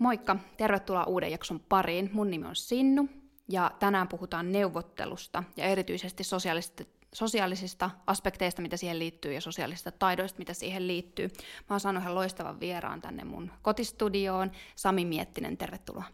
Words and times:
moikka! 0.00 0.36
Tervetuloa 0.56 1.04
uuden 1.04 1.30
jakson 1.30 1.60
pariin. 1.60 2.10
Mun 2.12 2.30
nimi 2.30 2.46
on 2.46 2.56
Sinnu 2.56 3.08
ja 3.48 3.70
tänään 3.78 4.08
puhutaan 4.08 4.52
neuvottelusta 4.52 5.44
ja 5.56 5.64
erityisesti 5.64 6.24
sosiaalisista, 6.24 6.84
sosiaalisista 7.14 7.90
aspekteista, 8.06 8.62
mitä 8.62 8.76
siihen 8.76 8.98
liittyy 8.98 9.32
ja 9.32 9.40
sosiaalisista 9.40 9.90
taidoista, 9.90 10.38
mitä 10.38 10.54
siihen 10.54 10.86
liittyy. 10.86 11.28
Mä 11.38 11.74
oon 11.74 11.80
saanut 11.80 12.02
ihan 12.02 12.14
loistavan 12.14 12.60
vieraan 12.60 13.00
tänne 13.00 13.24
mun 13.24 13.50
kotistudioon. 13.62 14.50
Sami 14.76 15.04
Miettinen, 15.04 15.56
tervetuloa. 15.56 16.04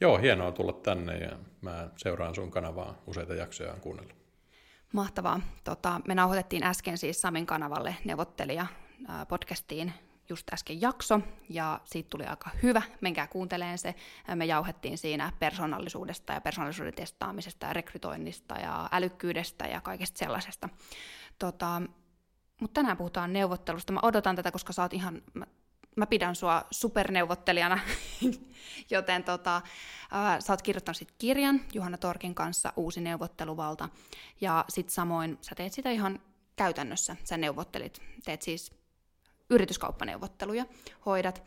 Joo, 0.00 0.18
hienoa 0.18 0.52
tulla 0.52 0.72
tänne 0.72 1.18
ja 1.18 1.38
mä 1.60 1.88
seuraan 1.96 2.34
sun 2.34 2.50
kanavaa 2.50 2.94
useita 3.06 3.34
jaksoja 3.34 3.72
on 3.72 3.80
kuunnellut. 3.80 4.16
Mahtavaa. 4.92 5.40
Tota, 5.64 6.00
me 6.08 6.14
nauhoitettiin 6.14 6.62
äsken 6.62 6.98
siis 6.98 7.20
Samin 7.20 7.46
kanavalle 7.46 7.96
neuvottelija 8.04 8.66
podcastiin 9.28 9.92
just 10.28 10.52
äsken 10.52 10.80
jakso, 10.80 11.20
ja 11.48 11.80
siitä 11.84 12.10
tuli 12.10 12.24
aika 12.24 12.50
hyvä, 12.62 12.82
menkää 13.00 13.26
kuunteleen 13.26 13.78
se. 13.78 13.94
Me 14.34 14.44
jauhettiin 14.44 14.98
siinä 14.98 15.32
persoonallisuudesta 15.38 16.32
ja 16.32 16.40
persoonallisuuden 16.40 16.94
testaamisesta 16.94 17.66
ja 17.66 17.72
rekrytoinnista 17.72 18.54
ja 18.54 18.88
älykkyydestä 18.92 19.66
ja 19.66 19.80
kaikesta 19.80 20.18
sellaisesta. 20.18 20.68
Tota, 21.38 21.82
mutta 22.60 22.80
tänään 22.80 22.96
puhutaan 22.96 23.32
neuvottelusta. 23.32 23.92
Mä 23.92 24.00
odotan 24.02 24.36
tätä, 24.36 24.52
koska 24.52 24.72
sä 24.72 24.82
oot 24.82 24.92
ihan, 24.92 25.22
mä, 25.34 25.46
mä 25.96 26.06
pidän 26.06 26.36
sua 26.36 26.64
superneuvottelijana, 26.70 27.78
joten 28.90 29.24
tota, 29.24 29.56
äh, 29.56 30.40
sä 30.40 30.52
oot 30.52 30.62
kirjoittanut 30.62 30.96
sit 30.96 31.14
kirjan 31.18 31.60
Juhanna 31.74 31.98
Torkin 31.98 32.34
kanssa, 32.34 32.72
Uusi 32.76 33.00
neuvotteluvalta, 33.00 33.88
ja 34.40 34.64
sit 34.68 34.90
samoin 34.90 35.38
sä 35.40 35.54
teet 35.54 35.72
sitä 35.72 35.90
ihan 35.90 36.20
käytännössä, 36.56 37.16
sä 37.24 37.36
neuvottelit, 37.36 38.02
teet 38.24 38.42
siis 38.42 38.83
yrityskauppaneuvotteluja 39.50 40.64
hoidat. 41.06 41.42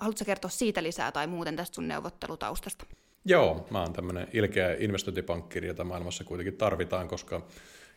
Haluatko 0.00 0.24
kertoa 0.24 0.50
siitä 0.50 0.82
lisää 0.82 1.12
tai 1.12 1.26
muuten 1.26 1.56
tästä 1.56 1.74
sun 1.74 1.88
neuvottelutaustasta? 1.88 2.86
Joo, 3.24 3.66
mä 3.70 3.80
oon 3.80 3.92
tämmöinen 3.92 4.28
ilkeä 4.32 4.76
investointipankkiri, 4.78 5.68
jota 5.68 5.84
maailmassa 5.84 6.24
kuitenkin 6.24 6.56
tarvitaan, 6.56 7.08
koska 7.08 7.46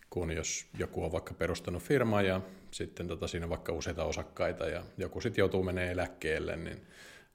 kun 0.09 0.32
jos 0.32 0.66
joku 0.78 1.04
on 1.04 1.12
vaikka 1.12 1.34
perustanut 1.34 1.84
firmaa 1.84 2.22
ja 2.22 2.42
sitten 2.72 3.08
tota, 3.08 3.28
siinä 3.28 3.45
on 3.45 3.50
vaikka 3.50 3.73
useita 3.73 4.04
osakkaita 4.04 4.67
ja 4.67 4.84
joku 4.98 5.22
sitten 5.22 5.42
joutuu 5.42 5.64
menemään 5.64 5.92
eläkkeelle, 5.92 6.56
niin 6.56 6.88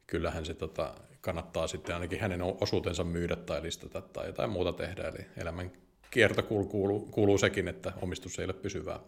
kyllähän 0.07 0.47
se 0.47 0.55
tota, 0.55 0.95
kannattaa 1.21 1.67
sitten 1.67 1.95
ainakin 1.95 2.21
hänen 2.21 2.43
osuutensa 2.43 3.05
myydä 3.05 3.37
tai 3.37 3.63
listata 3.63 4.01
tai 4.01 4.27
jotain 4.27 4.51
muuta 4.51 4.73
tehdä. 4.73 5.03
Eli 5.03 5.27
elämän 5.37 5.73
kierto 6.13 6.43
kuuluu, 6.43 7.09
kuuluu, 7.11 7.39
sekin, 7.39 7.69
että 7.69 7.93
omistus 8.03 8.39
ei 8.39 8.45
ole 8.45 8.53
pysyvää. 8.53 9.01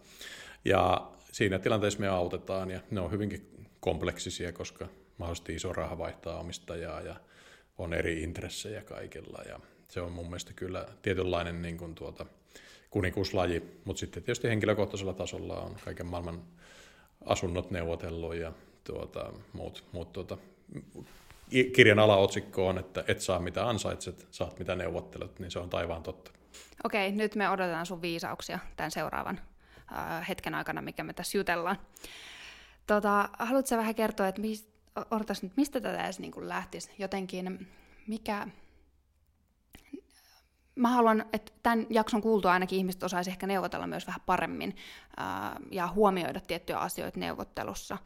Ja 0.65 1.11
siinä 1.31 1.59
tilanteessa 1.59 1.99
me 1.99 2.07
autetaan 2.07 2.71
ja 2.71 2.79
ne 2.91 2.99
on 2.99 3.11
hyvinkin 3.11 3.67
kompleksisia, 3.79 4.51
koska 4.51 4.87
mahdollisesti 5.17 5.55
iso 5.55 5.73
raha 5.73 5.97
vaihtaa 5.97 6.39
omistajaa 6.39 7.01
ja 7.01 7.15
on 7.77 7.93
eri 7.93 8.23
intressejä 8.23 8.81
kaikilla 8.81 9.43
ja 9.47 9.59
se 9.87 10.01
on 10.01 10.11
mun 10.11 10.25
mielestä 10.25 10.53
kyllä 10.53 10.85
tietynlainen 11.01 11.61
niin 11.61 11.77
kuin 11.77 11.95
tuota, 11.95 12.25
kuninkuuslaji, 12.89 13.63
mutta 13.85 13.99
sitten 13.99 14.23
tietysti 14.23 14.47
henkilökohtaisella 14.47 15.13
tasolla 15.13 15.61
on 15.61 15.75
kaiken 15.85 16.05
maailman 16.05 16.41
asunnot 17.25 17.71
neuvotellut 17.71 18.35
ja 18.35 18.53
tuota, 18.83 19.33
muut, 19.53 19.83
muut 19.91 20.13
tuota, 20.13 20.37
kirjan 21.75 21.99
alaotsikko 21.99 22.67
on, 22.67 22.77
että 22.77 23.03
et 23.07 23.21
saa 23.21 23.39
mitä 23.39 23.69
ansaitset, 23.69 24.27
saat 24.31 24.59
mitä 24.59 24.75
neuvottelut, 24.75 25.39
niin 25.39 25.51
se 25.51 25.59
on 25.59 25.69
taivaan 25.69 26.03
totta. 26.03 26.34
Okei, 26.83 27.11
nyt 27.11 27.35
me 27.35 27.49
odotetaan 27.49 27.85
sun 27.85 28.01
viisauksia 28.01 28.59
tämän 28.75 28.91
seuraavan 28.91 29.39
äh, 29.97 30.27
hetken 30.29 30.55
aikana, 30.55 30.81
mikä 30.81 31.03
me 31.03 31.13
tässä 31.13 31.37
jutellaan. 31.37 31.77
Tota, 32.87 33.29
haluatko 33.39 33.77
vähän 33.77 33.95
kertoa, 33.95 34.27
että 34.27 34.41
mis, 34.41 34.69
odotas 35.11 35.43
nyt, 35.43 35.57
mistä 35.57 35.81
tätä 35.81 36.03
edes 36.03 36.19
niin 36.19 36.31
kuin 36.31 36.49
lähtisi? 36.49 36.91
Jotenkin, 36.99 37.67
mikä... 38.07 38.47
Mä 40.75 40.89
haluan, 40.89 41.25
että 41.33 41.51
tämän 41.63 41.87
jakson 41.89 42.21
kuultua 42.21 42.51
ainakin 42.51 42.77
ihmiset 42.77 43.03
osaisi 43.03 43.29
ehkä 43.29 43.47
neuvotella 43.47 43.87
myös 43.87 44.07
vähän 44.07 44.21
paremmin 44.25 44.75
ää, 45.17 45.59
ja 45.71 45.87
huomioida 45.87 46.39
tiettyjä 46.39 46.79
asioita 46.79 47.19
neuvottelussa. 47.19 47.97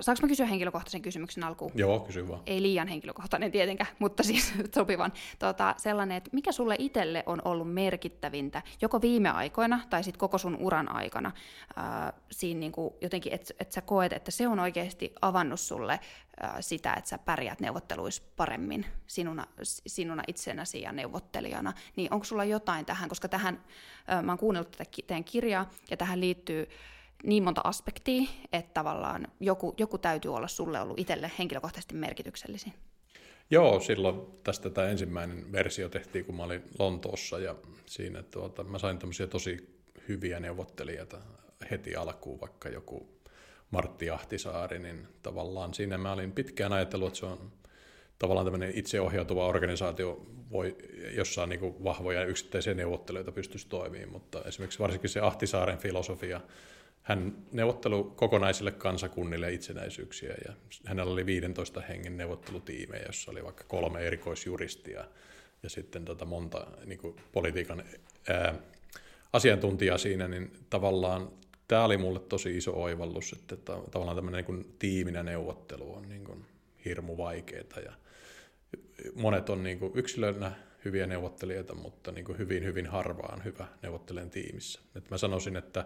Saanko 0.00 0.22
mä 0.22 0.28
kysyä 0.28 0.46
henkilökohtaisen 0.46 1.02
kysymyksen 1.02 1.44
alkuun? 1.44 1.72
Joo, 1.74 2.00
kysy 2.00 2.28
vaan. 2.28 2.42
Ei 2.46 2.62
liian 2.62 2.88
henkilökohtainen 2.88 3.52
tietenkään, 3.52 3.90
mutta 3.98 4.22
siis 4.22 4.54
sopivan. 4.74 5.12
Tota, 5.38 5.74
sellainen, 5.76 6.16
että 6.16 6.30
mikä 6.32 6.52
sulle 6.52 6.76
itselle 6.78 7.22
on 7.26 7.42
ollut 7.44 7.74
merkittävintä, 7.74 8.62
joko 8.82 9.00
viime 9.00 9.30
aikoina 9.30 9.80
tai 9.90 10.04
sitten 10.04 10.18
koko 10.18 10.38
sun 10.38 10.56
uran 10.56 10.92
aikana, 10.92 11.32
äh, 11.78 12.12
siinä 12.30 12.60
niinku 12.60 12.96
jotenkin, 13.00 13.32
että 13.32 13.54
et 13.60 13.72
sä 13.72 13.80
koet, 13.80 14.12
että 14.12 14.30
se 14.30 14.48
on 14.48 14.60
oikeasti 14.60 15.12
avannut 15.22 15.60
sulle 15.60 15.92
äh, 15.92 16.50
sitä, 16.60 16.94
että 16.94 17.10
sä 17.10 17.18
pärjäät 17.18 17.60
neuvotteluissa 17.60 18.22
paremmin 18.36 18.86
sinuna, 19.06 19.46
sinuna 19.62 20.22
itsenäsi 20.26 20.80
ja 20.80 20.92
neuvottelijana. 20.92 21.72
Niin 21.96 22.12
onko 22.12 22.24
sulla 22.24 22.44
jotain 22.44 22.86
tähän, 22.86 23.08
koska 23.08 23.28
tähän, 23.28 23.64
äh, 24.12 24.22
mä 24.22 24.32
oon 24.32 24.38
kuunnellut 24.38 24.70
tätä 24.70 24.90
teidän 25.06 25.24
kirjaa, 25.24 25.70
ja 25.90 25.96
tähän 25.96 26.20
liittyy 26.20 26.68
niin 27.26 27.44
monta 27.44 27.60
aspektia, 27.64 28.22
että 28.52 28.74
tavallaan 28.74 29.28
joku, 29.40 29.74
joku 29.78 29.98
täytyy 29.98 30.34
olla 30.34 30.48
sulle 30.48 30.80
ollut 30.80 30.98
itselle 30.98 31.30
henkilökohtaisesti 31.38 31.94
merkityksellisin. 31.94 32.72
Joo, 33.50 33.80
silloin 33.80 34.20
tästä 34.44 34.70
tämä 34.70 34.88
ensimmäinen 34.88 35.52
versio 35.52 35.88
tehtiin, 35.88 36.24
kun 36.24 36.34
mä 36.34 36.42
olin 36.42 36.62
Lontoossa 36.78 37.38
ja 37.38 37.54
siinä 37.86 38.22
tuota, 38.22 38.64
mä 38.64 38.78
sain 38.78 38.98
tämmöisiä 38.98 39.26
tosi 39.26 39.80
hyviä 40.08 40.40
neuvottelijoita 40.40 41.18
heti 41.70 41.96
alkuun, 41.96 42.40
vaikka 42.40 42.68
joku 42.68 43.08
Martti 43.70 44.10
Ahtisaari, 44.10 44.78
niin 44.78 45.08
tavallaan 45.22 45.74
siinä 45.74 45.98
mä 45.98 46.12
olin 46.12 46.32
pitkään 46.32 46.72
ajatellut, 46.72 47.08
että 47.08 47.18
se 47.18 47.26
on 47.26 47.52
tavallaan 48.18 48.46
tämmöinen 48.46 48.72
itseohjautuva 48.74 49.46
organisaatio, 49.46 50.26
voi, 50.50 50.76
jossa 51.16 51.42
on 51.42 51.48
niin 51.48 51.84
vahvoja 51.84 52.24
yksittäisiä 52.24 52.74
neuvottelijoita 52.74 53.32
pystyisi 53.32 53.68
toimimaan, 53.68 54.12
mutta 54.12 54.42
esimerkiksi 54.44 54.78
varsinkin 54.78 55.10
se 55.10 55.20
Ahtisaaren 55.20 55.78
filosofia, 55.78 56.40
hän 57.06 57.36
neuvottelu 57.52 58.04
kokonaisille 58.04 58.72
kansakunnille 58.72 59.52
itsenäisyyksiä 59.52 60.34
ja 60.48 60.54
hänellä 60.84 61.12
oli 61.12 61.26
15 61.26 61.80
hengen 61.80 62.16
neuvottelutiimejä, 62.16 63.02
jossa 63.06 63.30
oli 63.30 63.44
vaikka 63.44 63.64
kolme 63.64 64.00
erikoisjuristia 64.00 65.04
ja 65.62 65.70
sitten 65.70 66.04
tota 66.04 66.24
monta 66.24 66.66
niin 66.84 66.98
kuin 66.98 67.16
politiikan 67.32 67.84
ää, 68.28 68.54
asiantuntijaa 69.32 69.98
siinä, 69.98 70.28
niin 70.28 70.52
tavallaan 70.70 71.30
tämä 71.68 71.84
oli 71.84 71.96
mulle 71.96 72.20
tosi 72.20 72.56
iso 72.56 72.82
oivallus, 72.82 73.32
että 73.32 73.56
tavallaan 73.90 74.16
tämmöinen 74.16 74.44
niin 74.48 74.74
tiiminä 74.78 75.22
neuvottelu 75.22 75.94
on 75.94 76.08
niin 76.08 76.24
kuin 76.24 76.44
hirmu 76.84 77.16
vaikeaa 77.16 77.80
ja 77.84 77.92
monet 79.14 79.50
on 79.50 79.62
niin 79.62 79.78
kuin 79.78 79.92
yksilönä 79.94 80.52
hyviä 80.84 81.06
neuvottelijoita, 81.06 81.74
mutta 81.74 82.12
niin 82.12 82.24
kuin 82.24 82.38
hyvin, 82.38 82.64
hyvin 82.64 82.86
harvaan 82.86 83.44
hyvä 83.44 83.66
neuvottelen 83.82 84.30
tiimissä. 84.30 84.80
Et 84.96 85.10
mä 85.10 85.18
sanoisin, 85.18 85.56
että 85.56 85.84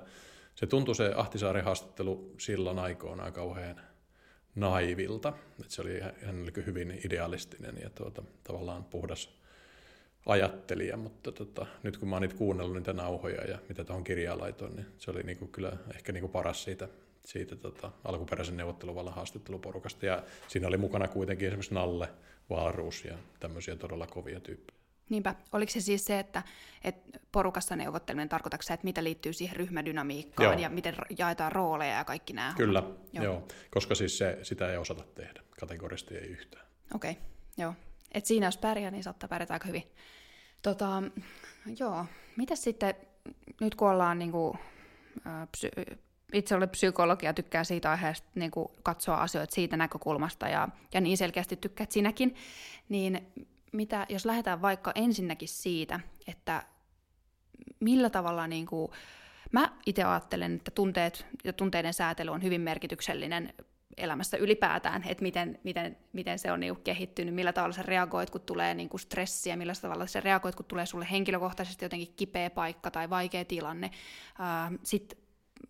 se 0.60 0.66
tuntui 0.66 0.94
se 0.94 1.12
Ahtisaaren 1.16 1.65
haastattelu 1.65 2.34
silloin 2.38 2.78
aikoinaan 2.78 3.32
kauhean 3.32 3.81
naivilta. 4.54 5.32
Että 5.60 5.75
se 5.75 5.82
oli, 5.82 6.00
hän 6.00 6.43
oli 6.43 6.66
hyvin 6.66 7.00
idealistinen 7.04 7.78
ja 7.82 7.91
tuota, 7.91 8.22
tavallaan 8.44 8.84
puhdas 8.84 9.28
ajattelija, 10.26 10.97
mutta 10.97 11.32
tota, 11.32 11.66
nyt 11.82 11.97
kun 11.97 12.09
mä 12.09 12.16
oon 12.16 12.22
niitä 12.22 12.34
kuunnellut 12.34 12.76
niitä 12.76 12.93
nauhoja 12.93 13.44
ja 13.44 13.59
mitä 13.69 13.84
tuohon 13.84 14.04
kirjaan 14.04 14.41
laitoin, 14.41 14.76
niin 14.76 14.87
se 14.99 15.10
oli 15.10 15.22
niinku 15.22 15.47
kyllä 15.47 15.72
ehkä 15.94 16.12
niinku 16.12 16.28
paras 16.28 16.65
siitä, 16.65 16.88
siitä 17.25 17.56
tota, 17.56 17.93
alkuperäisen 18.04 18.56
neuvotteluvallan 18.56 19.15
haastatteluporukasta. 19.15 20.06
Ja 20.06 20.22
siinä 20.49 20.69
oli 20.69 20.76
mukana 20.76 21.09
kuitenkin 21.09 21.49
esimerkiksi 21.49 21.75
Nalle, 21.75 22.09
Vaaruus 22.50 23.04
ja 23.04 23.19
tämmöisiä 23.41 23.76
todella 23.76 24.06
kovia 24.06 24.41
tyyppejä. 24.41 24.79
Niinpä. 25.10 25.34
Oliko 25.53 25.72
se 25.72 25.81
siis 25.81 26.04
se, 26.04 26.19
että, 26.19 26.43
että 26.84 27.19
porukassa 27.32 27.76
neuvotteleminen 27.76 28.28
tarkoittaa 28.28 28.62
se, 28.62 28.75
että 28.75 28.84
mitä 28.84 29.04
liittyy 29.04 29.32
siihen 29.32 29.56
ryhmädynamiikkaan 29.56 30.53
joo. 30.53 30.62
ja 30.62 30.69
miten 30.69 30.94
jaetaan 31.19 31.53
rooleja 31.53 31.97
ja 31.97 32.04
kaikki 32.04 32.32
nämä? 32.32 32.54
Kyllä, 32.56 32.82
joo. 33.12 33.25
joo. 33.25 33.49
Koska 33.70 33.94
siis 33.94 34.19
se, 34.19 34.38
sitä 34.43 34.70
ei 34.70 34.76
osata 34.76 35.02
tehdä, 35.14 35.43
kategorisesti 35.61 36.17
ei 36.17 36.26
yhtään. 36.26 36.67
Okei, 36.94 37.11
okay. 37.11 37.23
joo. 37.58 37.75
Et 38.12 38.26
siinä 38.26 38.46
jos 38.46 38.56
pärjää, 38.56 38.90
niin 38.90 39.02
saattaa 39.02 39.29
pärjätä 39.29 39.55
aika 39.55 39.67
hyvin. 39.67 39.93
Tota, 40.62 41.02
joo, 41.79 42.06
mitäs 42.37 42.62
sitten, 42.62 42.94
nyt 43.61 43.75
kun 43.75 43.90
ollaan 43.90 44.19
niin 44.19 44.32
kuin, 44.32 44.58
psy- 45.56 45.99
itse 46.32 46.55
olen 46.55 46.69
psykologi 46.69 47.26
ja 47.26 47.34
tykkään 47.34 47.64
siitä 47.64 47.90
aiheesta 47.90 48.29
niin 48.34 48.50
kuin 48.50 48.69
katsoa 48.82 49.17
asioita 49.17 49.55
siitä 49.55 49.76
näkökulmasta 49.76 50.49
ja, 50.49 50.69
ja 50.94 51.00
niin 51.00 51.17
selkeästi 51.17 51.56
tykkäät 51.56 51.90
sinäkin, 51.90 52.34
niin 52.88 53.32
mitä, 53.72 54.06
jos 54.08 54.25
lähdetään 54.25 54.62
vaikka 54.62 54.93
ensinnäkin 54.94 55.49
siitä, 55.49 56.00
että 56.26 56.62
millä 57.81 58.11
tavalla 58.11 58.46
niin 58.46 58.67
kuin, 58.67 58.93
mä 59.52 59.72
itse 59.87 60.05
ajattelen, 60.05 60.56
että 60.56 60.70
tunteet 60.70 61.26
ja 61.44 61.52
tunteiden 61.52 61.94
säätely 61.94 62.31
on 62.31 62.43
hyvin 62.43 62.61
merkityksellinen 62.61 63.55
elämässä 63.96 64.37
ylipäätään, 64.37 65.05
että 65.06 65.22
miten, 65.22 65.58
miten, 65.64 65.96
miten 66.12 66.38
se 66.38 66.52
on 66.52 66.61
niin 66.61 66.75
kuin 66.75 66.84
kehittynyt, 66.84 67.34
millä 67.34 67.52
tavalla 67.52 67.75
sä 67.75 67.82
reagoit, 67.82 68.31
kun 68.31 68.40
tulee 68.40 68.75
niin 68.75 68.88
kuin 68.88 69.00
stressiä, 69.00 69.56
millä 69.56 69.72
tavalla 69.82 70.06
sä 70.06 70.20
reagoit, 70.20 70.55
kun 70.55 70.67
tulee 70.67 70.87
sulle 70.87 71.06
henkilökohtaisesti 71.11 71.84
jotenkin 71.84 72.14
kipeä 72.17 72.50
paikka 72.50 72.90
tai 72.90 73.11
vaikea 73.11 73.44
tilanne. 73.44 73.90
Sitten 74.82 75.19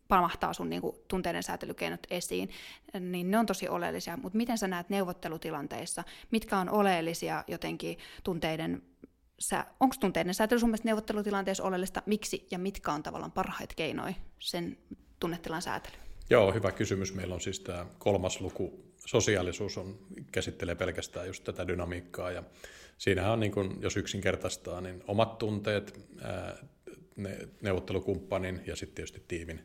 pamahtaa 0.08 0.52
sun 0.52 0.70
niin 0.70 0.82
kuin, 0.82 0.96
tunteiden 1.08 1.42
säätelykeinot 1.42 2.00
esiin, 2.10 2.50
niin 3.00 3.30
ne 3.30 3.38
on 3.38 3.46
tosi 3.46 3.68
oleellisia. 3.68 4.16
Mutta 4.16 4.36
miten 4.36 4.58
sä 4.58 4.68
näet 4.68 4.88
neuvottelutilanteissa, 4.88 6.04
mitkä 6.30 6.58
on 6.58 6.70
oleellisia 6.70 7.44
jotenkin 7.48 7.98
tunteiden 8.24 8.82
onko 9.80 9.96
tunteiden 10.00 10.34
säätely 10.34 10.58
sun 10.58 10.68
mielestä 10.68 10.88
neuvottelutilanteessa 10.88 11.64
oleellista, 11.64 12.02
miksi 12.06 12.46
ja 12.50 12.58
mitkä 12.58 12.92
on 12.92 13.02
tavallaan 13.02 13.32
parhaita 13.32 13.74
keinoja 13.74 14.14
sen 14.38 14.78
tunnetilan 15.20 15.62
säätelyyn? 15.62 16.02
Joo, 16.30 16.52
hyvä 16.52 16.72
kysymys. 16.72 17.14
Meillä 17.14 17.34
on 17.34 17.40
siis 17.40 17.60
tämä 17.60 17.86
kolmas 17.98 18.40
luku, 18.40 18.92
sosiaalisuus 19.06 19.78
on, 19.78 19.98
käsittelee 20.32 20.74
pelkästään 20.74 21.26
just 21.26 21.44
tätä 21.44 21.68
dynamiikkaa 21.68 22.30
ja 22.30 22.42
siinähän 22.98 23.32
on, 23.32 23.40
niin 23.40 23.52
kun, 23.52 23.78
jos 23.80 23.96
yksinkertaistaa, 23.96 24.80
niin 24.80 25.04
omat 25.06 25.38
tunteet, 25.38 26.00
ää, 26.22 26.56
ne, 27.22 27.38
neuvottelukumppanin 27.60 28.60
ja 28.66 28.76
sitten 28.76 28.94
tietysti 28.94 29.22
tiimin 29.28 29.60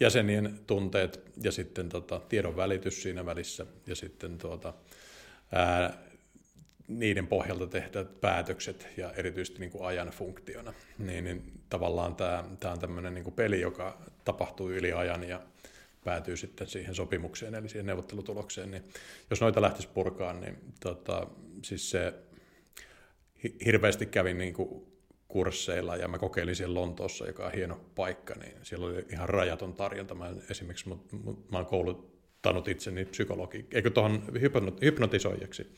jäsenien 0.00 0.60
tunteet 0.66 1.20
ja 1.42 1.52
sitten 1.52 1.88
tota, 1.88 2.20
tiedon 2.28 2.56
välitys 2.56 3.02
siinä 3.02 3.26
välissä 3.26 3.66
ja 3.86 3.94
sitten 3.94 4.38
tuota, 4.38 4.74
ää, 5.52 5.98
niiden 6.88 7.26
pohjalta 7.26 7.66
tehdä 7.66 8.04
päätökset 8.04 8.88
ja 8.96 9.12
erityisesti 9.12 9.58
niin 9.58 9.70
kuin 9.70 9.86
ajan 9.86 10.08
funktiona. 10.08 10.74
Niin, 10.98 11.24
niin 11.24 11.52
tavallaan 11.68 12.16
tämä, 12.16 12.44
tämä 12.60 12.72
on 12.72 12.80
tämmöinen 12.80 13.14
niin 13.14 13.24
kuin 13.24 13.34
peli, 13.34 13.60
joka 13.60 13.98
tapahtuu 14.24 14.70
yli 14.70 14.92
ajan 14.92 15.28
ja 15.28 15.40
päätyy 16.04 16.36
sitten 16.36 16.66
siihen 16.66 16.94
sopimukseen, 16.94 17.54
eli 17.54 17.68
siihen 17.68 17.86
neuvottelutulokseen, 17.86 18.70
niin 18.70 18.84
jos 19.30 19.40
noita 19.40 19.62
lähtisi 19.62 19.88
purkaan, 19.88 20.40
niin 20.40 20.58
tota, 20.80 21.26
siis 21.62 21.90
se 21.90 22.14
hirveästi 23.64 24.06
kävin 24.06 24.38
niin 24.38 24.54
kuin 24.54 24.86
kursseilla 25.30 25.96
ja 25.96 26.08
mä 26.08 26.18
kokeilin 26.18 26.56
siellä 26.56 26.80
Lontoossa, 26.80 27.26
joka 27.26 27.46
on 27.46 27.52
hieno 27.52 27.80
paikka, 27.94 28.34
niin 28.34 28.52
siellä 28.62 28.86
oli 28.86 29.04
ihan 29.12 29.28
rajaton 29.28 29.74
tarjonta. 29.74 30.14
Mä 30.14 30.32
esimerkiksi 30.50 30.88
mä 31.50 31.58
oon 31.58 31.66
kouluttanut 31.66 32.68
itseni 32.68 33.04
psykologi, 33.04 33.66
eikö 33.72 33.90
tuohon 33.90 34.22
hypnotisoijaksi, 34.82 35.72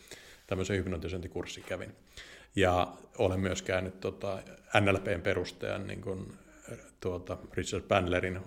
tämmöisen 0.46 0.76
hypnotisointikurssin 0.76 1.64
kävin. 1.64 1.92
Ja 2.56 2.92
olen 3.18 3.40
myös 3.40 3.62
käynyt 3.62 4.00
tota, 4.00 4.42
NLPn 4.80 5.20
perustajan 5.22 5.86
niin 5.86 6.00
kuin 6.00 6.32
tuota, 7.00 7.38
Richard 7.52 7.84
Bandlerin 7.84 8.40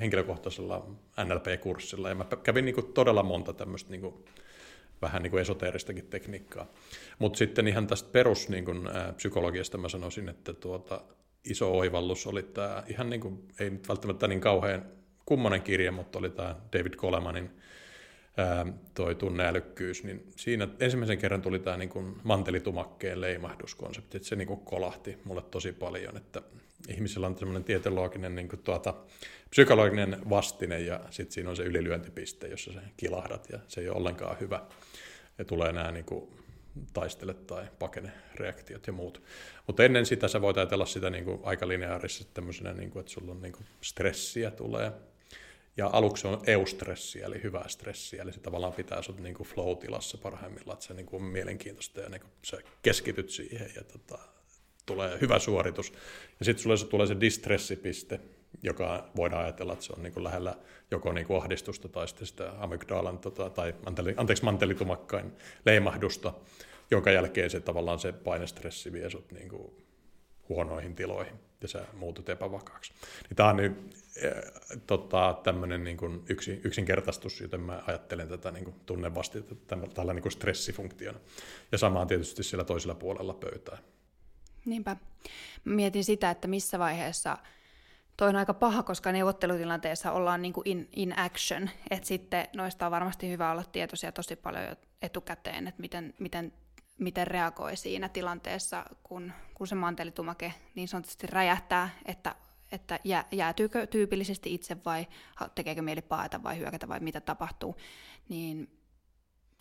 henkilökohtaisella 0.00 0.86
NLP-kurssilla, 1.24 2.08
ja 2.08 2.14
mä 2.14 2.24
kävin 2.42 2.64
niin 2.64 2.74
kuin, 2.74 2.92
todella 2.92 3.22
monta 3.22 3.52
tämmöistä 3.52 3.90
niin 3.90 4.00
kuin, 4.00 4.24
vähän 5.02 5.22
niin 5.22 5.30
kuin 5.30 5.40
esoteeristakin 5.40 6.06
tekniikkaa. 6.06 6.66
Mutta 7.18 7.36
sitten 7.36 7.68
ihan 7.68 7.86
tästä 7.86 8.08
perus 8.12 8.48
niin 8.48 8.64
kuin, 8.64 8.86
ä, 8.86 9.12
psykologiasta 9.16 9.78
mä 9.78 9.88
sanoisin, 9.88 10.28
että 10.28 10.52
tuota, 10.52 11.00
iso 11.44 11.78
oivallus 11.78 12.26
oli 12.26 12.42
tämä, 12.42 12.82
ihan 12.88 13.10
niin 13.10 13.20
kuin, 13.20 13.48
ei 13.60 13.70
nyt 13.70 13.88
välttämättä 13.88 14.28
niin 14.28 14.40
kauhean 14.40 14.84
kummonen 15.26 15.62
kirja, 15.62 15.92
mutta 15.92 16.18
oli 16.18 16.30
tämä 16.30 16.56
David 16.72 16.94
Kolemanin 16.94 17.50
toi 18.94 19.14
tunneälykkyys, 19.14 20.04
niin 20.04 20.32
siinä 20.36 20.68
ensimmäisen 20.80 21.18
kerran 21.18 21.42
tuli 21.42 21.58
tämä 21.58 21.76
niin 21.76 22.16
mantelitumakkeen 22.22 23.20
leimahduskonsepti, 23.20 24.16
että 24.16 24.28
se 24.28 24.36
niin 24.36 24.48
kuin 24.48 24.60
kolahti 24.60 25.18
mulle 25.24 25.42
tosi 25.42 25.72
paljon, 25.72 26.16
että 26.16 26.42
ihmisillä 26.88 27.26
on 27.26 27.34
tämmöinen 27.34 27.64
tieteologinen 27.64 28.34
niin 28.34 28.48
kuin 28.48 28.62
tuota, 28.62 28.94
psykologinen 29.50 30.30
vastine 30.30 30.80
ja 30.80 31.00
sitten 31.10 31.32
siinä 31.32 31.50
on 31.50 31.56
se 31.56 31.62
ylilyöntipiste, 31.62 32.48
jossa 32.48 32.72
se 32.72 32.80
kilahdat 32.96 33.48
ja 33.52 33.58
se 33.68 33.80
ei 33.80 33.88
ole 33.88 33.96
ollenkaan 33.96 34.36
hyvä 34.40 34.60
ja 35.38 35.44
tulee 35.44 35.72
nämä 35.72 35.92
niin 35.92 36.04
kuin, 36.04 36.38
taistele 36.92 37.34
tai 37.34 37.66
pakene 37.78 38.12
reaktiot 38.34 38.86
ja 38.86 38.92
muut. 38.92 39.22
Mutta 39.66 39.84
ennen 39.84 40.06
sitä 40.06 40.28
sä 40.28 40.40
voit 40.40 40.56
ajatella 40.56 40.86
sitä 40.86 41.10
niin 41.10 41.24
kuin 41.24 41.40
aika 41.42 41.68
lineaarisesti 41.68 42.30
tämmöisenä, 42.34 42.72
niin 42.72 42.90
kuin, 42.90 43.00
että 43.00 43.12
sulla 43.12 43.32
on 43.32 43.42
niin 43.42 43.52
kuin 43.52 43.66
stressiä 43.80 44.50
tulee, 44.50 44.92
ja 45.76 45.90
aluksi 45.92 46.26
on 46.26 46.40
eustressiä, 46.46 47.26
eli 47.26 47.42
hyvää 47.42 47.68
stressiä, 47.68 48.22
eli 48.22 48.32
se 48.32 48.40
tavallaan 48.40 48.72
pitää 48.72 49.02
sinut 49.02 49.20
niin 49.20 49.34
flow-tilassa 49.34 50.18
parhaimmillaan, 50.18 50.74
että 50.74 50.86
se 50.86 50.94
niin 50.94 51.06
kuin 51.06 51.22
on 51.22 51.28
mielenkiintoista 51.28 52.00
ja 52.00 52.08
niin 52.08 52.20
kuin 52.20 52.30
sä 52.44 52.58
keskityt 52.82 53.30
siihen 53.30 53.70
ja 53.76 53.84
tota, 53.84 54.18
tulee 54.86 55.18
hyvä 55.20 55.38
suoritus. 55.38 55.92
Ja 56.38 56.44
sitten 56.44 56.62
sulle 56.62 56.76
se 56.76 56.86
tulee 56.86 57.06
se 57.06 57.20
distressipiste, 57.20 58.20
joka 58.62 59.10
voidaan 59.16 59.44
ajatella, 59.44 59.72
että 59.72 59.84
se 59.84 59.92
on 59.96 60.02
niin 60.02 60.12
kuin 60.12 60.24
lähellä 60.24 60.54
joko 60.90 61.12
niin 61.12 61.26
kuin 61.26 61.42
ahdistusta 61.42 61.88
tai 61.88 62.08
sitten 62.08 62.26
sitä 62.26 62.52
amygdalan 62.58 63.18
tota, 63.18 63.50
tai 63.50 63.74
anteeksi 64.16 64.44
mantelitumakkain 64.44 65.32
leimahdusta, 65.66 66.32
jonka 66.90 67.10
jälkeen 67.10 67.50
se 67.50 67.60
tavallaan 67.60 67.98
se 67.98 68.12
painestressi 68.12 68.92
vie 68.92 69.10
sut 69.10 69.32
niin 69.32 69.48
kuin 69.48 69.72
huonoihin 70.48 70.94
tiloihin 70.94 71.34
ja 71.62 71.68
sä 71.68 71.84
muutut 71.92 72.28
epävakaaksi. 72.28 72.92
Niin 73.28 73.36
tämä 73.36 73.48
on 73.48 73.60
äh, 73.60 73.72
tota, 74.86 75.40
tämmöinen 75.42 75.84
niin 75.84 75.96
kuin 75.96 76.24
yksi, 76.28 76.60
yksinkertaistus, 76.64 77.40
joten 77.40 77.60
mä 77.60 77.82
ajattelen 77.86 78.28
tätä 78.28 78.50
niin 78.50 78.74
tunnevasti 78.86 79.44
tällä 79.94 80.14
niin 80.14 80.30
stressifunktiona. 80.30 81.18
Ja 81.72 81.78
sama 81.78 82.00
on 82.00 82.06
tietysti 82.06 82.42
siellä 82.42 82.64
toisella 82.64 82.94
puolella 82.94 83.34
pöytää. 83.34 83.78
Niinpä. 84.64 84.96
Mietin 85.64 86.04
sitä, 86.04 86.30
että 86.30 86.48
missä 86.48 86.78
vaiheessa 86.78 87.38
Toi 88.18 88.28
on 88.28 88.36
aika 88.36 88.54
paha, 88.54 88.82
koska 88.82 89.12
neuvottelutilanteessa 89.12 90.12
ollaan 90.12 90.42
niin 90.42 90.52
kuin 90.52 90.68
in, 90.68 90.88
in 90.96 91.18
action, 91.18 91.70
että 91.90 92.08
sitten 92.08 92.48
noista 92.56 92.86
on 92.86 92.92
varmasti 92.92 93.28
hyvä 93.28 93.50
olla 93.50 93.64
tietoisia 93.64 94.12
tosi 94.12 94.36
paljon 94.36 94.76
etukäteen, 95.02 95.68
että 95.68 95.80
miten, 95.80 96.14
miten 96.18 96.52
miten 96.98 97.26
reagoi 97.26 97.76
siinä 97.76 98.08
tilanteessa, 98.08 98.84
kun, 99.02 99.32
kun 99.54 99.66
se 99.66 99.74
mantelitumake 99.74 100.54
niin 100.74 100.88
sanotusti 100.88 101.26
räjähtää, 101.26 101.90
että, 102.06 102.34
että 102.72 103.00
jää, 103.04 103.24
jäätyykö 103.32 103.86
tyypillisesti 103.86 104.54
itse 104.54 104.76
vai 104.84 105.06
tekeekö 105.54 105.82
mieli 105.82 106.02
paeta 106.02 106.42
vai 106.42 106.58
hyökätä 106.58 106.88
vai 106.88 107.00
mitä 107.00 107.20
tapahtuu, 107.20 107.76
niin 108.28 108.77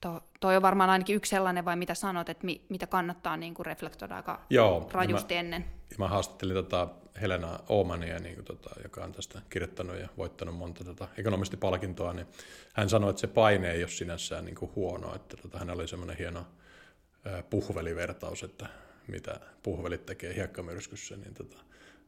to, 0.01 0.23
toi 0.39 0.55
on 0.55 0.61
varmaan 0.61 0.89
ainakin 0.89 1.15
yksi 1.15 1.29
sellainen, 1.29 1.65
vai 1.65 1.75
mitä 1.75 1.93
sanot, 1.93 2.29
että 2.29 2.45
mi, 2.45 2.61
mitä 2.69 2.87
kannattaa 2.87 3.37
niin 3.37 3.53
kuin 3.53 3.65
reflektoida 3.65 4.15
aika 4.15 4.41
Joo, 4.49 4.89
rajusti 4.91 5.33
mä, 5.33 5.39
ennen? 5.39 5.65
Mä 5.97 6.07
haastattelin 6.07 6.55
tota 6.55 6.87
Helena 7.21 7.59
Oomania, 7.69 8.19
niin 8.19 8.35
kuin 8.35 8.45
tota, 8.45 8.69
joka 8.83 9.03
on 9.03 9.11
tästä 9.11 9.41
kirjoittanut 9.49 9.99
ja 9.99 10.07
voittanut 10.17 10.55
monta 10.55 10.83
tota 10.83 11.07
ekonomistipalkintoa, 11.17 12.13
niin 12.13 12.27
hän 12.73 12.89
sanoi, 12.89 13.09
että 13.09 13.19
se 13.19 13.27
paine 13.27 13.71
ei 13.71 13.83
ole 13.83 13.89
sinänsä 13.89 14.41
niin 14.41 14.55
kuin 14.55 14.71
huono, 14.75 15.15
että 15.15 15.37
tota, 15.37 15.59
hänellä 15.59 15.81
oli 15.81 15.87
semmoinen 15.87 16.17
hieno 16.17 16.45
puhvelivertaus, 17.49 18.43
että 18.43 18.67
mitä 19.07 19.39
puhvelit 19.63 20.05
tekee 20.05 20.35
hiekkamyrskyssä, 20.35 21.17
niin 21.17 21.33
tota, 21.33 21.57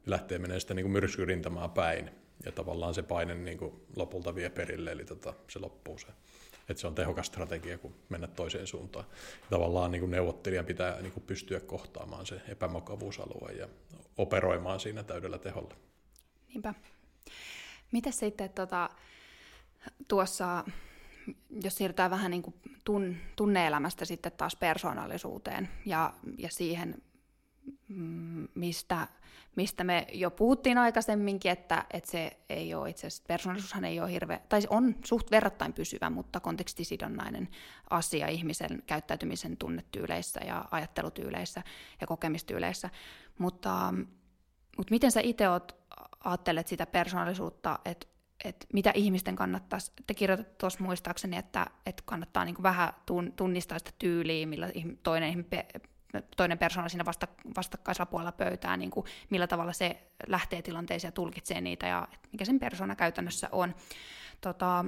lähtee 0.06 0.40
menee 0.40 0.60
sitä 0.60 0.74
niin 0.74 0.92
myrskyrintamaa 0.92 1.70
päin. 1.70 2.12
Ja 2.46 2.52
tavallaan 2.52 2.94
se 2.94 3.04
paine 3.04 3.36
niin 3.36 3.58
kuin 3.58 3.74
lopulta 3.96 4.36
vie 4.36 4.50
perille, 4.50 4.92
eli 4.92 5.06
tota, 5.06 5.34
se 5.48 5.60
loppuu 5.60 5.98
se. 5.98 6.08
Että 6.70 6.82
se 6.82 6.88
on 6.88 6.96
tehokas 6.96 7.28
strategia, 7.28 7.78
kun 7.78 7.96
mennä 8.10 8.28
toiseen 8.28 8.68
suuntaan. 8.68 9.06
Tavallaan 9.50 9.92
niin 9.92 10.00
kuin 10.00 10.12
neuvottelijan 10.12 10.66
pitää 10.66 11.02
niin 11.02 11.12
kuin 11.12 11.24
pystyä 11.24 11.60
kohtaamaan 11.60 12.26
se 12.26 12.42
epämukavuusalue 12.48 13.52
ja 13.52 13.68
operoimaan 14.18 14.80
siinä 14.80 15.04
täydellä 15.04 15.38
teholla. 15.38 15.76
Niinpä. 16.48 16.74
Mitä 17.92 18.12
sitten 18.12 18.50
tota, 18.50 18.90
tuossa 20.08 20.64
jos 21.64 21.76
siirrytään 21.76 22.12
vähän 22.12 22.32
niin 22.32 22.42
kuin 22.42 22.56
tun, 22.86 23.18
tunneelämästä 23.36 24.06
sitten 24.06 24.32
taas 24.32 24.56
persoonallisuuteen 24.56 25.70
ja, 25.86 26.14
ja 26.38 26.50
siihen, 26.50 27.02
mm, 27.88 28.48
mistä, 28.56 29.08
mistä 29.60 29.84
me 29.84 30.08
jo 30.14 30.32
puhuttiin 30.32 30.78
aikaisemminkin, 30.78 31.52
että, 31.52 31.86
että 31.94 32.12
se 32.12 32.32
ei 32.50 32.74
ole 32.74 32.90
itse 32.90 33.08
asiassa, 33.08 33.24
persoonallisuushan 33.28 33.86
ei 33.86 34.00
ole 34.00 34.12
hirveä, 34.12 34.40
tai 34.50 34.62
on 34.70 34.96
suht 35.06 35.32
verrattain 35.32 35.74
pysyvä, 35.74 36.10
mutta 36.10 36.40
kontekstisidonnainen 36.40 37.50
asia 37.90 38.28
ihmisen 38.28 38.84
käyttäytymisen 38.88 39.58
tunnetyyleissä 39.58 40.40
ja 40.46 40.66
ajattelutyyleissä 40.72 41.64
ja 42.02 42.08
kokemistyyleissä. 42.08 42.90
Mutta, 43.38 43.94
mutta 44.78 44.92
miten 44.92 45.12
sä 45.12 45.20
itse 45.20 45.46
ajattelet 46.24 46.68
sitä 46.68 46.86
persoonallisuutta, 46.86 47.80
että 47.86 48.08
että 48.46 48.68
mitä 48.74 48.92
ihmisten 48.96 49.36
kannattaisi, 49.36 49.92
te 50.08 50.14
kirjoitatte 50.14 50.56
tuossa 50.58 50.84
muistaakseni, 50.84 51.38
että, 51.38 51.66
että 51.86 52.04
kannattaa 52.06 52.46
niin 52.46 52.64
vähän 52.64 52.94
tunnistaa 53.36 53.80
sitä 53.80 53.92
tyyliä, 54.00 54.48
millä 54.48 54.70
toinen, 55.04 55.46
toinen 56.38 56.58
persoona 56.58 56.90
siinä 56.90 57.06
vasta, 57.06 57.28
vastakkaisella 57.56 58.06
puolella 58.06 58.32
pöytää, 58.32 58.78
niin 58.78 58.92
kuin 58.92 59.06
millä 59.30 59.48
tavalla 59.48 59.74
se 59.74 60.12
lähtee 60.28 60.62
tilanteeseen 60.62 61.08
ja 61.10 61.12
tulkitsee 61.12 61.62
niitä 61.62 61.88
ja 61.88 62.08
mikä 62.32 62.46
sen 62.46 62.60
persona 62.60 62.96
käytännössä 62.96 63.50
on. 63.52 63.76
Tota, 64.42 64.86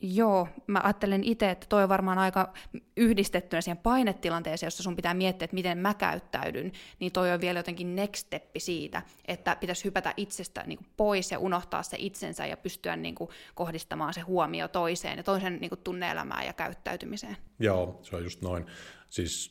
Joo, 0.00 0.48
mä 0.66 0.80
ajattelen 0.84 1.24
itse, 1.24 1.50
että 1.50 1.66
toi 1.68 1.82
on 1.82 1.88
varmaan 1.88 2.18
aika 2.18 2.52
yhdistettynä 2.96 3.60
siihen 3.60 3.76
painetilanteeseen, 3.76 4.66
jossa 4.66 4.82
sun 4.82 4.96
pitää 4.96 5.14
miettiä, 5.14 5.44
että 5.44 5.54
miten 5.54 5.78
mä 5.78 5.94
käyttäydyn, 5.94 6.72
niin 7.00 7.12
toi 7.12 7.32
on 7.32 7.40
vielä 7.40 7.58
jotenkin 7.58 7.96
next 7.96 8.26
step 8.26 8.44
siitä, 8.58 9.02
että 9.24 9.56
pitäisi 9.56 9.84
hypätä 9.84 10.14
itsestä 10.16 10.64
niin 10.66 10.78
kuin 10.78 10.88
pois 10.96 11.30
ja 11.30 11.38
unohtaa 11.38 11.82
se 11.82 11.96
itsensä 12.00 12.46
ja 12.46 12.56
pystyä 12.56 12.96
niin 12.96 13.14
kuin 13.14 13.30
kohdistamaan 13.54 14.14
se 14.14 14.20
huomio 14.20 14.68
toiseen 14.68 15.16
ja 15.16 15.22
toisen 15.22 15.58
niin 15.60 15.70
kuin 15.70 15.80
tunne-elämään 15.84 16.46
ja 16.46 16.52
käyttäytymiseen. 16.52 17.36
Joo, 17.58 17.98
se 18.02 18.16
on 18.16 18.22
just 18.22 18.42
noin. 18.42 18.66
Siis 19.10 19.50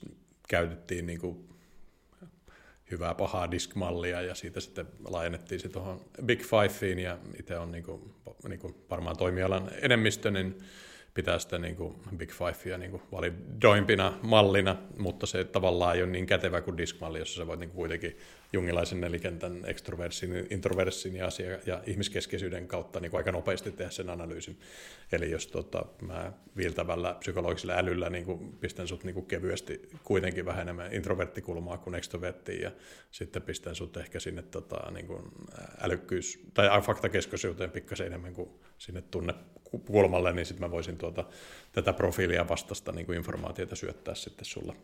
käytettiin 0.50 1.06
niin 1.06 1.20
kuin 1.20 1.57
hyvää 2.92 3.16
pahaa 3.16 3.52
diskmallia 3.52 4.22
ja 4.22 4.36
siitä 4.36 4.60
sitten 4.60 4.86
laajennettiin 5.08 5.60
se 5.60 5.70
tuohon 5.70 6.02
Big 6.26 6.42
Fiveen 6.42 7.00
ja 7.00 7.18
itse 7.40 7.58
on 7.58 7.72
niin 7.72 7.84
kuin, 7.84 8.14
niin 8.48 8.60
kuin 8.60 8.76
varmaan 8.90 9.18
toimialan 9.18 9.72
enemmistö, 9.82 10.32
niin 10.32 10.58
pitää 11.14 11.40
sitä 11.40 11.60
niin 11.60 11.76
kuin 11.76 11.96
Big 12.18 12.32
Fivea 12.32 12.78
niin 12.78 12.92
kuin 12.92 13.04
validoimpina 13.12 14.14
mallina, 14.22 14.76
mutta 14.98 15.26
se 15.26 15.44
tavallaan 15.44 15.96
ei 15.96 16.04
ole 16.04 16.12
niin 16.12 16.26
kätevä 16.26 16.62
kuin 16.62 16.78
diskmalli, 16.78 17.20
jossa 17.20 17.38
sä 17.38 17.48
voit 17.48 17.60
niin 17.60 17.70
kuin 17.70 17.76
kuitenkin 17.78 18.18
jungilaisen 18.54 19.02
nelikentän 19.02 19.64
ekstroversin, 19.66 20.48
introversin 20.50 21.16
ja 21.16 21.28
asia- 21.28 21.60
ja 21.66 21.84
ihmiskeskeisyyden 21.86 22.68
kautta 22.68 23.00
niin 23.00 23.12
kuin 23.12 23.20
aika 23.20 23.32
nopeasti 23.32 23.72
tehdä 23.72 23.92
sen 23.92 24.10
analyysin. 24.10 24.60
Eli 25.12 25.32
jos 25.32 25.48
tota, 25.48 25.86
mä 26.02 26.34
viiltävällä 26.58 27.16
psykologisella 27.20 27.74
älyllä 27.74 28.10
niin 28.10 28.26
kuin 28.26 28.54
pistän 28.60 28.88
sut 28.88 29.04
niin 29.04 29.14
kuin 29.14 29.26
kevyesti 29.26 29.90
kuitenkin 30.04 30.46
vähän 30.46 30.62
enemmän 30.62 30.94
introverttikulmaa 30.94 31.78
kuin 31.78 31.96
ekstroverttiin 31.96 32.62
ja 32.62 32.72
sitten 33.12 33.42
pistän 33.42 33.76
sut 33.76 33.98
ehkä 33.98 34.20
sinne 34.20 34.42
tota, 34.42 34.92
niin 34.92 35.08
kuin 35.08 35.24
älykkyys- 35.82 36.40
tai 36.54 36.82
faktakeskeisyyteen 36.82 37.72
pikkasen 37.72 38.08
enemmän 38.08 38.34
kuin 38.34 38.50
sinne 38.78 39.02
tunne 39.02 39.34
kulmalle, 39.86 40.34
niin 40.34 40.46
sitten 40.46 40.68
mä 40.68 40.72
voisin 40.72 40.98
tuota, 40.98 41.26
tätä 41.72 41.94
profiilia 41.94 42.50
vastasta 42.50 42.92
niin 42.92 43.06
kuin 43.06 43.18
informaatiota 43.18 43.76
syöttää 43.76 44.16
sitten 44.16 44.46
sulla 44.46 44.76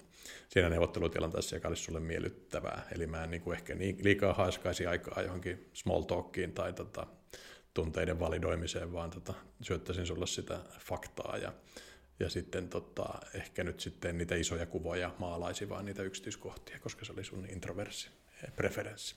siinä 0.50 0.70
neuvottelutilanteessa, 0.70 1.55
joka 1.55 1.67
olisi 1.67 1.84
sulle 1.84 2.00
miellyttävää. 2.00 2.88
Eli 2.96 3.08
mä 3.08 3.24
en 3.24 3.32
niin 3.32 3.41
kuin 3.41 3.52
ehkä 3.53 3.75
liikaa 4.03 4.33
haiskaisi 4.33 4.86
aikaa 4.86 5.22
johonkin 5.22 5.69
small 5.74 6.01
talkiin 6.01 6.51
tai 6.53 6.74
tota, 6.74 7.07
tunteiden 7.74 8.19
validoimiseen, 8.19 8.93
vaan 8.93 9.10
tota, 9.10 9.33
syöttäisin 9.62 10.05
sulle 10.05 10.27
sitä 10.27 10.60
faktaa 10.79 11.38
ja, 11.38 11.53
ja 12.19 12.29
sitten 12.29 12.69
tota, 12.69 13.05
ehkä 13.33 13.63
nyt 13.63 13.79
sitten 13.79 14.17
niitä 14.17 14.36
isoja 14.36 14.65
kuvoja 14.65 15.12
maalaisi 15.19 15.69
vaan 15.69 15.86
niitä 15.86 16.03
yksityiskohtia, 16.03 16.79
koska 16.79 17.05
se 17.05 17.13
oli 17.13 17.24
sun 17.24 17.45
introversi 17.50 18.10
preferenssi. 18.55 19.15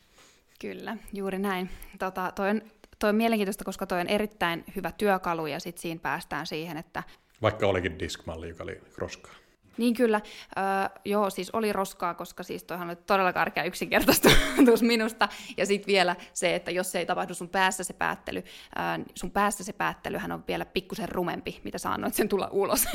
Kyllä, 0.61 0.97
juuri 1.13 1.39
näin. 1.39 1.71
Tota, 1.99 2.33
toi, 2.35 2.51
on, 2.51 2.63
toi 2.99 3.11
on 3.11 3.17
mielenkiintoista, 3.17 3.65
koska 3.65 3.87
toi 3.87 4.01
on 4.01 4.09
erittäin 4.09 4.65
hyvä 4.77 4.93
työkalu 4.93 5.47
ja 5.47 5.61
sitten 5.61 5.83
siinä 5.83 6.01
päästään 6.03 6.47
siihen, 6.47 6.77
että... 6.77 7.03
Vaikka 7.43 7.67
olikin 7.67 7.99
diskmalli, 7.99 8.49
joka 8.49 8.63
oli 8.63 8.81
roskaa. 8.97 9.35
Niin 9.79 9.95
kyllä, 9.95 10.21
öö, 10.59 10.65
joo, 11.05 11.31
siis 11.31 11.51
oli 11.51 11.73
roskaa, 11.73 12.15
koska 12.15 12.43
siis 12.43 12.65
toihan 12.65 12.89
oli 12.89 12.97
todella 12.97 13.33
karkea 13.33 13.65
yksinkertaistus 13.65 14.83
minusta. 14.83 15.29
Ja 15.57 15.67
sitten 15.67 15.87
vielä 15.87 16.17
se, 16.33 16.55
että 16.55 16.71
jos 16.71 16.93
se 16.93 16.99
ei 16.99 17.07
tapahdu 17.07 17.35
sun 17.35 17.49
päässä 17.49 17.85
se 17.85 17.93
päättely, 17.93 18.39
öö, 18.79 19.05
sun 19.15 19.31
päässä 19.31 19.65
se 19.65 19.73
päättelyhän 19.73 20.33
on 20.33 20.45
vielä 20.49 20.65
pikkusen 20.65 21.09
rumempi, 21.09 21.61
mitä 21.65 21.79
sä 21.79 21.91
annoit 21.91 22.15
sen 22.15 22.29
tulla 22.29 22.49
ulos. 22.53 22.85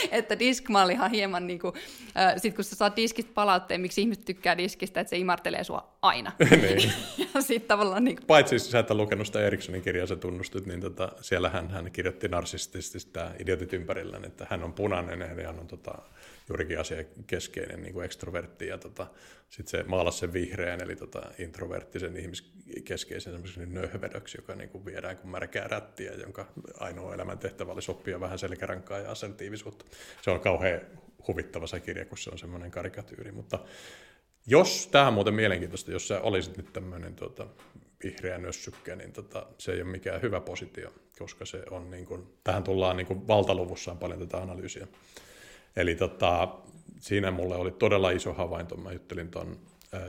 diskmallihan 0.38 1.10
hieman 1.10 1.46
niin 1.46 1.58
kuin, 1.58 1.74
äh, 2.16 2.34
sit 2.36 2.54
kun 2.54 2.64
sä 2.64 2.76
saat 2.76 2.96
diskistä 2.96 3.30
palautteen, 3.34 3.80
miksi 3.80 4.00
ihmiset 4.00 4.24
tykkää 4.24 4.58
diskistä, 4.58 5.00
että 5.00 5.10
se 5.10 5.16
imartelee 5.16 5.64
sua 5.64 5.96
aina. 6.02 6.32
niin. 6.50 6.92
ja 7.34 7.42
sit 7.42 7.68
tavallaan 7.68 8.04
niin 8.04 8.16
kuin... 8.16 8.26
Paitsi 8.26 8.58
sä 8.58 8.78
et 8.78 8.90
lukenut 8.90 9.26
sitä 9.26 9.40
Erikssonin 9.40 9.82
kirjaa, 9.82 10.06
sä 10.06 10.16
tunnustut, 10.16 10.66
niin 10.66 10.80
tota, 10.80 11.12
siellä 11.20 11.48
hän, 11.48 11.70
hän 11.70 11.92
kirjoitti 11.92 12.28
narsistisesti 12.28 13.12
tämä 13.12 13.32
idiotit 13.38 13.72
ympärillä, 13.72 14.20
että 14.26 14.46
hän 14.50 14.64
on 14.64 14.72
punainen 14.72 15.20
ja 15.20 15.46
hän 15.46 15.58
on 15.58 15.66
tota, 15.66 15.94
juurikin 16.50 16.80
asiakeskeinen 16.80 17.82
niin 17.82 17.92
kuin 17.92 18.04
ekstrovertti 18.04 18.66
ja 18.66 18.78
tota, 18.78 19.06
sitten 19.48 19.70
se 19.80 19.88
maalasi 19.88 20.18
sen 20.18 20.32
vihreän, 20.32 20.82
eli 20.82 20.96
tota, 20.96 21.22
introverttisen 21.38 22.16
ihmiskeskeisen 22.16 23.32
semmoisen 23.32 23.74
nöhvedöksi, 23.74 24.38
joka 24.38 24.54
niin 24.54 24.68
kuin 24.68 24.84
viedään 24.84 25.16
kuin 25.16 25.30
märkää 25.30 25.68
rättiä, 25.68 26.12
jonka 26.12 26.46
ainoa 26.80 27.14
elämäntehtävä 27.14 27.72
oli 27.72 27.82
soppia 27.82 28.20
vähän 28.20 28.38
selkärankaa 28.38 28.98
ja 28.98 29.10
assertiivisuutta. 29.10 29.84
Se 30.22 30.30
on 30.30 30.40
kauhean 30.40 30.80
huvittava 31.28 31.66
se 31.66 31.80
kirja, 31.80 32.04
kun 32.04 32.18
se 32.18 32.30
on 32.30 32.38
semmoinen 32.38 32.70
karikatyyri, 32.70 33.32
mutta 33.32 33.58
jos, 34.46 34.86
tämä 34.86 35.08
on 35.08 35.14
muuten 35.14 35.34
mielenkiintoista, 35.34 35.92
jos 35.92 36.08
sä 36.08 36.20
olisit 36.20 36.56
nyt 36.56 36.72
tämmöinen 36.72 37.14
tota, 37.14 37.46
vihreä 38.04 38.38
nössykkä, 38.38 38.96
niin 38.96 39.12
tota, 39.12 39.46
se 39.58 39.72
ei 39.72 39.82
ole 39.82 39.90
mikään 39.90 40.22
hyvä 40.22 40.40
positio, 40.40 40.94
koska 41.18 41.44
se 41.44 41.62
on 41.70 41.90
niin 41.90 42.06
kuin, 42.06 42.26
tähän 42.44 42.64
tullaan 42.64 42.96
niin 42.96 43.06
kuin 43.06 43.28
valtaluvussaan 43.28 43.98
paljon 43.98 44.18
tätä 44.18 44.36
analyysiä. 44.36 44.86
Eli 45.76 45.94
tota, 45.94 46.48
siinä 47.00 47.30
mulle 47.30 47.56
oli 47.56 47.70
todella 47.70 48.10
iso 48.10 48.32
havainto. 48.32 48.76
Mä 48.76 48.92
juttelin 48.92 49.30
tuon 49.30 49.56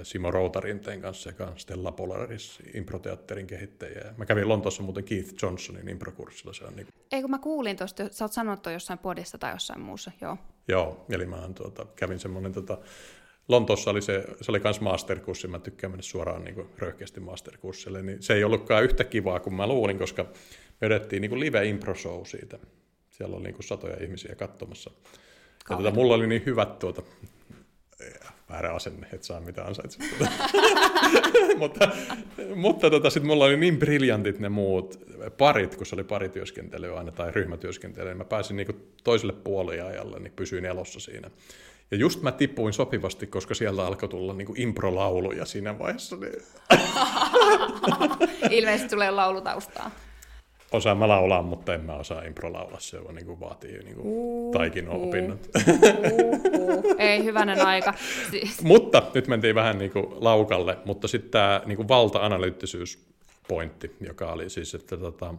Simo 0.04 0.32
Routarinteen 0.32 1.02
kanssa, 1.02 1.30
joka 1.30 1.46
on 1.46 1.60
Stella 1.60 1.92
Polaris 1.92 2.60
improteatterin 2.74 3.48
kehittäjä. 3.48 4.14
Mä 4.18 4.26
kävin 4.26 4.50
Lontoossa 4.50 4.84
muuten 4.84 5.04
Keith 5.04 5.34
Johnsonin 5.42 5.90
improkurssilla. 5.90 6.54
Se 6.54 6.66
on 6.66 6.76
niin... 6.76 6.88
Ei 7.12 7.22
kun 7.22 7.32
mä 7.32 7.40
kuulin 7.40 7.78
tuosta, 7.78 8.04
sä 8.12 8.26
oot 8.26 8.32
sanonut 8.32 8.66
jossain 8.66 9.00
podissa 9.00 9.38
tai 9.38 9.52
jossain 9.52 9.82
muussa, 9.82 10.12
joo. 10.22 10.38
Joo, 10.68 11.06
eli 11.10 11.26
mä 11.26 11.50
tuota, 11.56 11.86
kävin 11.96 12.20
semmoinen 12.20 12.54
tota, 12.54 12.78
Lontoossa 13.48 13.92
oli 13.92 14.02
se, 14.02 14.26
se 14.42 14.52
oli 14.52 14.60
myös 14.64 14.82
masterkurssi, 14.82 15.48
mä 15.48 15.60
tykkään 15.60 15.92
mennä 15.92 16.02
suoraan 16.02 16.44
niin 16.44 16.70
röyhkeästi 16.78 17.20
masterkurssille, 17.20 18.02
niin 18.02 18.24
se 18.24 18.34
ei 18.34 18.44
ollutkaan 18.44 18.84
yhtä 18.84 19.04
kivaa 19.04 19.40
kuin 19.40 19.54
mä 19.54 19.68
luulin, 19.68 19.98
koska 19.98 20.24
me 20.82 20.86
edettiin 20.88 21.22
niin 21.22 21.40
live 21.40 21.66
impro 21.66 21.96
show 21.96 22.26
siitä. 22.26 22.60
Siellä 23.10 23.36
oli 23.36 23.44
niin 23.44 23.64
satoja 23.64 24.04
ihmisiä 24.04 24.36
katsomassa 24.36 24.92
ja 25.70 25.76
tuota, 25.76 25.92
mulla 25.92 26.16
oli 26.16 26.28
niin 26.28 26.44
hyvät 26.46 26.80
tuota, 26.80 27.02
väärä 28.52 28.74
asenne, 28.74 29.08
että 29.14 29.28
saa 29.28 29.40
mitä 29.40 29.66
ansaitse. 29.66 30.00
mutta 31.58 31.90
mutta 32.56 32.90
tota, 32.90 33.10
sitten 33.10 33.28
mulla 33.28 33.46
oli 33.46 33.58
niin 33.58 33.80
briljantit 33.80 34.40
ne 34.40 34.50
muut 34.50 35.00
parit, 35.38 35.76
kun 35.76 35.86
se 35.86 35.96
oli 35.96 36.04
parityöskentely 36.04 36.98
aina 36.98 37.12
tai 37.12 37.32
ryhmätyöskentely, 37.32 38.10
niin 38.10 38.18
mä 38.18 38.24
pääsin 38.24 38.58
niinku 38.58 38.74
toiselle 39.04 39.34
puoliajalle, 39.34 40.20
niin 40.20 40.34
pysyin 40.36 40.66
elossa 40.66 41.00
siinä. 41.00 41.30
Ja 41.92 41.98
just 41.98 42.22
mä 42.22 42.32
tippuin 42.32 42.74
sopivasti, 42.74 43.28
koska 43.28 43.54
sieltä 43.54 43.86
alkoi 43.86 44.10
tulla 44.10 44.34
niinku 44.34 44.54
improlauluja 44.58 45.46
siinä 45.46 45.80
vaiheessa. 45.80 46.16
Niin... 46.16 46.44
Ilmeisesti 48.58 48.90
tulee 48.90 49.12
laulutaustaa 49.12 49.92
osaan 50.72 50.98
mä 50.98 51.08
laulaa, 51.08 51.42
mutta 51.42 51.74
en 51.74 51.82
mä 51.82 51.94
osaa 51.94 52.24
improlaulaa. 52.24 52.80
Se 52.80 53.00
on, 53.00 53.16
niin 53.16 53.26
kuin, 53.26 53.40
vaatii 53.40 53.84
niin 53.84 53.96
kuin, 53.96 54.08
uh, 54.08 54.54
taikin 54.54 54.90
uh, 54.90 55.08
opinnot. 55.08 55.50
Uh, 55.56 55.64
uh. 55.74 56.96
Ei, 56.98 57.24
hyvänen 57.24 57.66
aika. 57.66 57.94
Siis. 58.32 58.62
mutta 58.72 59.04
nyt 59.14 59.28
mentiin 59.28 59.56
vähän 59.56 59.78
niin 59.78 59.92
kuin, 59.92 60.06
laukalle, 60.16 60.78
mutta 60.86 61.08
sitten 61.08 61.32
tämä 61.32 61.62
niin 61.66 61.88
valta-analyyttisyyspointti, 61.88 63.96
joka 64.00 64.32
oli 64.32 64.50
siis, 64.50 64.76
että 64.76 64.98
tota, 64.98 65.34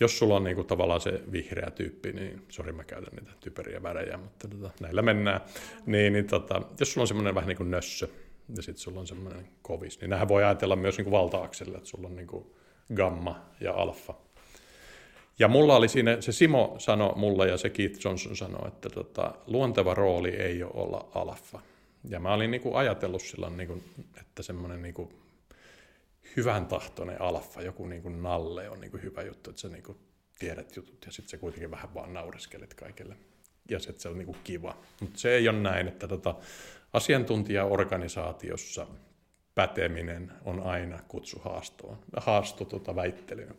jos 0.00 0.18
sulla 0.18 0.36
on 0.36 0.44
niin 0.44 0.56
kuin, 0.56 0.66
tavallaan 0.66 1.00
se 1.00 1.20
vihreä 1.32 1.70
tyyppi, 1.70 2.12
niin 2.12 2.42
sori 2.48 2.72
mä 2.72 2.84
käytän 2.84 3.14
niitä 3.14 3.30
typeriä 3.40 3.82
värejä, 3.82 4.16
mutta 4.16 4.48
tota, 4.48 4.70
näillä 4.80 5.02
mennään, 5.02 5.40
niin, 5.86 6.12
niin 6.12 6.26
tota, 6.26 6.62
jos 6.80 6.92
sulla 6.92 7.02
on 7.02 7.08
semmoinen 7.08 7.34
vähän 7.34 7.48
niin 7.48 7.56
kuin 7.56 7.70
nössö, 7.70 8.08
ja 8.56 8.62
sitten 8.62 8.82
sulla 8.82 9.00
on 9.00 9.06
semmoinen 9.06 9.48
kovis, 9.62 10.00
niin 10.00 10.10
nämähän 10.10 10.28
voi 10.28 10.44
ajatella 10.44 10.76
myös 10.76 10.96
niin 10.96 11.04
kuin 11.04 11.12
valta-akselle, 11.12 11.76
että 11.76 11.88
sulla 11.88 12.08
on 12.08 12.16
niin 12.16 12.26
kuin 12.26 12.46
gamma 12.94 13.40
ja 13.60 13.72
alfa, 13.72 14.14
ja 15.38 15.48
mulla 15.48 15.76
oli 15.76 15.88
siinä, 15.88 16.20
se 16.20 16.32
Simo 16.32 16.74
sanoi 16.78 17.12
mulle 17.16 17.48
ja 17.48 17.56
se 17.56 17.70
Keith 17.70 18.04
Johnson 18.04 18.36
sanoi, 18.36 18.68
että 18.68 18.90
tota, 18.90 19.34
luonteva 19.46 19.94
rooli 19.94 20.30
ei 20.30 20.62
ole 20.62 20.72
olla 20.74 21.08
alfa. 21.14 21.60
Ja 22.08 22.20
mä 22.20 22.34
olin 22.34 22.50
niinku 22.50 22.74
ajatellut 22.74 23.22
silloin, 23.22 23.56
niinku, 23.56 23.82
että 24.20 24.42
semmoinen 24.42 24.82
niinku 24.82 25.12
hyvän 26.36 26.66
tahtoinen 26.66 27.22
alfa, 27.22 27.62
joku 27.62 27.86
niinku 27.86 28.08
nalle 28.08 28.70
on 28.70 28.80
niinku 28.80 28.98
hyvä 29.02 29.22
juttu, 29.22 29.50
että 29.50 29.62
sä 29.62 29.68
niinku 29.68 29.96
tiedät 30.38 30.76
jutut 30.76 31.06
ja 31.06 31.12
sitten 31.12 31.30
se 31.30 31.36
kuitenkin 31.36 31.70
vähän 31.70 31.94
vaan 31.94 32.14
naureskelet 32.14 32.74
kaikille. 32.74 33.16
Ja 33.70 33.78
sitten 33.78 34.00
se 34.00 34.08
on 34.08 34.18
niinku 34.18 34.36
kiva. 34.44 34.76
Mutta 35.00 35.18
se 35.18 35.34
ei 35.34 35.48
ole 35.48 35.58
näin, 35.58 35.88
että 35.88 36.08
tota, 36.08 36.34
asiantuntijaorganisaatiossa 36.92 38.86
päteminen 39.54 40.32
on 40.44 40.60
aina 40.60 40.98
kutsu 41.08 41.38
haastoon, 41.38 41.98
haasto 42.16 42.64
tota 42.64 42.96
väittelyyn 42.96 43.56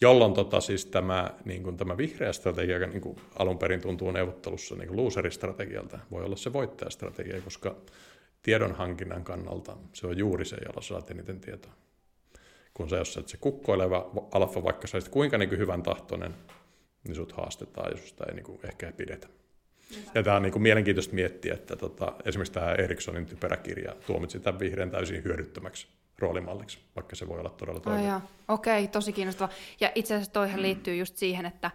jolloin 0.00 0.34
tota, 0.34 0.60
siis 0.60 0.86
tämä, 0.86 1.30
niin 1.44 1.62
kuin 1.62 1.76
tämä 1.76 1.96
vihreä 1.96 2.32
strategia 2.32 2.86
niin 2.86 3.00
kuin 3.00 3.16
alun 3.38 3.58
perin 3.58 3.80
tuntuu 3.80 4.10
neuvottelussa 4.10 4.74
niin 4.74 4.96
loseristrategialta, 4.96 5.98
voi 6.10 6.24
olla 6.24 6.36
se 6.36 6.52
voittajastrategia, 6.52 7.40
koska 7.40 7.76
tiedonhankinnan 8.42 9.24
kannalta 9.24 9.76
se 9.92 10.06
on 10.06 10.18
juuri 10.18 10.44
se, 10.44 10.56
jolla 10.66 10.80
saat 10.80 11.10
eniten 11.10 11.40
tietoa. 11.40 11.72
Kun 12.74 12.90
sä, 12.90 12.96
jos 12.96 13.14
sä 13.14 13.22
se 13.26 13.36
kukkoileva 13.36 14.10
alfa, 14.32 14.64
vaikka 14.64 14.86
sä 14.86 14.98
kuinka 15.10 15.38
niin 15.38 15.48
kuin 15.48 15.58
hyvän 15.58 15.82
tahtoinen, 15.82 16.34
niin 17.04 17.14
sut 17.14 17.32
haastetaan, 17.32 17.90
jos 17.90 18.08
sitä 18.08 18.24
ei 18.28 18.34
niin 18.34 18.44
kuin 18.44 18.60
ehkä 18.62 18.92
pidetä. 18.92 19.28
Ja 20.14 20.22
tämä 20.22 20.36
on 20.36 20.42
niin 20.42 20.52
kuin 20.52 20.62
mielenkiintoista 20.62 21.14
miettiä, 21.14 21.54
että 21.54 21.76
tota, 21.76 22.12
esimerkiksi 22.24 22.52
tämä 22.52 22.72
Erikssonin 22.72 23.26
typeräkirja 23.26 23.96
tuomitsi 24.06 24.40
tämän 24.40 24.60
vihreän 24.60 24.90
täysin 24.90 25.24
hyödyttömäksi 25.24 25.86
roolimalliksi, 26.20 26.78
vaikka 26.96 27.16
se 27.16 27.28
voi 27.28 27.38
olla 27.38 27.50
todella 27.50 27.80
toimiva. 27.80 28.20
Okei, 28.48 28.84
okay, 28.84 28.92
tosi 28.92 29.12
kiinnostava. 29.12 29.52
Ja 29.80 29.92
itse 29.94 30.14
asiassa 30.14 30.32
toihan 30.32 30.62
liittyy 30.62 30.96
just 30.96 31.16
siihen, 31.16 31.46
että 31.46 31.70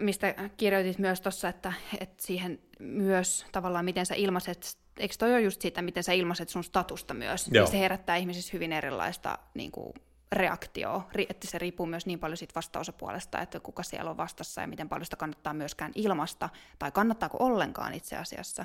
mistä 0.00 0.34
kirjoitit 0.56 0.98
myös 0.98 1.20
tuossa, 1.20 1.48
että, 1.48 1.72
että 2.00 2.26
siihen 2.26 2.58
myös 2.78 3.46
tavallaan, 3.52 3.84
miten 3.84 4.06
sä 4.06 4.14
ilmaiset, 4.14 4.78
eikö 4.98 5.14
toi 5.18 5.32
ole 5.32 5.40
just 5.40 5.60
siitä, 5.60 5.82
miten 5.82 6.02
sä 6.02 6.12
ilmaiset 6.12 6.48
sun 6.48 6.64
statusta 6.64 7.14
myös, 7.14 7.48
Joo. 7.52 7.64
niin 7.64 7.72
se 7.72 7.78
herättää 7.78 8.16
ihmisissä 8.16 8.50
hyvin 8.52 8.72
erilaista 8.72 9.38
niin 9.54 9.70
kuin, 9.70 9.92
reaktioa, 10.32 11.08
että 11.28 11.46
se 11.46 11.58
riippuu 11.58 11.86
myös 11.86 12.06
niin 12.06 12.18
paljon 12.18 12.36
siitä 12.36 12.54
vastaosapuolesta, 12.54 13.40
että 13.40 13.60
kuka 13.60 13.82
siellä 13.82 14.10
on 14.10 14.16
vastassa 14.16 14.60
ja 14.60 14.66
miten 14.66 14.88
paljon 14.88 15.04
sitä 15.06 15.16
kannattaa 15.16 15.54
myöskään 15.54 15.92
ilmasta, 15.94 16.48
tai 16.78 16.92
kannattaako 16.92 17.36
ollenkaan 17.40 17.94
itse 17.94 18.16
asiassa 18.16 18.64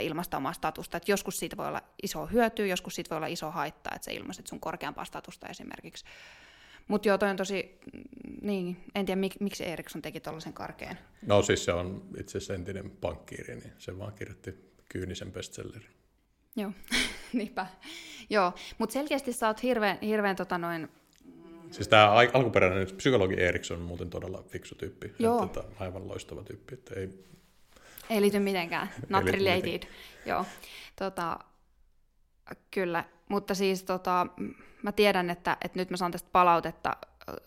ilmaista 0.00 0.36
omaa 0.36 0.52
statusta. 0.52 0.96
Et 0.96 1.08
joskus 1.08 1.38
siitä 1.38 1.56
voi 1.56 1.68
olla 1.68 1.82
iso 2.02 2.26
hyöty, 2.26 2.66
joskus 2.66 2.94
siitä 2.94 3.10
voi 3.10 3.16
olla 3.16 3.26
iso 3.26 3.50
haitta, 3.50 3.90
että 3.94 4.04
sä 4.04 4.10
ilmaiset 4.10 4.46
sun 4.46 4.60
korkeampaa 4.60 5.04
statusta 5.04 5.48
esimerkiksi. 5.48 6.04
Mutta 6.88 7.08
joo, 7.08 7.18
toi 7.18 7.30
on 7.30 7.36
tosi, 7.36 7.78
niin, 8.42 8.76
en 8.94 9.06
tiedä 9.06 9.20
mik, 9.20 9.40
miksi 9.40 9.66
Eriksson 9.66 10.02
teki 10.02 10.20
tuollaisen 10.20 10.52
karkeen. 10.52 10.98
No 11.22 11.42
siis 11.42 11.64
se 11.64 11.72
on 11.72 12.08
itse 12.20 12.38
asiassa 12.38 12.54
entinen 12.54 12.90
pankkiiri, 12.90 13.56
niin 13.56 13.72
se 13.78 13.98
vaan 13.98 14.12
kirjoitti 14.12 14.54
kyynisen 14.88 15.32
bestsellerin. 15.32 15.90
Joo, 16.56 16.70
niinpä. 17.32 17.66
Joo, 18.30 18.52
mutta 18.78 18.92
selkeästi 18.92 19.32
sä 19.32 19.46
oot 19.46 19.62
hirveän, 19.62 19.98
hirveän 20.02 20.36
tota 20.36 20.58
noin, 20.58 20.88
Siis 21.70 21.88
tämä 21.88 22.10
alkuperäinen 22.10 22.96
psykologi 22.96 23.40
Eriksson 23.40 23.76
on 23.76 23.82
muuten 23.82 24.10
todella 24.10 24.44
fiksu 24.48 24.74
tyyppi. 24.74 25.12
Joo. 25.18 25.44
Että, 25.44 25.60
että 25.60 25.84
aivan 25.84 26.08
loistava 26.08 26.42
tyyppi. 26.42 26.74
Että 26.74 26.94
ei... 27.00 27.08
ei 28.10 28.20
liity 28.20 28.38
mitenkään. 28.38 28.90
Not 29.08 29.24
related. 29.24 29.62
Mitenkään. 29.62 29.94
Joo. 30.26 30.44
Tota, 30.96 31.38
kyllä. 32.70 33.04
Mutta 33.28 33.54
siis 33.54 33.82
tota, 33.82 34.26
mä 34.82 34.92
tiedän, 34.92 35.30
että, 35.30 35.56
että 35.64 35.78
nyt 35.78 35.90
mä 35.90 35.96
saan 35.96 36.12
tästä 36.12 36.28
palautetta 36.32 36.96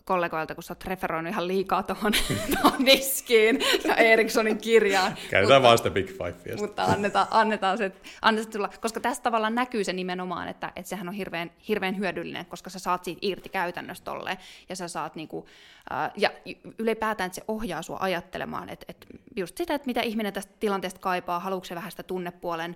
kollegoilta, 0.06 0.56
kun 0.56 0.64
sä 0.64 0.72
oot 0.72 0.84
referoinut 0.84 1.32
ihan 1.32 1.48
liikaa 1.48 1.84
tuohon 1.84 2.14
diskiin 2.86 3.60
ja 3.88 3.96
Erikssonin 3.96 4.58
kirjaan. 4.58 5.16
Käytetään 5.30 5.64
vaan 5.64 5.78
sitä 5.78 5.90
Big 5.90 6.08
Five. 6.08 6.56
Mutta 6.58 6.84
annetaan, 6.84 7.28
annetaan, 7.32 7.78
se, 7.78 7.92
annetaan 8.22 8.52
tulla, 8.54 8.70
koska 8.82 9.00
tässä 9.00 9.24
tavallaan 9.24 9.56
näkyy 9.56 9.84
se 9.84 9.94
nimenomaan, 9.94 10.48
että, 10.48 10.72
että 10.76 10.90
sehän 10.90 11.08
on 11.08 11.14
hirveän, 11.14 11.52
hirveän 11.68 11.98
hyödyllinen, 11.98 12.46
koska 12.46 12.70
sä 12.70 12.80
saat 12.80 13.04
siitä 13.04 13.20
irti 13.22 13.50
käytännössä 13.50 14.04
tolleen, 14.04 14.38
ja 14.70 14.76
sä 14.76 14.88
saat 14.88 15.16
niinku, 15.16 15.48
äh, 15.92 16.12
ja 16.18 16.32
ylipäätään, 16.80 17.26
että 17.26 17.36
se 17.36 17.44
ohjaa 17.48 17.82
sua 17.82 17.98
ajattelemaan, 18.02 18.70
että, 18.70 18.86
että 18.90 19.08
just 19.36 19.58
sitä, 19.58 19.76
että 19.76 19.86
mitä 19.86 20.02
ihminen 20.02 20.34
tästä 20.34 20.54
tilanteesta 20.60 21.00
kaipaa, 21.00 21.40
haluatko 21.40 21.66
se 21.66 21.76
vähän 21.76 21.92
sitä 21.92 22.04
tunnepuolen 22.04 22.76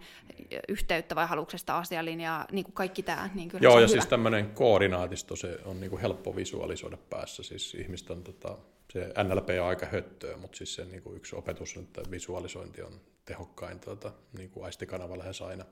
yhteyttä 0.67 1.15
vai 1.15 1.27
haluatko 1.27 1.57
sitä 1.57 1.75
asialinjaa, 1.75 2.45
niin 2.51 2.65
kuin 2.65 2.73
kaikki 2.73 3.03
tämä. 3.03 3.29
Niin 3.33 3.49
kyllä 3.49 3.63
Joo, 3.63 3.73
ja 3.73 3.77
hyvä. 3.77 3.87
siis 3.87 4.05
tämmöinen 4.05 4.49
koordinaatisto, 4.49 5.35
se 5.35 5.59
on 5.65 5.79
niin 5.79 5.89
kuin 5.89 6.01
helppo 6.01 6.35
visualisoida 6.35 6.92
päässä. 6.97 7.43
Siis 7.43 7.75
ihmistä 7.75 8.13
on, 8.13 8.23
tota, 8.23 8.57
se 8.93 9.13
NLP 9.23 9.49
on 9.61 9.67
aika 9.67 9.85
höttöä, 9.85 10.37
mutta 10.37 10.57
siis 10.57 10.75
se 10.75 10.85
niin 10.85 11.03
kuin 11.03 11.15
yksi 11.15 11.35
opetus 11.35 11.77
on, 11.77 11.83
että 11.83 12.01
visualisointi 12.11 12.81
on 12.81 13.01
tehokkain 13.25 13.79
tota, 13.79 14.11
niin 14.37 14.49
kuin 14.49 14.65
aistikanava 14.65 15.17
lähes 15.17 15.41
aina. 15.41 15.65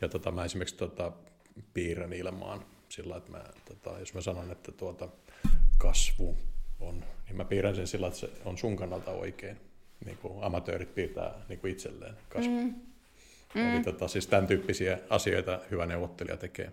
Ja 0.00 0.08
tota, 0.08 0.30
mä 0.30 0.44
esimerkiksi 0.44 0.76
tota, 0.76 1.12
piirrän 1.74 2.12
ilmaan 2.12 2.66
sillä, 2.88 3.16
että 3.16 3.30
mä, 3.30 3.44
tota, 3.64 3.98
jos 3.98 4.14
mä 4.14 4.20
sanon, 4.20 4.52
että 4.52 4.72
tuota, 4.72 5.08
kasvu 5.78 6.36
on, 6.80 7.04
niin 7.26 7.36
mä 7.36 7.44
piirrän 7.44 7.76
sen 7.76 7.86
sillä, 7.86 8.06
että 8.06 8.18
se 8.18 8.30
on 8.44 8.58
sun 8.58 8.76
kannalta 8.76 9.10
oikein. 9.10 9.60
Niin 10.04 10.18
kuin 10.18 10.44
amatöörit 10.44 10.94
piirtää 10.94 11.44
niin 11.48 11.58
kuin 11.58 11.72
itselleen 11.72 12.16
kasvu. 12.28 12.50
Mm. 12.50 12.74
Mm. 13.54 13.74
Eli 13.74 13.84
tota, 13.84 14.08
siis 14.08 14.26
tämän 14.26 14.46
tyyppisiä 14.46 14.98
asioita 15.10 15.60
hyvä 15.70 15.86
neuvottelija 15.86 16.36
tekee 16.36 16.72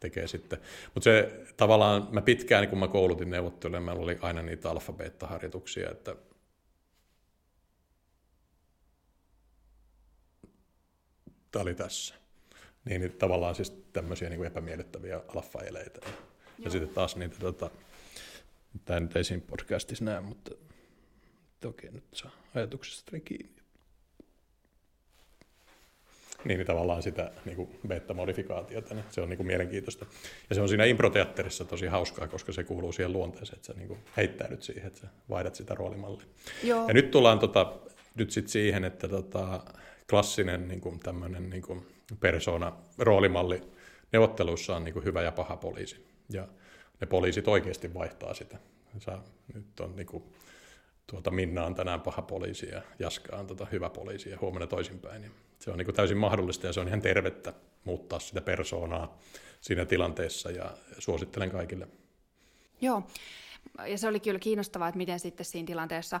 tekee 0.00 0.26
sitten. 0.26 0.58
Mutta 0.94 1.04
se 1.04 1.44
tavallaan, 1.56 2.08
mä 2.10 2.22
pitkään, 2.22 2.68
kun 2.68 2.78
mä 2.78 2.88
koulutin 2.88 3.30
neuvottelijoille, 3.30 3.86
meillä 3.86 4.02
oli 4.02 4.18
aina 4.20 4.42
niitä 4.42 4.70
alfabeetta-harjoituksia, 4.70 5.90
että 5.90 6.16
tämä 11.50 11.62
oli 11.62 11.74
tässä. 11.74 12.14
Niin, 12.84 13.00
niin 13.00 13.12
tavallaan 13.12 13.54
siis 13.54 13.70
tämmöisiä 13.92 14.28
niin 14.28 14.38
kuin 14.38 14.46
epämiellyttäviä 14.46 15.20
alfa-eleitä. 15.28 16.00
Ja 16.06 16.12
Joo. 16.58 16.70
sitten 16.70 16.94
taas 16.94 17.16
niitä, 17.16 17.36
tota, 17.40 17.70
tämä 18.84 19.00
nyt 19.00 19.16
ei 19.16 19.24
siinä 19.24 19.42
podcastissa 19.46 20.04
näe, 20.04 20.20
mutta 20.20 20.50
toki 21.60 21.90
nyt 21.90 22.04
saa 22.12 22.30
ajatuksesta 22.54 23.20
kiinni 23.20 23.57
niin, 26.44 26.58
niin 26.58 26.66
tavallaan 26.66 27.02
sitä 27.02 27.30
niin 27.44 27.56
kuin 27.56 27.78
beta-modifikaatiota, 27.88 28.94
niin 28.94 29.04
se 29.10 29.20
on 29.20 29.28
niin 29.28 29.36
kuin 29.36 29.46
mielenkiintoista. 29.46 30.06
Ja 30.48 30.54
se 30.54 30.60
on 30.60 30.68
siinä 30.68 30.84
improteatterissa 30.84 31.64
tosi 31.64 31.86
hauskaa, 31.86 32.28
koska 32.28 32.52
se 32.52 32.64
kuuluu 32.64 32.92
siihen 32.92 33.12
luonteeseen, 33.12 33.56
että 33.56 33.66
sä 33.66 33.72
niin 33.72 33.88
kuin 33.88 34.00
heittäydyt 34.16 34.62
siihen, 34.62 34.86
että 34.86 35.00
sä 35.00 35.06
vaihdat 35.30 35.54
sitä 35.54 35.74
roolimallia. 35.74 36.26
Joo. 36.62 36.88
Ja 36.88 36.94
nyt 36.94 37.10
tullaan 37.10 37.38
tota, 37.38 37.72
nyt 38.14 38.30
sit 38.30 38.48
siihen, 38.48 38.84
että 38.84 39.08
tota, 39.08 39.62
klassinen 40.10 40.68
niin 40.68 40.80
kuin 40.80 41.00
tämmöinen 41.00 41.50
niin 41.50 41.62
kuin 41.62 41.86
persona, 42.20 42.72
roolimalli 42.98 43.62
neuvotteluissa 44.12 44.76
on 44.76 44.84
niin 44.84 44.92
kuin 44.92 45.04
hyvä 45.04 45.22
ja 45.22 45.32
paha 45.32 45.56
poliisi. 45.56 46.06
Ja 46.30 46.48
ne 47.00 47.06
poliisit 47.06 47.48
oikeasti 47.48 47.94
vaihtaa 47.94 48.34
sitä. 48.34 48.58
Sä, 48.98 49.18
nyt 49.54 49.80
on 49.80 49.96
niin 49.96 50.06
kuin, 50.06 50.24
tuota, 51.10 51.30
Minna 51.30 51.64
on 51.64 51.74
tänään 51.74 52.00
paha 52.00 52.22
poliisi 52.22 52.68
ja 52.68 52.82
Jaska 52.98 53.36
on 53.36 53.46
tota, 53.46 53.66
hyvä 53.72 53.90
poliisi 53.90 54.30
ja 54.30 54.38
huomenna 54.40 54.66
toisinpäin. 54.66 55.22
Ja 55.22 55.30
se 55.58 55.70
on 55.70 55.78
niin 55.78 55.86
kuin 55.86 55.94
täysin 55.94 56.16
mahdollista 56.16 56.66
ja 56.66 56.72
se 56.72 56.80
on 56.80 56.88
ihan 56.88 57.02
tervettä 57.02 57.52
muuttaa 57.84 58.18
sitä 58.18 58.40
persoonaa 58.40 59.18
siinä 59.60 59.84
tilanteessa 59.84 60.50
ja 60.50 60.70
suosittelen 60.98 61.50
kaikille. 61.50 61.88
Joo, 62.80 63.02
ja 63.86 63.98
se 63.98 64.08
oli 64.08 64.20
kyllä 64.20 64.38
kiinnostavaa, 64.38 64.88
että 64.88 64.98
miten 64.98 65.20
sitten 65.20 65.46
siinä 65.46 65.66
tilanteessa 65.66 66.20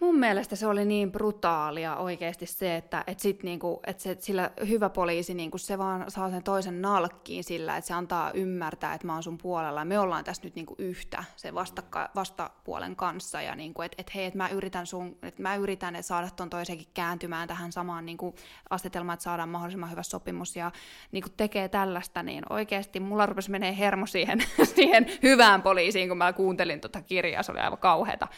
mun 0.00 0.18
mielestä 0.18 0.56
se 0.56 0.66
oli 0.66 0.84
niin 0.84 1.12
brutaalia 1.12 1.96
oikeasti 1.96 2.46
se, 2.46 2.76
että 2.76 3.04
et 3.06 3.20
sit 3.20 3.42
niinku, 3.42 3.80
et 3.86 4.00
se, 4.00 4.16
sillä 4.20 4.50
hyvä 4.68 4.88
poliisi 4.88 5.34
niinku, 5.34 5.58
se 5.58 5.78
vaan 5.78 6.10
saa 6.10 6.30
sen 6.30 6.42
toisen 6.42 6.82
nalkkiin 6.82 7.44
sillä, 7.44 7.76
että 7.76 7.88
se 7.88 7.94
antaa 7.94 8.30
ymmärtää, 8.30 8.94
että 8.94 9.06
mä 9.06 9.12
oon 9.12 9.22
sun 9.22 9.38
puolella 9.38 9.84
me 9.84 9.98
ollaan 9.98 10.24
tässä 10.24 10.44
nyt 10.44 10.54
niinku 10.54 10.74
yhtä 10.78 11.24
sen 11.36 11.54
vastakka, 11.54 12.10
vastapuolen 12.14 12.96
kanssa 12.96 13.42
ja 13.42 13.54
niinku, 13.54 13.82
että 13.82 13.94
et 13.98 14.14
hei, 14.14 14.24
että 14.24 14.36
mä 14.36 14.48
yritän, 14.48 14.86
sun, 14.86 15.16
et 15.22 15.38
mä 15.38 15.56
yritän 15.56 15.96
et 15.96 16.06
saada 16.06 16.30
ton 16.30 16.50
toisenkin 16.50 16.86
kääntymään 16.94 17.48
tähän 17.48 17.72
samaan 17.72 18.06
niinku, 18.06 18.34
asetelmaan, 18.70 19.14
että 19.14 19.24
saadaan 19.24 19.48
mahdollisimman 19.48 19.90
hyvä 19.90 20.02
sopimus 20.02 20.56
ja 20.56 20.72
niinku, 21.12 21.28
tekee 21.36 21.68
tällaista, 21.68 22.22
niin 22.22 22.44
oikeasti 22.50 23.00
mulla 23.00 23.26
rupesi 23.26 23.50
menee 23.50 23.78
hermo 23.78 24.06
siihen, 24.06 24.38
siihen 24.74 25.06
hyvään 25.22 25.62
poliisiin, 25.62 26.08
kun 26.08 26.18
mä 26.18 26.32
kuuntelin 26.32 26.80
tota 26.80 27.02
kirjaa, 27.02 27.42
se 27.42 27.52
oli 27.52 27.60
aivan 27.60 27.78
kauheata. 27.78 28.28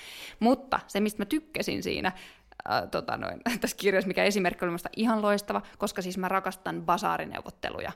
Mutta 0.41 0.81
se, 0.87 1.01
mistä 1.01 1.21
mä 1.21 1.25
tykkään, 1.25 1.56
tykkäsin 1.57 1.83
siinä 1.83 2.13
äh, 2.71 2.89
tota 2.91 3.17
noin, 3.17 3.41
tässä 3.61 3.77
kirjassa, 3.77 4.09
mikä 4.09 4.25
esimerkki 4.25 4.65
oli 4.65 4.71
minusta 4.71 4.89
ihan 4.97 5.23
loistava, 5.23 5.63
koska 5.79 6.03
siis 6.03 6.19
mä 6.19 6.29
rakastan 6.29 6.83
basaarineuvotteluja. 6.83 7.93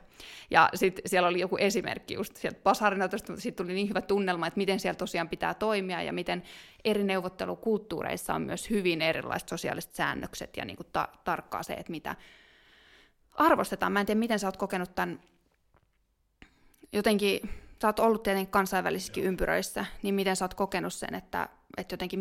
Ja 0.51 0.69
sitten 0.75 1.03
siellä 1.05 1.29
oli 1.29 1.39
joku 1.39 1.57
esimerkki 1.57 2.13
just 2.13 2.35
sieltä 2.35 2.59
basaarineuvottelusta, 2.63 3.31
mutta 3.31 3.43
siitä 3.43 3.63
tuli 3.63 3.73
niin 3.73 3.89
hyvä 3.89 4.01
tunnelma, 4.01 4.47
että 4.47 4.57
miten 4.57 4.79
siellä 4.79 4.97
tosiaan 4.97 5.29
pitää 5.29 5.53
toimia 5.53 6.01
ja 6.01 6.13
miten 6.13 6.43
eri 6.85 7.03
neuvottelukulttuureissa 7.03 8.33
on 8.33 8.41
myös 8.41 8.69
hyvin 8.69 9.01
erilaiset 9.01 9.49
sosiaaliset 9.49 9.93
säännökset 9.93 10.57
ja 10.57 10.65
niin 10.65 10.77
kuin 10.77 10.87
ta- 10.93 11.09
tarkkaa 11.23 11.63
se, 11.63 11.73
että 11.73 11.91
mitä 11.91 12.15
arvostetaan. 13.33 13.91
Mä 13.91 13.99
en 13.99 14.05
tiedä, 14.05 14.19
miten 14.19 14.39
sä 14.39 14.47
oot 14.47 14.57
kokenut 14.57 14.95
tämän 14.95 15.19
jotenkin, 16.93 17.49
sä 17.81 17.87
oot 17.87 17.99
ollut 17.99 18.23
tietenkin 18.23 18.51
kansainvälisissäkin 18.51 19.23
ympyröissä, 19.23 19.85
niin 20.01 20.15
miten 20.15 20.35
sä 20.35 20.45
oot 20.45 20.53
kokenut 20.53 20.93
sen, 20.93 21.15
että 21.15 21.49
että 21.77 21.93
jotenkin 21.93 22.19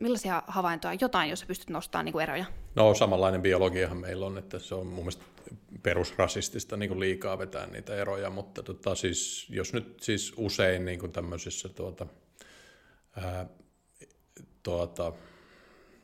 millaisia 0.00 0.42
havaintoja, 0.46 0.98
jotain, 1.00 1.30
jos 1.30 1.44
pystyt 1.44 1.70
nostamaan 1.70 2.04
niin 2.04 2.20
eroja? 2.20 2.44
No 2.74 2.94
samanlainen 2.94 3.42
biologiahan 3.42 3.96
meillä 3.96 4.26
on, 4.26 4.38
että 4.38 4.58
se 4.58 4.74
on 4.74 4.86
mun 4.86 4.98
mielestä 4.98 5.24
perusrasistista 5.82 6.76
niin 6.76 6.88
kuin 6.88 7.00
liikaa 7.00 7.38
vetää 7.38 7.66
niitä 7.66 7.96
eroja, 7.96 8.30
mutta 8.30 8.62
tota, 8.62 8.94
siis, 8.94 9.46
jos 9.50 9.72
nyt 9.72 10.00
siis 10.00 10.32
usein 10.36 10.84
niin 10.84 10.98
kuin 10.98 11.12
tämmöisissä 11.12 11.68
tuota, 11.68 12.06
ää, 13.16 13.46
tuota, 14.62 15.12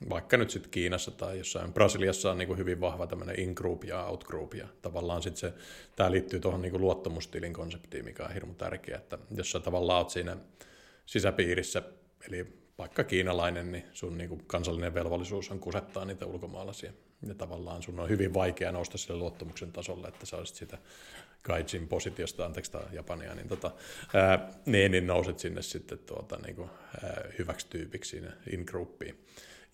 vaikka 0.08 0.36
nyt 0.36 0.50
sitten 0.50 0.70
Kiinassa 0.70 1.10
tai 1.10 1.38
jossain 1.38 1.72
Brasiliassa 1.72 2.30
on 2.30 2.38
niin 2.38 2.48
kuin 2.48 2.58
hyvin 2.58 2.80
vahva 2.80 3.06
tämmöinen 3.06 3.40
in-group 3.40 3.84
ja 3.84 4.04
out-group, 4.04 4.54
ja 4.54 4.68
tavallaan 4.82 5.22
sitten 5.22 5.40
se, 5.40 5.52
tämä 5.96 6.10
liittyy 6.10 6.40
tuohon 6.40 6.62
niin 6.62 6.72
kuin 6.72 6.80
luottamustilin 6.80 7.52
konseptiin, 7.52 8.04
mikä 8.04 8.24
on 8.24 8.34
hirmu 8.34 8.54
tärkeä, 8.54 8.96
että 8.96 9.18
jos 9.34 9.50
sä 9.50 9.60
tavallaan 9.60 9.98
oot 9.98 10.10
siinä 10.10 10.36
sisäpiirissä, 11.06 11.82
eli 12.28 12.59
vaikka 12.80 13.04
kiinalainen, 13.04 13.72
niin 13.72 13.84
sun 13.92 14.18
niin 14.18 14.28
kuin 14.28 14.44
kansallinen 14.46 14.94
velvollisuus 14.94 15.50
on 15.50 15.60
kusettaa 15.60 16.04
niitä 16.04 16.26
ulkomaalaisia. 16.26 16.92
Ja 17.26 17.34
tavallaan 17.34 17.82
sun 17.82 18.00
on 18.00 18.08
hyvin 18.08 18.34
vaikea 18.34 18.72
nousta 18.72 18.98
sille 18.98 19.16
luottamuksen 19.16 19.72
tasolle, 19.72 20.08
että 20.08 20.26
sä 20.26 20.36
olisit 20.36 20.56
sitä 20.56 20.78
gaijin 21.44 21.88
positiosta, 21.88 22.44
anteeksi 22.44 22.72
tämä 22.72 22.84
japania, 22.92 23.34
niin, 23.34 23.48
tota, 23.48 23.70
ää, 24.14 24.48
niin, 24.66 24.92
niin 24.92 25.06
nouset 25.06 25.38
sinne 25.38 25.62
sitten 25.62 25.98
tuota, 25.98 26.38
niin 26.46 26.56
kuin, 26.56 26.70
ää, 27.04 27.24
hyväksi 27.38 27.66
tyypiksi 27.70 28.10
siinä 28.10 28.32
in-groupiin. 28.52 29.24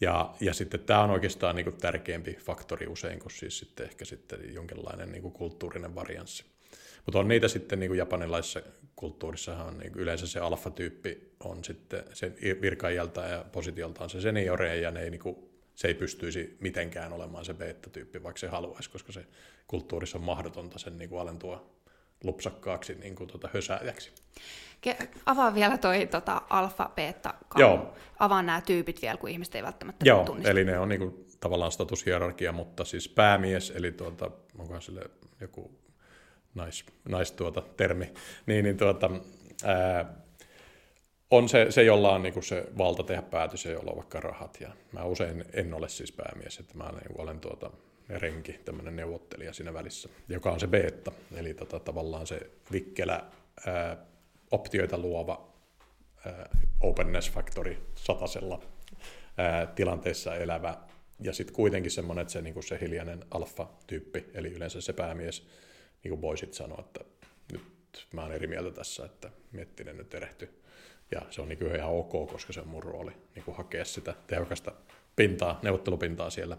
Ja, 0.00 0.34
ja 0.40 0.54
sitten 0.54 0.80
tämä 0.80 1.02
on 1.02 1.10
oikeastaan 1.10 1.56
niin 1.56 1.64
kuin 1.64 1.76
tärkeämpi 1.76 2.34
faktori 2.34 2.86
usein 2.86 3.18
kuin 3.18 3.32
siis 3.32 3.58
sitten 3.58 3.86
ehkä 3.86 4.04
sitten 4.04 4.54
jonkinlainen 4.54 5.12
niin 5.12 5.22
kuin 5.22 5.34
kulttuurinen 5.34 5.94
varianssi. 5.94 6.44
Mutta 7.06 7.18
on 7.18 7.28
niitä 7.28 7.48
sitten 7.48 7.80
niin 7.80 7.90
kuin 7.90 7.98
japanilaisessa 7.98 8.60
kulttuurissahan 8.96 9.78
niin 9.78 9.92
yleensä 9.96 10.26
se 10.26 10.40
alfa-tyyppi 10.40 11.34
on 11.44 11.64
sitten 11.64 12.04
sen 12.12 12.36
virkaijalta 12.60 13.20
ja 13.20 13.44
positioltaan 13.52 14.10
se 14.10 14.20
seniore 14.20 14.76
ja 14.76 14.90
ne 14.90 15.00
ei, 15.02 15.10
niin 15.10 15.20
kuin, 15.20 15.36
se 15.74 15.88
ei 15.88 15.94
pystyisi 15.94 16.56
mitenkään 16.60 17.12
olemaan 17.12 17.44
se 17.44 17.54
beta-tyyppi, 17.54 18.22
vaikka 18.22 18.38
se 18.38 18.48
haluaisi, 18.48 18.90
koska 18.90 19.12
se 19.12 19.26
kulttuurissa 19.66 20.18
on 20.18 20.24
mahdotonta 20.24 20.78
sen 20.78 20.98
niin 20.98 21.10
kuin 21.10 21.20
alentua 21.20 21.70
lupsakkaaksi 22.24 22.94
niin 22.94 23.14
kuin 23.14 23.28
tuota 23.28 23.48
hösääjäksi. 23.54 24.12
Ke- 24.86 25.06
avaa 25.26 25.54
vielä 25.54 25.78
toi 25.78 26.06
tota, 26.06 26.42
alfa, 26.50 26.90
beta, 26.96 27.34
Joo. 27.56 27.94
Avaa 28.18 28.42
nämä 28.42 28.60
tyypit 28.60 29.02
vielä, 29.02 29.16
kun 29.16 29.30
ihmiset 29.30 29.54
ei 29.54 29.62
välttämättä 29.62 30.08
Joo, 30.08 30.24
tunnista. 30.24 30.50
eli 30.50 30.64
ne 30.64 30.78
on 30.78 30.88
niin 30.88 30.98
kuin, 30.98 31.26
tavallaan 31.40 31.72
statushierarkia, 31.72 32.52
mutta 32.52 32.84
siis 32.84 33.08
päämies, 33.08 33.72
eli 33.76 33.92
tuota, 33.92 34.30
onkohan 34.58 34.82
sille 34.82 35.02
joku 35.40 35.85
nais, 36.56 36.84
nais 37.08 37.32
tuota, 37.32 37.62
termi, 37.76 38.12
niin, 38.46 38.64
niin 38.64 38.76
tuota, 38.76 39.10
ää, 39.64 40.14
on 41.30 41.48
se, 41.48 41.66
se, 41.70 41.82
jolla 41.82 42.14
on 42.14 42.22
niin 42.22 42.42
se 42.42 42.66
valta 42.78 43.02
tehdä 43.02 43.22
päätös 43.22 43.64
ja 43.64 43.72
jolla 43.72 43.90
on 43.90 43.96
vaikka 43.96 44.20
rahat. 44.20 44.58
Ja 44.60 44.68
mä 44.92 45.04
usein 45.04 45.44
en 45.52 45.74
ole 45.74 45.88
siis 45.88 46.12
päämies, 46.12 46.58
että 46.58 46.74
mä 46.76 46.92
niin 46.92 47.20
olen 47.20 47.40
tuota, 47.40 47.70
renki, 48.08 48.52
tämmöinen 48.52 48.96
neuvottelija 48.96 49.52
siinä 49.52 49.74
välissä, 49.74 50.08
joka 50.28 50.50
on 50.50 50.60
se 50.60 50.66
beta, 50.66 51.12
eli 51.36 51.54
tota, 51.54 51.80
tavallaan 51.80 52.26
se 52.26 52.50
vikkelä 52.72 53.24
ää, 53.66 53.96
optioita 54.50 54.98
luova 54.98 55.52
ää, 56.26 56.48
openness 56.80 57.32
factory 57.32 57.76
satasella 57.94 58.62
ää, 59.36 59.66
tilanteessa 59.66 60.36
elävä, 60.36 60.76
ja 61.20 61.32
sitten 61.32 61.56
kuitenkin 61.56 61.90
semmoinen, 61.90 62.22
että 62.22 62.32
se, 62.32 62.42
niin 62.42 62.62
se 62.62 62.78
hiljainen 62.80 63.24
alfa-tyyppi, 63.30 64.24
eli 64.34 64.48
yleensä 64.48 64.80
se 64.80 64.92
päämies, 64.92 65.46
niin 66.06 66.10
kuin 66.18 66.22
voisit 66.22 66.54
sanoa, 66.54 66.80
että 66.80 67.00
nyt 67.52 67.62
mä 68.12 68.22
oon 68.22 68.32
eri 68.32 68.46
mieltä 68.46 68.70
tässä, 68.70 69.04
että 69.04 69.30
Miettinen 69.52 69.96
nyt 69.96 70.14
erehty. 70.14 70.62
Ja 71.10 71.22
se 71.30 71.42
on 71.42 71.48
niin 71.48 71.58
kuin 71.58 71.76
ihan 71.76 71.90
ok, 71.90 72.30
koska 72.30 72.52
se 72.52 72.60
on 72.60 72.68
mun 72.68 72.82
rooli 72.82 73.12
niin 73.34 73.44
kuin 73.44 73.56
hakea 73.56 73.84
sitä 73.84 74.14
tehokasta 74.26 74.72
pintaa, 75.16 75.60
neuvottelupintaa 75.62 76.30
siellä. 76.30 76.58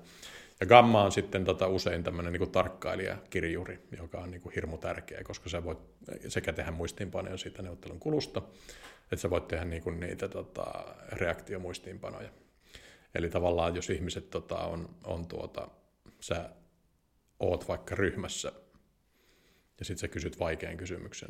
Ja 0.59 0.65
Gamma 0.65 1.03
on 1.03 1.11
sitten 1.11 1.45
tota 1.45 1.67
usein 1.67 2.03
tämmöinen 2.03 2.33
niin 2.33 2.51
tarkkailijakirjuri, 2.51 3.79
joka 3.97 4.17
on 4.17 4.31
niin 4.31 4.41
kuin 4.41 4.55
hirmu 4.55 4.77
tärkeä, 4.77 5.23
koska 5.23 5.49
sä 5.49 5.63
voit 5.63 5.79
sekä 6.27 6.53
tehdä 6.53 6.71
muistiinpanoja 6.71 7.37
siitä 7.37 7.61
neuvottelun 7.61 7.99
kulusta, 7.99 8.41
että 9.01 9.15
sä 9.17 9.29
voit 9.29 9.47
tehdä 9.47 9.65
niin 9.65 9.83
kuin 9.83 9.99
niitä 9.99 10.27
tota, 10.27 10.65
reaktiomuistiinpanoja. 11.11 12.29
Eli 13.15 13.29
tavallaan 13.29 13.75
jos 13.75 13.89
ihmiset 13.89 14.29
tota, 14.29 14.57
on, 14.57 14.89
on 15.03 15.27
tuota, 15.27 15.67
sä 16.19 16.49
oot 17.39 17.67
vaikka 17.67 17.95
ryhmässä 17.95 18.51
ja 19.79 19.85
sitten 19.85 19.97
sä 19.97 20.07
kysyt 20.07 20.39
vaikean 20.39 20.77
kysymyksen, 20.77 21.29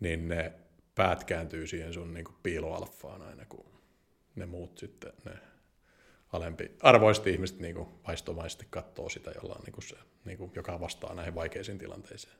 niin 0.00 0.28
ne 0.28 0.52
päät 0.94 1.24
kääntyy 1.24 1.66
siihen 1.66 1.92
sun 1.92 2.14
niin 2.14 2.24
kuin 2.24 2.36
piiloalfaan 2.42 3.22
aina, 3.22 3.44
kun 3.44 3.66
ne 4.34 4.46
muut 4.46 4.78
sitten, 4.78 5.12
ne 5.24 5.32
alempi 6.32 6.70
arvoiset 6.82 7.26
ihmiset 7.26 7.58
niin 7.58 7.74
kuin 7.74 7.88
vaistomaisesti 8.06 8.66
katsoo 8.70 9.08
sitä, 9.08 9.30
jolla 9.30 9.54
on 9.54 9.64
niin 9.64 9.72
kuin 9.72 9.84
se, 9.84 9.96
niin 10.24 10.38
kuin, 10.38 10.52
joka 10.54 10.80
vastaa 10.80 11.14
näihin 11.14 11.34
vaikeisiin 11.34 11.78
tilanteisiin. 11.78 12.32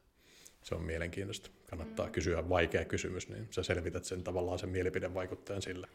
Se 0.62 0.74
on 0.74 0.82
mielenkiintoista. 0.82 1.50
Kannattaa 1.70 2.06
mm. 2.06 2.12
kysyä 2.12 2.48
vaikea 2.48 2.84
kysymys, 2.84 3.28
niin 3.28 3.48
sä 3.50 3.62
selvität 3.62 4.04
sen 4.04 4.24
tavallaan 4.24 4.58
sen 4.58 4.68
mielipidevaikuttajan 4.68 5.62
sillä. 5.62 5.88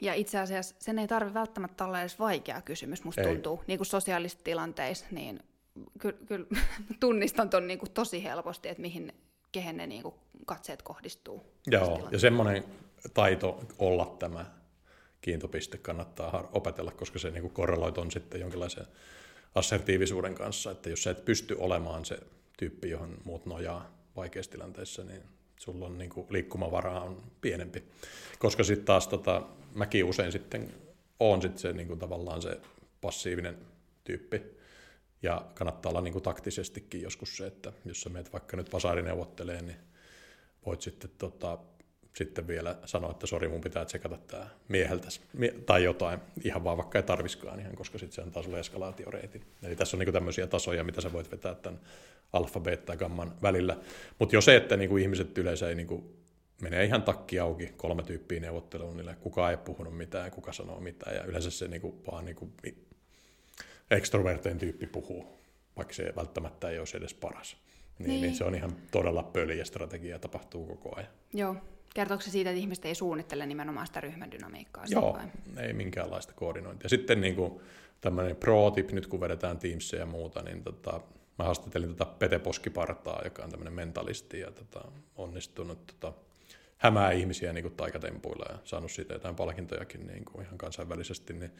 Ja 0.00 0.14
itse 0.14 0.38
asiassa 0.38 0.74
sen 0.78 0.98
ei 0.98 1.08
tarvitse 1.08 1.34
välttämättä 1.34 1.84
olla 1.84 2.00
edes 2.00 2.18
vaikea 2.18 2.62
kysymys, 2.62 3.04
musta 3.04 3.20
ei. 3.20 3.26
tuntuu. 3.26 3.62
Niin 3.66 3.78
kuin 3.78 3.86
sosiaalisissa 3.86 4.44
tilanteissa, 4.44 5.06
niin 5.10 5.40
kyllä, 5.98 6.18
kyllä 6.26 6.46
tunnistan 7.00 7.50
ton 7.50 7.66
niin 7.66 7.78
kuin 7.78 7.92
tosi 7.92 8.24
helposti, 8.24 8.68
että 8.68 8.80
mihin, 8.80 9.12
kehen 9.52 9.76
ne 9.76 9.86
niin 9.86 10.02
kuin 10.02 10.14
katseet 10.46 10.82
kohdistuu. 10.82 11.44
Joo, 11.66 12.08
ja 12.12 12.18
semmoinen 12.18 12.64
taito 13.14 13.60
olla 13.78 14.16
tämä 14.18 14.46
kiintopiste 15.20 15.78
kannattaa 15.78 16.48
opetella, 16.52 16.90
koska 16.90 17.18
se 17.18 17.30
niin 17.30 17.50
korreloit 17.50 17.98
on 17.98 18.10
sitten 18.10 18.40
jonkinlaisen 18.40 18.86
assertiivisuuden 19.54 20.34
kanssa, 20.34 20.70
että 20.70 20.90
jos 20.90 21.02
sä 21.02 21.10
et 21.10 21.24
pysty 21.24 21.56
olemaan 21.58 22.04
se 22.04 22.18
tyyppi, 22.58 22.90
johon 22.90 23.18
muut 23.24 23.46
nojaa 23.46 23.90
vaikeissa 24.16 24.52
tilanteissa, 24.52 25.04
niin 25.04 25.22
sulla 25.58 25.86
on 25.86 25.98
niin 25.98 26.10
kuin, 26.10 26.26
liikkumavaraa 26.30 27.00
on 27.00 27.22
pienempi. 27.40 27.84
Koska 28.38 28.64
sitten 28.64 28.86
taas 28.86 29.08
tota, 29.08 29.42
mäkin 29.74 30.04
usein 30.04 30.32
sitten 30.32 30.74
on 31.20 31.42
sitten 31.42 31.58
se 31.58 31.72
niin 31.72 31.88
kuin, 31.88 31.98
tavallaan 31.98 32.42
se 32.42 32.60
passiivinen 33.00 33.58
tyyppi, 34.04 34.42
ja 35.26 35.46
kannattaa 35.54 35.90
olla 35.90 36.00
niin 36.00 36.12
kuin, 36.12 36.22
taktisestikin 36.22 37.02
joskus 37.02 37.36
se, 37.36 37.46
että 37.46 37.72
jos 37.84 38.00
sä 38.00 38.08
meet 38.08 38.32
vaikka 38.32 38.56
nyt 38.56 38.72
vasaari 38.72 39.02
neuvottelee, 39.02 39.62
niin 39.62 39.76
voit 40.66 40.80
sitten 40.80 41.10
tota, 41.18 41.58
sitten 42.16 42.46
vielä 42.46 42.78
sanoa, 42.84 43.10
että 43.10 43.26
sori, 43.26 43.48
mun 43.48 43.60
pitää 43.60 43.84
tsekata 43.84 44.16
tämä 44.16 44.46
mieheltä 44.68 45.08
tai 45.66 45.84
jotain, 45.84 46.20
ihan 46.44 46.64
vaan 46.64 46.76
vaikka 46.76 46.98
ei 46.98 47.02
tarviskaan 47.02 47.60
ihan, 47.60 47.76
koska 47.76 47.98
sitten 47.98 48.14
se 48.14 48.22
antaa 48.22 48.42
sulle 48.42 48.60
eskalaatioreitin. 48.60 49.42
Eli 49.62 49.76
tässä 49.76 49.96
on 49.96 49.98
niinku 49.98 50.12
tämmöisiä 50.12 50.46
tasoja, 50.46 50.84
mitä 50.84 51.00
sä 51.00 51.12
voit 51.12 51.30
vetää 51.30 51.54
tämän 51.54 51.80
alfa, 52.32 52.60
beta 52.60 52.92
ja 52.92 52.96
gamman 52.96 53.34
välillä. 53.42 53.76
Mutta 54.18 54.36
jo 54.36 54.40
se, 54.40 54.56
että 54.56 54.76
niinku 54.76 54.96
ihmiset 54.96 55.38
yleensä 55.38 55.68
ei 55.68 55.74
niinku, 55.74 56.16
menee 56.62 56.84
ihan 56.84 57.02
takki 57.02 57.38
auki 57.38 57.66
kolme 57.76 58.02
tyyppiä 58.02 58.40
neuvotteluun, 58.40 58.96
niille 58.96 59.16
kuka 59.20 59.50
ei 59.50 59.56
puhunut 59.56 59.96
mitään, 59.96 60.30
kuka 60.30 60.52
sanoo 60.52 60.80
mitään, 60.80 61.16
ja 61.16 61.24
yleensä 61.24 61.50
se 61.50 61.68
niinku 61.68 62.02
vaan 62.06 62.24
niinku 62.24 62.52
ekstroverteen 63.90 64.58
tyyppi 64.58 64.86
puhuu, 64.86 65.38
vaikka 65.76 65.94
se 65.94 66.12
välttämättä 66.16 66.68
ei 66.68 66.78
olisi 66.78 66.96
edes 66.96 67.14
paras. 67.14 67.56
Niin, 67.98 68.08
niin. 68.08 68.22
niin 68.22 68.34
se 68.34 68.44
on 68.44 68.54
ihan 68.54 68.76
todella 68.90 69.22
pöliä 69.22 69.64
strategia, 69.64 70.18
tapahtuu 70.18 70.66
koko 70.66 70.96
ajan. 70.96 71.10
Joo, 71.32 71.56
Kertooko 71.96 72.22
se 72.22 72.30
siitä, 72.30 72.50
että 72.50 72.60
ihmiset 72.60 72.84
ei 72.84 72.94
suunnittele 72.94 73.46
nimenomaan 73.46 73.86
sitä 73.86 74.00
ryhmän 74.00 74.30
dynamiikkaa? 74.30 74.84
Joo, 74.88 75.12
vai? 75.12 75.66
ei 75.66 75.72
minkäänlaista 75.72 76.32
koordinointia. 76.32 76.88
Sitten 76.88 77.20
niin 77.20 77.36
kuin 77.36 77.60
tämmöinen 78.00 78.36
pro-tip, 78.36 78.92
nyt 78.92 79.06
kun 79.06 79.20
vedetään 79.20 79.58
Teamsia 79.58 79.98
ja 79.98 80.06
muuta, 80.06 80.42
niin 80.42 80.62
tota, 80.62 81.00
mä 81.38 81.44
haastattelin 81.44 81.88
tota 81.88 82.04
Pete 82.04 82.38
Poskipartaa, 82.38 83.20
joka 83.24 83.44
on 83.44 83.50
tämmöinen 83.50 83.72
mentalisti 83.72 84.40
ja 84.40 84.50
tota, 84.50 84.88
onnistunut 85.16 85.86
tota, 85.86 86.12
hämää 86.76 87.10
ihmisiä 87.10 87.52
niin 87.52 87.62
kuin 87.62 87.76
taikatempuilla 87.76 88.46
ja 88.52 88.58
saanut 88.64 88.90
siitä 88.90 89.14
jotain 89.14 89.36
palkintojakin 89.36 90.06
niin 90.06 90.24
kuin 90.24 90.44
ihan 90.44 90.58
kansainvälisesti. 90.58 91.32
Niin 91.32 91.52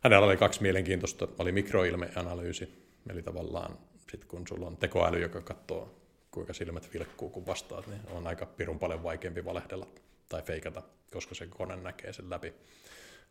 hänellä 0.00 0.26
oli 0.26 0.36
kaksi 0.36 0.62
mielenkiintoista, 0.62 1.28
oli 1.38 1.52
mikroilmeanalyysi, 1.52 2.88
eli 3.10 3.22
tavallaan 3.22 3.78
sit 4.10 4.24
kun 4.24 4.48
sulla 4.48 4.66
on 4.66 4.76
tekoäly, 4.76 5.20
joka 5.20 5.40
katsoo 5.40 5.94
kuinka 6.30 6.52
silmät 6.52 6.92
vilkkuu, 6.92 7.30
kun 7.30 7.46
vastaat, 7.46 7.86
niin 7.86 8.00
on 8.10 8.26
aika 8.26 8.46
pirun 8.46 8.78
paljon 8.78 9.02
vaikeampi 9.02 9.44
valehdella 9.44 9.86
tai 10.28 10.42
feikata, 10.42 10.82
koska 11.12 11.34
se 11.34 11.46
kone 11.46 11.76
näkee 11.76 12.12
sen 12.12 12.30
läpi. 12.30 12.54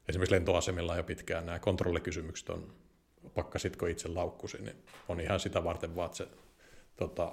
Esimerkiksi 0.10 0.36
lentoasemilla 0.36 0.96
jo 0.96 1.04
pitkään 1.04 1.46
nämä 1.46 1.60
kontrollikysymykset 1.60 2.50
on, 2.50 2.74
pakkasitko 3.34 3.86
itse 3.86 4.08
laukkusi, 4.08 4.62
niin 4.62 4.76
on 5.08 5.22
ihan 5.22 5.40
sitä 5.40 5.64
varten 5.64 5.96
vaan, 5.96 6.06
että 6.06 6.18
se 6.18 6.28
tota, 6.98 7.32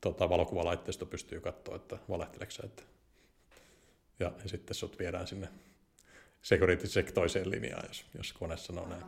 tota, 0.00 0.28
valokuvalaitteisto 0.28 1.06
pystyy 1.06 1.40
katsoa, 1.40 1.76
että 1.76 1.98
valehteleksä. 2.08 2.62
Että... 2.64 2.82
Ja, 4.20 4.32
ja 4.42 4.48
sitten 4.48 4.74
sut 4.74 4.98
viedään 4.98 5.26
sinne 5.26 5.48
security 6.42 6.86
check 6.86 7.10
toiseen 7.10 7.50
linjaan, 7.50 7.84
jos, 7.88 8.04
jos 8.16 8.32
kone 8.32 8.56
sanoo 8.56 8.88
näin. 8.88 9.04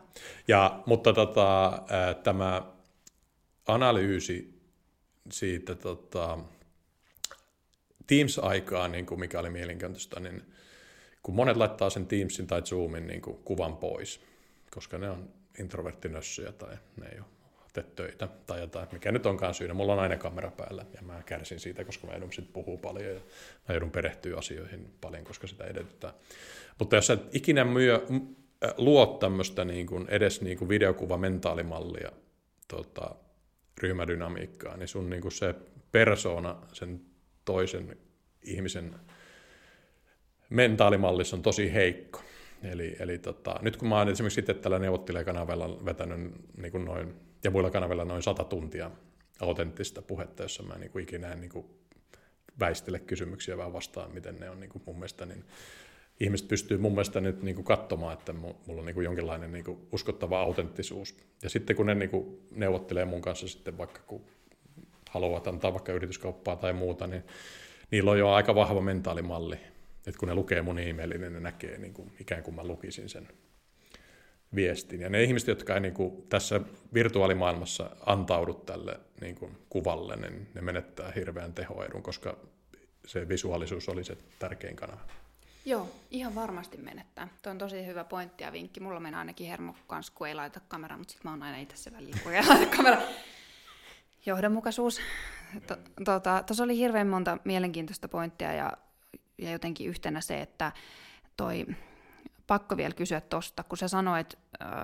Ja, 0.49 0.83
mutta 0.87 1.12
tota, 1.12 1.83
tämä 2.23 2.62
analyysi 3.66 4.61
siitä 5.31 5.75
tota, 5.75 6.38
Teams-aikaa, 8.07 8.88
niin 8.88 9.07
kuin 9.07 9.20
mikä 9.20 9.40
oli 9.40 9.51
mielenkiintoista, 9.51 10.20
niin 10.20 10.42
kun 11.23 11.35
monet 11.35 11.57
laittaa 11.57 11.90
sen 11.90 12.07
Teamsin 12.07 12.47
tai 12.47 12.62
Zoomin 12.62 13.07
niin 13.07 13.23
kuin 13.23 13.37
kuvan 13.37 13.77
pois, 13.77 14.20
koska 14.70 14.99
ne 14.99 15.11
on 15.11 15.33
introverttinössyjä 15.59 16.53
tai 16.53 16.77
ne 16.97 17.07
ei 17.07 17.18
ole 17.18 17.34
töitä 17.82 18.28
tai 18.46 18.60
jotain, 18.60 18.88
mikä 18.92 19.12
nyt 19.12 19.26
onkaan 19.26 19.54
syynä. 19.54 19.74
Mulla 19.74 19.92
on 19.92 19.98
aina 19.98 20.16
kamera 20.16 20.50
päällä 20.50 20.87
ja 20.94 21.02
mä 21.02 21.22
kärsin 21.26 21.60
siitä, 21.60 21.84
koska 21.84 22.06
mä 22.06 22.12
joudun 22.12 22.32
sitten 22.32 22.52
puhua 22.52 22.76
paljon 22.76 23.14
ja 23.14 23.20
mä 23.68 23.74
joudun 23.74 23.90
perehtyä 23.90 24.38
asioihin 24.38 24.94
paljon, 25.00 25.24
koska 25.24 25.46
sitä 25.46 25.64
edellyttää. 25.64 26.12
Mutta 26.78 26.96
jos 26.96 27.06
sä 27.06 27.12
et 27.12 27.34
ikinä 27.34 27.64
myö, 27.64 28.06
luo 28.76 29.06
tämmöistä 29.06 29.64
niin 29.64 29.87
kuin 29.87 30.06
edes 30.08 30.40
niin 30.40 30.58
kuin 30.58 30.68
videokuva 30.68 31.18
mentaalimallia 31.18 32.12
tota, 32.68 33.14
ryhmädynamiikkaa, 33.82 34.76
niin 34.76 34.88
sun 34.88 35.10
niin 35.10 35.22
kuin 35.22 35.32
se 35.32 35.54
persona, 35.92 36.56
sen 36.72 37.00
toisen 37.44 37.96
ihmisen 38.42 38.94
mentaalimallissa 40.50 41.37
on 41.37 41.42
tosi 41.42 41.72
heikko. 41.72 42.22
Eli, 42.62 42.96
eli 42.98 43.18
tota, 43.18 43.54
nyt 43.62 43.76
kun 43.76 43.88
mä 43.88 43.98
oon 43.98 44.08
esimerkiksi 44.08 44.40
itse 44.40 44.54
tällä 44.54 44.78
neuvottelijakanavella 44.78 45.84
vetänyt 45.84 46.32
niin 46.56 46.72
kuin 46.72 46.84
noin, 46.84 47.14
ja 47.44 47.50
muilla 47.50 47.70
kanavilla 47.70 48.04
noin 48.04 48.22
sata 48.22 48.44
tuntia 48.44 48.90
autenttista 49.40 50.02
puhetta, 50.02 50.42
jossa 50.42 50.62
mä 50.62 50.78
niin 50.78 50.90
kuin 50.90 51.02
ikinä 51.02 51.33
en 51.33 51.40
niin 51.40 51.50
kuin 51.50 51.66
väistele 52.61 52.98
kysymyksiä, 52.98 53.57
vaan 53.57 53.72
vastaan, 53.72 54.14
miten 54.14 54.37
ne 54.37 54.50
on 54.50 54.61
niin 54.61 54.70
kuin 54.70 54.83
mun 54.87 54.96
mielestä, 54.96 55.26
niin 55.26 55.44
ihmiset 56.20 56.48
pystyy 56.48 56.78
mun 56.78 56.92
mielestä 56.92 57.20
nyt 57.20 57.42
niin 57.42 57.54
kuin 57.54 57.64
katsomaan, 57.64 58.12
että 58.12 58.33
mulla 58.33 58.54
on 58.68 58.87
niin 58.87 58.94
kuin 58.94 59.04
jonkinlainen 59.04 59.52
niin 59.52 59.64
kuin 59.64 59.78
uskottava 59.92 60.40
autenttisuus. 60.40 61.16
Ja 61.42 61.50
sitten 61.50 61.76
kun 61.76 61.87
ne 61.87 61.94
niin 61.94 62.11
kuin 62.11 62.40
neuvottelee 62.50 63.04
mun 63.04 63.22
kanssa 63.22 63.48
sitten 63.48 63.78
vaikka 63.78 64.00
kun 64.07 64.24
haluavat 65.11 65.46
antaa 65.46 65.72
vaikka 65.72 65.92
yrityskauppaa 65.92 66.57
tai 66.57 66.72
muuta, 66.72 67.07
niin 67.07 67.22
niillä 67.90 68.11
on 68.11 68.18
jo 68.18 68.30
aika 68.30 68.54
vahva 68.54 68.80
mentaalimalli. 68.80 69.57
Että 70.07 70.18
kun 70.18 70.28
ne 70.28 70.35
lukee 70.35 70.62
mun 70.62 70.78
e-mailin, 70.78 71.20
niin 71.20 71.33
ne 71.33 71.40
näkee 71.40 71.78
niin 71.78 71.92
kuin, 71.92 72.12
ikään 72.20 72.42
kuin 72.42 72.54
mä 72.54 72.64
lukisin 72.64 73.09
sen 73.09 73.28
viestin. 74.55 75.01
Ja 75.01 75.09
ne 75.09 75.23
ihmiset, 75.23 75.49
jotka 75.49 75.75
ei 75.75 75.81
niin 75.81 75.95
kuin, 75.95 76.23
tässä 76.29 76.61
virtuaalimaailmassa 76.95 77.90
antaudu 78.07 78.55
tälle 78.55 79.01
niin 79.21 79.35
kuin, 79.35 79.59
kuvalle, 79.69 80.17
niin 80.17 80.49
ne 80.55 80.61
menettää 80.61 81.12
hirveän 81.17 81.53
tehoedun, 81.53 82.03
koska 82.03 82.37
se 83.07 83.29
visuaalisuus 83.29 83.88
oli 83.88 84.05
se 84.05 84.17
tärkein 84.38 84.77
kanava. 84.77 85.01
Joo, 85.64 85.88
ihan 86.11 86.35
varmasti 86.35 86.77
menettää. 86.77 87.29
Tuo 87.43 87.51
on 87.51 87.59
tosi 87.59 87.87
hyvä 87.87 88.05
pointti 88.05 88.45
ja 88.45 88.53
vinkki. 88.53 88.81
Mulla 88.81 89.01
menee 89.01 89.19
ainakin 89.19 89.47
hermo 89.47 89.75
kanssa, 89.87 90.12
kun 90.17 90.29
ei 90.29 90.35
laita 90.35 90.61
kameraa, 90.69 90.99
mutta 90.99 91.12
sitten 91.12 91.31
mä 91.31 91.33
oon 91.33 91.43
aina 91.43 91.59
itse 91.59 91.77
se 91.77 91.93
väliin, 91.93 92.21
kun 92.23 92.33
ei 92.33 92.47
laita 92.47 92.77
kameraa. 92.77 93.03
Johdonmukaisuus. 94.27 95.01
Tuossa 95.67 96.21
tota, 96.21 96.62
oli 96.62 96.79
hirveän 96.79 97.07
monta 97.07 97.38
mielenkiintoista 97.45 98.09
pointtia 98.09 98.53
ja, 98.53 98.73
ja 99.38 99.51
jotenkin 99.51 99.88
yhtenä 99.88 100.21
se, 100.21 100.40
että 100.40 100.73
toi, 101.37 101.67
pakko 102.46 102.76
vielä 102.76 102.94
kysyä 102.94 103.20
tuosta, 103.20 103.64
kun 103.64 103.78
sä 103.78 103.88
sanoit, 103.88 104.38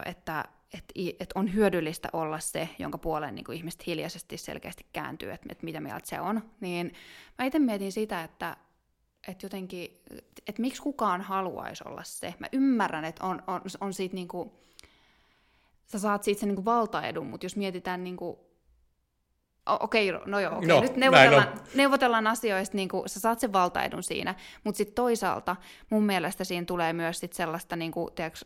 että, 0.07 0.44
että, 0.75 0.92
että 1.20 1.33
on 1.38 1.55
hyödyllistä 1.55 2.09
olla 2.12 2.38
se, 2.40 2.68
jonka 2.79 2.99
puoleen 2.99 3.35
niin 3.35 3.53
ihmiset 3.53 3.87
hiljaisesti 3.87 4.37
selkeästi 4.37 4.87
kääntyy, 4.92 5.31
että, 5.31 5.46
että 5.51 5.64
mitä 5.64 5.81
mieltä 5.81 6.09
se 6.09 6.20
on, 6.20 6.51
niin 6.61 6.92
mä 7.38 7.44
itse 7.44 7.59
mietin 7.59 7.92
sitä, 7.92 8.23
että, 8.23 8.57
että 9.29 9.46
jotenkin, 9.46 10.03
että 10.46 10.62
miksi 10.62 10.83
kukaan 10.83 11.20
haluaisi 11.20 11.85
olla 11.87 12.03
se. 12.03 12.35
Mä 12.38 12.46
ymmärrän, 12.53 13.05
että 13.05 13.27
on, 13.27 13.42
on, 13.46 13.61
on 13.81 13.94
siitä 13.94 14.14
niinku, 14.14 14.61
sä 15.87 15.99
saat 15.99 16.23
siitä 16.23 16.40
sen 16.40 16.49
niinku 16.49 16.64
valtaedun, 16.64 17.27
mutta 17.27 17.44
jos 17.44 17.57
mietitään 17.57 18.05
niinku 18.05 18.50
okei, 19.81 20.11
okay, 20.11 20.23
no 20.27 20.41
joo, 20.41 20.57
okay. 20.57 20.69
no, 20.69 20.81
nyt 20.81 20.97
neuvotellaan, 20.97 21.49
neuvotellaan 21.75 22.27
asioista, 22.27 22.77
niin 22.77 22.89
kuin, 22.89 23.09
sä 23.09 23.21
saat 23.21 23.41
sen 23.41 23.53
valtaedun 23.53 24.03
siinä, 24.03 24.35
mutta 24.65 24.79
sitten 24.79 24.95
toisaalta 24.95 25.57
mun 25.91 26.03
mielestä 26.03 26.45
siinä 26.45 26.65
tulee 26.67 26.93
myös 26.93 27.21
sit 27.21 27.33
sellaista 27.33 27.77
niin 27.77 27.93
kuin, 27.93 28.15
tiedätkö, 28.15 28.41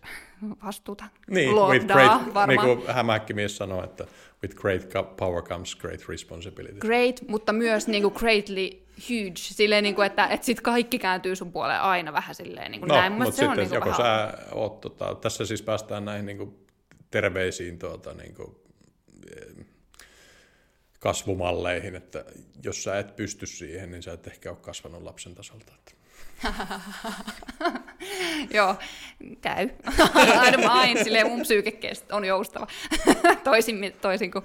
vastuuta, 0.64 1.04
niin, 1.30 1.54
Lordaa, 1.54 1.96
great, 1.96 2.48
niin 2.48 2.60
kuin 2.60 2.82
hämähäkkimies 2.86 3.56
sanoo, 3.56 3.84
että 3.84 4.04
with 4.42 4.56
great 4.56 4.82
power 5.16 5.42
comes 5.42 5.76
great 5.76 6.08
responsibility. 6.08 6.78
Great, 6.78 7.20
mutta 7.28 7.52
myös 7.52 7.88
niin 7.88 8.02
kuin 8.02 8.14
greatly 8.14 8.84
huge, 9.08 9.36
silleen, 9.36 9.82
niin 9.82 9.94
kuin, 9.94 10.06
että, 10.06 10.26
että 10.26 10.46
sit 10.46 10.60
kaikki 10.60 10.98
kääntyy 10.98 11.36
sun 11.36 11.52
puoleen 11.52 11.80
aina 11.80 12.12
vähän 12.12 12.34
silleen 12.34 12.70
niin 12.70 12.80
kuin 12.80 12.88
no, 12.88 12.94
näin. 12.94 13.12
mutta 13.12 13.30
se 13.30 13.36
sitten, 13.36 13.50
on, 13.50 13.56
niin 13.56 13.68
kuin, 13.68 13.76
joko 13.76 13.90
vähän... 13.90 14.30
sä 14.30 14.38
oot, 14.52 14.80
tota, 14.80 15.14
tässä 15.14 15.46
siis 15.46 15.62
päästään 15.62 16.04
näihin 16.04 16.26
niin 16.26 16.38
kuin, 16.38 16.66
terveisiin 17.10 17.78
tuota, 17.78 18.14
niin 18.14 18.34
kuin, 18.34 18.56
kasvumalleihin, 21.04 21.94
että 21.96 22.24
jos 22.62 22.82
sä 22.82 22.98
et 22.98 23.16
pysty 23.16 23.46
siihen, 23.46 23.90
niin 23.90 24.02
sä 24.02 24.12
et 24.12 24.26
ehkä 24.26 24.50
ole 24.50 24.58
kasvanut 24.60 25.02
lapsen 25.02 25.34
tasolta. 25.34 25.72
Joo, 28.54 28.76
käy. 29.40 29.68
Aina 30.64 31.04
silleen 31.04 31.26
mun 31.26 31.42
psyyke 31.42 31.92
on 32.12 32.24
joustava. 32.24 32.66
toisin, 33.44 33.94
toisin 34.00 34.30
kuin 34.30 34.44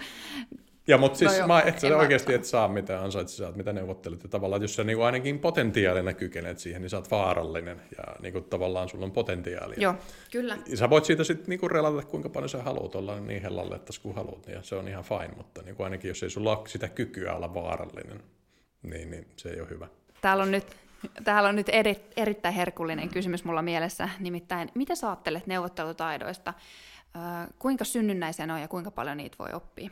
ja 0.89 0.97
mutta 0.97 1.17
siis 1.17 1.31
no 1.31 1.37
joo, 1.37 1.47
mä, 1.47 1.61
et 1.61 1.79
sä 1.79 1.97
oikeasti 1.97 2.33
et 2.33 2.45
saa 2.45 2.67
mitä 2.67 3.01
ansaitsi, 3.01 3.35
saat 3.35 3.55
mitä 3.55 3.73
neuvottelet. 3.73 4.23
Ja 4.23 4.29
tavallaan 4.29 4.61
jos 4.61 4.75
sä 4.75 4.83
niinku 4.83 5.03
ainakin 5.03 5.39
potentiaalina 5.39 6.13
kykenet 6.13 6.59
siihen, 6.59 6.81
niin 6.81 6.89
sä 6.89 6.97
oot 6.97 7.11
vaarallinen 7.11 7.81
ja 7.97 8.03
niinku 8.19 8.41
tavallaan 8.41 8.89
sulla 8.89 9.05
on 9.05 9.11
potentiaalia. 9.11 9.79
Joo, 9.79 9.95
kyllä. 10.31 10.57
Ja 10.67 10.77
sä 10.77 10.89
voit 10.89 11.05
siitä 11.05 11.23
sitten 11.23 11.49
niinku 11.49 11.67
relata 11.67 12.07
kuinka 12.07 12.29
paljon 12.29 12.49
sä 12.49 12.63
haluat 12.63 12.95
olla 12.95 13.19
niin 13.19 13.41
hellalle, 13.41 13.75
että 13.75 13.93
kun 14.01 14.15
haluat, 14.15 14.47
ja 14.47 14.63
se 14.63 14.75
on 14.75 14.87
ihan 14.87 15.03
fine, 15.03 15.33
mutta 15.37 15.61
niinku 15.61 15.83
ainakin 15.83 16.09
jos 16.09 16.23
ei 16.23 16.29
sulla 16.29 16.57
ole 16.57 16.67
sitä 16.67 16.87
kykyä 16.87 17.35
olla 17.35 17.53
vaarallinen, 17.53 18.23
niin, 18.83 19.11
niin 19.11 19.27
se 19.35 19.49
ei 19.49 19.61
ole 19.61 19.69
hyvä. 19.69 19.87
Täällä 20.21 20.43
on 20.43 20.51
nyt 20.51 20.65
Täällä 21.23 21.49
on 21.49 21.55
nyt 21.55 21.69
eri, 21.69 21.95
erittäin 22.17 22.55
herkullinen 22.55 23.09
kysymys 23.09 23.43
mulla 23.43 23.61
mielessä, 23.61 24.09
nimittäin 24.19 24.69
mitä 24.75 24.95
sä 24.95 25.07
ajattelet 25.07 25.47
neuvottelutaidoista, 25.47 26.53
kuinka 27.59 27.85
synnynnäisiä 27.85 28.47
ne 28.47 28.53
on 28.53 28.61
ja 28.61 28.67
kuinka 28.67 28.91
paljon 28.91 29.17
niitä 29.17 29.35
voi 29.39 29.49
oppia? 29.53 29.89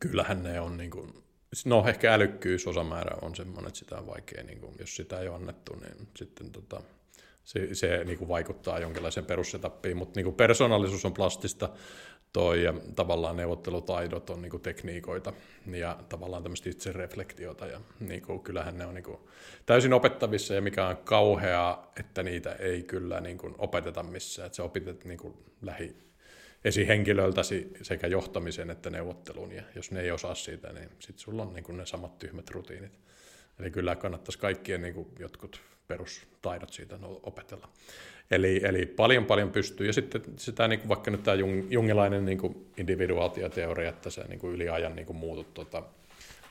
Kyllähän 0.00 0.42
ne 0.42 0.60
on, 0.60 0.76
niin 0.76 0.90
kuin, 0.90 1.24
no 1.64 1.84
ehkä 1.88 2.14
älykkyys 2.14 2.66
osamäärä 2.66 3.16
on 3.22 3.36
semmoinen, 3.36 3.68
että 3.68 3.78
sitä 3.78 3.98
on 3.98 4.06
vaikea, 4.06 4.42
niin 4.42 4.60
kuin, 4.60 4.74
jos 4.78 4.96
sitä 4.96 5.20
ei 5.20 5.28
ole 5.28 5.36
annettu, 5.36 5.76
niin 5.76 6.08
sitten 6.16 6.50
tota, 6.50 6.82
se, 7.44 7.74
se 7.74 8.04
niin 8.04 8.18
kuin 8.18 8.28
vaikuttaa 8.28 8.78
jonkinlaiseen 8.78 9.26
perussetappiin, 9.26 9.96
mutta 9.96 10.20
niin 10.20 10.34
persoonallisuus 10.34 11.04
on 11.04 11.14
plastista, 11.14 11.68
toi 12.32 12.64
ja 12.64 12.74
tavallaan 12.94 13.36
neuvottelutaidot 13.36 14.30
on 14.30 14.42
niin 14.42 14.50
kuin 14.50 14.62
tekniikoita 14.62 15.32
ja 15.66 15.98
tavallaan 16.08 16.42
tämmöistä 16.42 16.70
itsereflektiota 16.70 17.66
ja 17.66 17.80
niin 18.00 18.22
kuin, 18.22 18.40
kyllähän 18.40 18.78
ne 18.78 18.86
on 18.86 18.94
niin 18.94 19.04
kuin 19.04 19.18
täysin 19.66 19.92
opettavissa 19.92 20.54
ja 20.54 20.62
mikä 20.62 20.86
on 20.86 20.96
kauheaa, 20.96 21.92
että 22.00 22.22
niitä 22.22 22.52
ei 22.52 22.82
kyllä 22.82 23.20
niin 23.20 23.38
kuin 23.38 23.54
opeteta 23.58 24.02
missään, 24.02 24.46
että 24.46 24.56
se 24.56 24.62
opitet 24.62 25.04
niin 25.04 25.18
kuin 25.18 25.34
lähi 25.62 25.96
esihenkilöltäsi 26.64 27.70
sekä 27.82 28.06
johtamisen 28.06 28.70
että 28.70 28.90
neuvottelun, 28.90 29.52
ja 29.52 29.62
jos 29.74 29.90
ne 29.90 30.00
ei 30.00 30.10
osaa 30.10 30.34
siitä, 30.34 30.72
niin 30.72 30.88
sitten 30.98 31.18
sulla 31.18 31.42
on 31.42 31.54
niin 31.54 31.64
kuin 31.64 31.76
ne 31.76 31.86
samat 31.86 32.18
tyhmät 32.18 32.50
rutiinit. 32.50 32.98
Eli 33.60 33.70
kyllä 33.70 33.96
kannattaisi 33.96 34.38
kaikkien 34.38 34.82
niin 34.82 34.94
kuin 34.94 35.08
jotkut 35.18 35.60
perustaidot 35.88 36.72
siitä 36.72 36.98
opetella. 37.22 37.68
Eli, 38.30 38.60
eli 38.64 38.86
paljon 38.86 39.26
paljon 39.26 39.50
pystyy. 39.50 39.86
Ja 39.86 39.92
sitten 39.92 40.22
sitä, 40.36 40.68
niin 40.68 40.80
kuin 40.80 40.88
vaikka 40.88 41.10
nyt 41.10 41.22
tämä 41.22 41.34
jung, 41.34 41.72
jungilainen 41.72 42.24
niin 42.24 42.38
kuin 42.38 42.66
individuaatioteoria, 42.76 43.88
että 43.88 44.10
se 44.10 44.24
niin 44.28 44.38
kuin 44.38 44.54
yli 44.54 44.68
ajan 44.68 44.96
niin 44.96 45.06
kuin 45.06 45.16
muutut 45.16 45.54
tuota, 45.54 45.82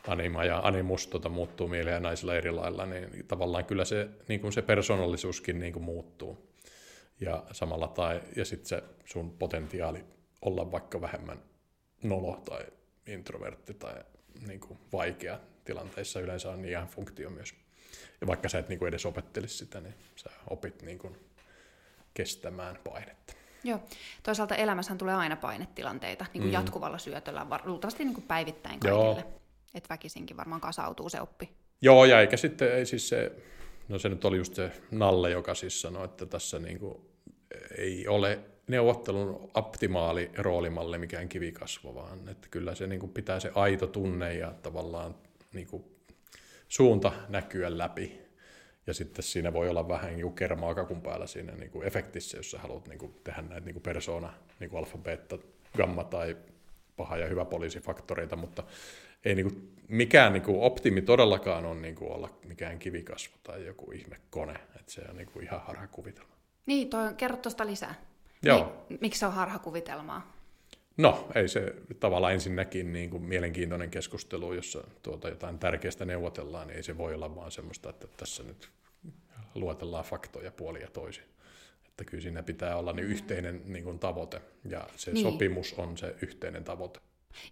anima 0.08 0.44
ja 0.44 0.60
animus 0.64 1.08
tuota, 1.08 1.30
muuttuu 1.30 1.68
miehillä 1.68 1.92
ja 1.92 2.00
naisilla 2.00 2.36
eri 2.36 2.52
lailla, 2.52 2.86
niin 2.86 3.26
tavallaan 3.28 3.66
kyllä 3.66 3.86
se, 3.86 4.08
niin 4.28 4.40
kuin 4.40 4.54
se 4.54 4.62
persoonallisuuskin 4.62 5.60
niin 5.60 5.74
kuin 5.74 5.84
muuttuu 5.84 6.50
ja 7.20 7.44
samalla 7.52 7.88
tai, 7.88 8.22
ja 8.36 8.46
sitten 8.46 8.68
se 8.68 8.84
sun 9.06 9.32
potentiaali 9.32 10.06
olla 10.42 10.72
vaikka 10.72 11.02
vähemmän 11.02 11.44
nolo 12.04 12.42
tai 12.46 12.66
introvertti 13.08 13.74
tai 13.74 14.04
niin 14.48 14.60
kuin 14.60 14.80
vaikea 14.94 15.40
tilanteissa 15.66 16.20
yleensä 16.20 16.50
on 16.52 16.62
niin 16.62 16.72
ihan 16.72 16.88
funktio 16.88 17.30
myös. 17.30 17.54
Ja 18.22 18.28
vaikka 18.28 18.50
sä 18.50 18.60
et 18.60 18.70
niin 18.70 18.80
kuin 18.80 18.90
edes 18.90 19.06
opettelisi 19.06 19.58
sitä, 19.58 19.82
niin 19.82 19.96
sä 20.16 20.30
opit 20.50 20.82
niin 20.82 21.00
kuin 21.00 21.18
kestämään 22.14 22.80
painetta. 22.84 23.34
Joo. 23.64 23.80
Toisaalta 24.24 24.56
elämässähän 24.56 24.98
tulee 24.98 25.16
aina 25.16 25.36
painetilanteita 25.36 26.26
niin 26.34 26.42
kuin 26.42 26.50
mm. 26.50 26.54
jatkuvalla 26.54 26.98
syötöllä, 26.98 27.46
luultavasti 27.64 28.04
niin 28.04 28.14
kuin 28.14 28.28
päivittäin 28.28 28.80
kaikille. 28.80 29.26
Että 29.74 29.90
väkisinkin 29.90 30.38
varmaan 30.38 30.62
kasautuu 30.62 31.10
se 31.10 31.22
oppi. 31.22 31.50
Joo, 31.82 32.06
ja 32.06 32.22
eikä 32.22 32.38
sitten, 32.38 32.74
ei 32.74 32.86
siis 32.86 33.10
se, 33.10 33.32
no 33.88 34.00
se 34.00 34.10
nyt 34.10 34.26
oli 34.26 34.38
just 34.38 34.56
se 34.56 34.72
Nalle, 34.92 35.32
joka 35.32 35.56
siis 35.56 35.82
sanoi, 35.82 36.06
että 36.06 36.26
tässä 36.26 36.60
niin 36.60 36.80
kuin 36.80 37.09
ei 37.78 38.08
ole 38.08 38.40
neuvottelun 38.68 39.52
optimaali 39.54 40.32
roolimalli 40.38 40.98
mikään 40.98 41.30
kivikasvo, 41.30 41.96
vaan 41.96 42.30
että 42.30 42.48
kyllä 42.52 42.76
se 42.76 42.88
niin 42.88 43.00
kuin 43.00 43.12
pitää 43.12 43.40
se 43.40 43.52
aito 43.56 43.88
tunne 43.88 44.34
ja 44.34 44.54
tavallaan 44.64 45.16
niin 45.54 45.68
kuin 45.68 45.84
suunta 46.68 47.12
näkyä 47.30 47.78
läpi. 47.78 48.20
Ja 48.88 48.94
sitten 48.94 49.24
siinä 49.24 49.54
voi 49.54 49.70
olla 49.70 49.88
vähän 49.88 50.16
niin 50.16 50.34
kermaa 50.34 50.76
kakun 50.76 51.02
päällä 51.02 51.28
siinä 51.28 51.56
niin 51.56 51.72
kuin 51.72 51.88
efektissä, 51.88 52.38
jos 52.38 52.52
sä 52.52 52.60
haluat 52.60 52.88
niin 52.88 53.00
kuin 53.00 53.16
tehdä 53.24 53.42
näitä 53.42 53.66
niin 53.66 53.74
kuin 53.74 53.84
persona, 53.84 54.34
niin 54.60 54.70
kuin 54.70 54.86
beta, 55.04 55.38
gamma 55.78 56.04
tai 56.04 56.38
paha 56.98 57.18
ja 57.18 57.28
hyvä 57.28 57.46
poliisifaktoreita, 57.46 58.36
mutta 58.36 58.64
ei 59.26 59.36
niin 59.36 59.52
kuin, 59.52 59.76
mikään 59.88 60.34
niin 60.34 60.44
kuin 60.44 60.62
optimi 60.62 61.02
todellakaan 61.02 61.66
on 61.66 61.82
niin 61.82 61.96
kuin 61.96 62.12
olla 62.12 62.30
mikään 62.46 62.80
kivikasvo 62.80 63.38
tai 63.44 63.66
joku 63.66 63.92
ihme 63.92 64.16
kone, 64.30 64.54
että 64.54 64.92
se 64.92 65.02
on 65.10 65.18
niin 65.18 65.28
kuin 65.28 65.46
ihan 65.46 65.62
harhakuvitelma. 65.62 66.39
Niin, 66.70 66.90
toi, 66.90 67.14
kerro 67.14 67.38
tuosta 67.38 67.66
lisää. 67.66 67.96
Joo. 68.44 68.86
Niin, 68.90 69.00
miksi 69.02 69.20
se 69.20 69.26
on 69.26 69.34
harhakuvitelmaa? 69.34 70.34
No, 70.98 71.28
ei 71.36 71.48
se 71.48 71.76
tavallaan 72.00 72.34
ensinnäkin 72.34 72.94
niin 72.94 73.10
kuin 73.10 73.24
mielenkiintoinen 73.24 73.90
keskustelu, 73.90 74.54
jossa 74.54 74.84
tuota 75.04 75.30
jotain 75.30 75.60
tärkeästä 75.60 76.06
neuvotellaan, 76.06 76.68
niin 76.68 76.78
ei 76.78 76.84
se 76.84 76.98
voi 76.98 77.14
olla 77.14 77.36
vaan 77.36 77.52
semmoista, 77.52 77.90
että 77.90 78.08
tässä 78.18 78.44
nyt 78.44 78.70
luotellaan 79.56 80.06
faktoja 80.06 80.52
puolia 80.52 80.88
toisin. 80.88 81.24
Että 81.88 82.04
kyllä 82.06 82.22
siinä 82.22 82.44
pitää 82.44 82.76
olla 82.76 82.94
niin 82.94 83.08
yhteinen 83.08 83.62
niin 83.66 83.84
kuin 83.84 84.00
tavoite, 84.00 84.42
ja 84.66 84.88
se 84.96 85.12
niin. 85.12 85.32
sopimus 85.32 85.74
on 85.74 85.98
se 85.98 86.16
yhteinen 86.22 86.64
tavoite. 86.64 87.00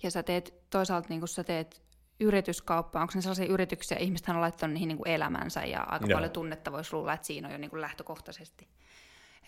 Ja 0.04 0.12
sä 0.12 0.24
teet 0.24 0.54
toisaalta, 0.70 1.10
niin 1.10 1.20
kuin 1.22 1.30
sä 1.30 1.44
teet 1.44 1.82
yrityskauppaa, 2.20 3.02
onko 3.02 3.12
ne 3.16 3.22
sellaisia 3.22 3.46
yrityksiä, 3.46 3.98
ihmiset 3.98 4.30
on 4.30 4.42
laittanut 4.42 4.74
niihin 4.74 4.88
niin 4.88 4.98
kuin 4.98 5.10
elämänsä, 5.10 5.66
ja 5.66 5.82
aika 5.84 6.06
Joo. 6.06 6.18
paljon 6.18 6.32
tunnetta 6.32 6.72
voisi 6.72 6.94
luulla, 6.94 7.14
että 7.14 7.28
siinä 7.28 7.48
on 7.48 7.52
jo 7.52 7.58
niin 7.58 7.70
kuin 7.70 7.82
lähtökohtaisesti. 7.82 8.68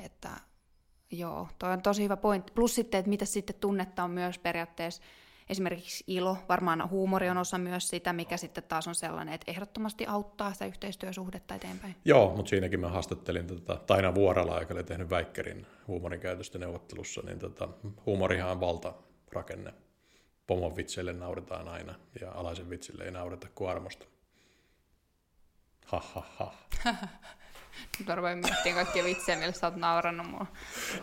Että 0.03 0.29
joo, 1.11 1.47
toi 1.59 1.73
on 1.73 1.81
tosi 1.81 2.03
hyvä 2.03 2.17
pointti. 2.17 2.53
Plus 2.53 2.75
sitten, 2.75 2.99
että 2.99 3.09
mitä 3.09 3.25
sitten 3.25 3.55
tunnetta 3.59 4.03
on 4.03 4.11
myös 4.11 4.39
periaatteessa 4.39 5.01
esimerkiksi 5.49 6.03
ilo, 6.07 6.37
varmaan 6.49 6.89
huumori 6.89 7.29
on 7.29 7.37
osa 7.37 7.57
myös 7.57 7.87
sitä, 7.87 8.13
mikä 8.13 8.37
sitten 8.37 8.63
taas 8.63 8.87
on 8.87 8.95
sellainen, 8.95 9.33
että 9.33 9.51
ehdottomasti 9.51 10.05
auttaa 10.05 10.53
sitä 10.53 10.65
yhteistyösuhdetta 10.65 11.55
eteenpäin. 11.55 11.95
Joo, 12.05 12.35
mutta 12.35 12.49
siinäkin 12.49 12.79
mä 12.79 12.89
haastattelin 12.89 13.47
tota, 13.47 13.75
Taina 13.75 14.15
Vuorala, 14.15 14.59
joka 14.59 14.73
oli 14.73 14.83
tehnyt 14.83 15.09
Väikkerin 15.09 15.67
huumorin 15.87 16.19
käytöstä 16.19 16.57
neuvottelussa, 16.57 17.21
niin 17.25 17.39
tota, 17.39 17.69
huumorihan 18.05 18.51
on 18.51 18.59
valtarakenne. 18.59 19.73
Pomon 20.47 20.75
vitseille 20.75 21.13
nauretaan 21.13 21.67
aina 21.67 21.95
ja 22.21 22.31
alaisen 22.31 22.69
vitsille 22.69 23.03
ei 23.03 23.11
naureta 23.11 23.47
kuin 23.55 23.69
armosta. 23.69 24.05
Ha, 25.85 26.01
ha, 26.13 26.23
ha. 26.37 26.53
Nyt 27.99 28.07
mä 28.07 28.35
miettimään 28.35 28.85
kaikkia 28.85 29.03
vitsejä, 29.03 29.37
millä 29.37 29.51
sä 29.51 29.67
oot 29.67 29.75
naurannut 29.75 30.27
mua. 30.27 30.45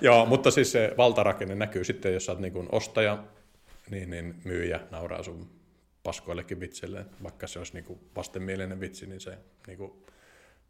Joo, 0.01 0.27
mutta 0.27 0.51
siis 0.51 0.73
se 0.73 0.95
valtarakenne 0.97 1.55
näkyy 1.55 1.85
sitten, 1.85 2.15
jos 2.15 2.27
sä 2.27 2.33
oot 2.33 2.41
niin 2.41 2.69
ostaja, 2.73 3.25
niin, 3.91 4.11
niin 4.11 4.35
myyjä 4.45 4.81
nauraa 4.91 5.23
sun 5.23 5.51
paskoillekin 6.03 6.61
vitseille. 6.61 7.07
Vaikka 7.23 7.47
se 7.47 7.59
olisi 7.59 7.73
niin 7.73 8.01
vastenmielinen 8.17 8.81
vitsi, 8.81 9.07
niin 9.07 9.21
se, 9.21 9.39
niin 9.67 9.79
kuin, 9.79 9.93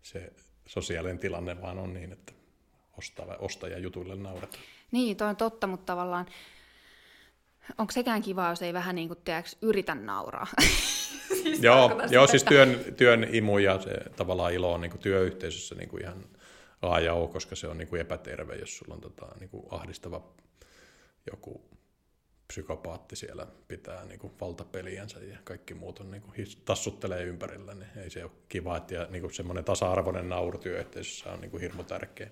se 0.03 0.33
sosiaalinen 0.66 1.19
tilanne 1.19 1.62
vaan 1.62 1.79
on 1.79 1.95
niin, 1.95 2.12
että 2.12 2.33
ostaja, 2.99 3.37
ostaja 3.38 3.79
jutuille 3.79 4.16
nauretaan. 4.16 4.62
Niin, 4.90 5.16
toi 5.16 5.29
on 5.29 5.37
totta, 5.37 5.66
mutta 5.66 5.87
tavallaan 5.92 6.27
onko 7.79 7.93
sekään 7.93 8.23
kiva, 8.23 8.49
jos 8.49 8.63
ei 8.63 8.73
vähän 8.73 8.95
niin 8.95 9.09
kuin, 9.09 9.19
tiedätkö, 9.25 9.51
yritä 9.63 9.95
nauraa? 9.95 10.47
siis 11.43 11.63
joo, 11.63 12.03
joo 12.11 12.27
siis 12.27 12.45
työn, 12.45 12.81
työn 12.97 13.27
imu 13.31 13.59
ja 13.59 13.81
se 13.81 13.91
tavallaan 14.17 14.53
ilo 14.53 14.73
on 14.73 14.81
niin 14.81 14.91
kuin 14.91 15.01
työyhteisössä 15.01 15.75
niin 15.75 15.89
kuin 15.89 16.03
ihan 16.03 16.25
A 16.83 17.01
ja 17.01 17.15
O, 17.15 17.29
koska 17.29 17.57
se 17.57 17.69
on 17.69 17.79
niin 17.79 17.89
kuin 17.89 18.01
epäterve, 18.01 18.57
jos 18.57 18.79
sulla 18.79 18.95
on 18.95 19.01
tota, 19.01 19.27
niin 19.41 19.49
kuin 19.49 19.67
ahdistava 19.71 20.23
joku 21.31 21.77
psykopaatti 22.49 23.17
siellä 23.17 23.47
pitää 23.69 24.05
niin 24.05 24.19
kuin 24.19 24.33
valtapeliänsä 24.41 25.21
ja 25.21 25.39
kaikki 25.45 25.75
muut 25.75 26.01
on 26.01 26.11
niin 26.11 26.23
kuin 26.23 26.47
tassuttelee 26.65 27.23
ympärillä, 27.23 27.75
niin 27.75 27.91
ei 27.97 28.11
se 28.11 28.25
ole 28.25 28.33
kiva. 28.49 28.77
Että, 28.77 28.95
ja 28.95 29.07
niin 29.11 29.21
kuin 29.21 29.35
semmoinen 29.35 29.65
tasa-arvoinen 29.65 30.29
nauru 30.29 30.59
työyhteisössä 30.59 31.33
on 31.33 31.41
niin 31.41 31.51
kuin 31.51 31.61
hirmu 31.61 31.85
tärkeä. 31.85 32.31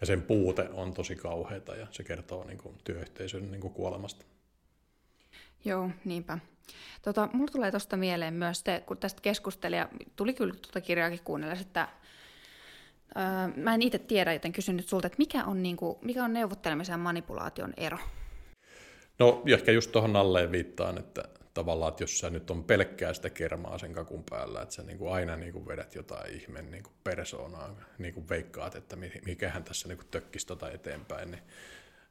Ja 0.00 0.06
sen 0.06 0.22
puute 0.22 0.68
on 0.72 0.94
tosi 0.94 1.16
kauheata 1.16 1.76
ja 1.76 1.86
se 1.90 2.04
kertoo 2.04 2.44
niin 2.44 2.58
kuin 2.58 2.74
työyhteisön 2.84 3.50
niin 3.50 3.60
kuin 3.60 3.74
kuolemasta. 3.74 4.24
Joo, 5.64 5.90
niinpä. 6.04 6.38
Tota, 7.02 7.28
mulla 7.32 7.52
tulee 7.52 7.70
tuosta 7.70 7.96
mieleen 7.96 8.34
myös, 8.34 8.62
te, 8.62 8.82
kun 8.86 8.96
tästä 8.96 9.22
keskustelin, 9.22 9.78
ja 9.78 9.88
tuli 10.16 10.34
kyllä 10.34 10.54
tuota 10.54 10.80
kirjaakin 10.80 11.20
kuunnella, 11.24 11.54
että 11.60 11.88
öö, 13.16 13.62
mä 13.62 13.74
en 13.74 13.82
itse 13.82 13.98
tiedä, 13.98 14.32
joten 14.32 14.52
kysyn 14.52 14.76
nyt 14.76 14.88
sulta, 14.88 15.06
että 15.06 15.18
mikä 15.18 15.44
on, 15.44 15.62
niin 15.62 15.76
kuin, 15.76 15.98
mikä 16.02 16.24
on 16.24 16.32
neuvottelemisen 16.32 16.92
ja 16.92 16.98
manipulaation 16.98 17.74
ero? 17.76 17.98
No 19.18 19.42
ehkä 19.46 19.72
just 19.72 19.92
tuohon 19.92 20.16
alleen 20.16 20.52
viittaan, 20.52 20.98
että 20.98 21.24
tavallaan, 21.54 21.90
että 21.90 22.02
jos 22.02 22.18
sä 22.18 22.30
nyt 22.30 22.50
on 22.50 22.64
pelkkää 22.64 23.12
sitä 23.12 23.30
kermaa 23.30 23.78
sen 23.78 23.92
kakun 23.92 24.24
päällä, 24.30 24.62
että 24.62 24.74
sä 24.74 24.82
niin 24.82 24.98
kuin 24.98 25.12
aina 25.12 25.36
niin 25.36 25.52
kuin 25.52 25.66
vedät 25.66 25.94
jotain 25.94 26.34
ihmeen 26.34 26.70
niin 26.70 26.82
kuin 26.82 26.94
persoonaa, 27.04 27.76
niin 27.98 28.14
kuin 28.14 28.28
veikkaat, 28.28 28.74
että 28.74 28.96
mikähän 29.26 29.64
tässä 29.64 29.88
niin 29.88 29.98
kuin 29.98 30.08
tökkisi 30.10 30.46
tota 30.46 30.70
eteenpäin, 30.70 31.30
niin 31.30 31.42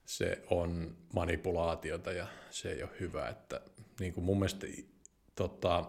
se 0.05 0.41
on 0.49 0.97
manipulaatiota 1.13 2.11
ja 2.11 2.27
se 2.49 2.71
ei 2.71 2.83
ole 2.83 2.91
hyvä. 2.99 3.29
Että, 3.29 3.61
niin 3.99 4.13
kuin 4.13 4.23
mun 4.23 4.39
mielestä 4.39 4.67
tota, 5.35 5.85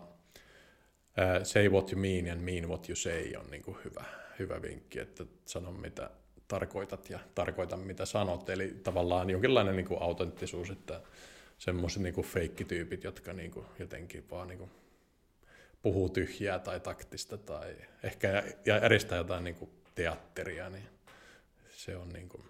say 1.42 1.68
what 1.68 1.92
you 1.92 2.00
mean 2.00 2.38
and 2.38 2.40
mean 2.40 2.68
what 2.68 2.88
you 2.88 2.96
say 2.96 3.32
on 3.36 3.50
niin 3.50 3.62
kuin 3.62 3.76
hyvä, 3.84 4.04
hyvä 4.38 4.62
vinkki, 4.62 4.98
että 4.98 5.24
sano 5.44 5.72
mitä 5.72 6.10
tarkoitat 6.48 7.10
ja 7.10 7.18
tarkoita 7.34 7.76
mitä 7.76 8.04
sanot. 8.04 8.50
Eli 8.50 8.80
tavallaan 8.82 9.30
jonkinlainen 9.30 9.76
niin 9.76 9.86
kuin 9.86 10.02
autenttisuus, 10.02 10.70
että 10.70 11.00
semmoiset 11.58 12.02
niin 12.02 12.14
kuin 12.14 12.26
feikkityypit, 12.26 13.04
jotka 13.04 13.32
niin 13.32 13.50
kuin 13.50 13.66
jotenkin 13.78 14.30
vaan 14.30 14.48
niin 14.48 14.58
kuin 14.58 14.70
puhuu 15.82 16.08
tyhjää 16.08 16.58
tai 16.58 16.80
taktista 16.80 17.38
tai 17.38 17.76
ehkä 18.02 18.42
järjestää 18.66 19.18
jotain 19.18 19.44
niin 19.44 19.56
kuin 19.56 19.70
teatteria, 19.94 20.70
niin 20.70 20.88
se 21.70 21.96
on 21.96 22.08
niin 22.08 22.28
kuin 22.28 22.44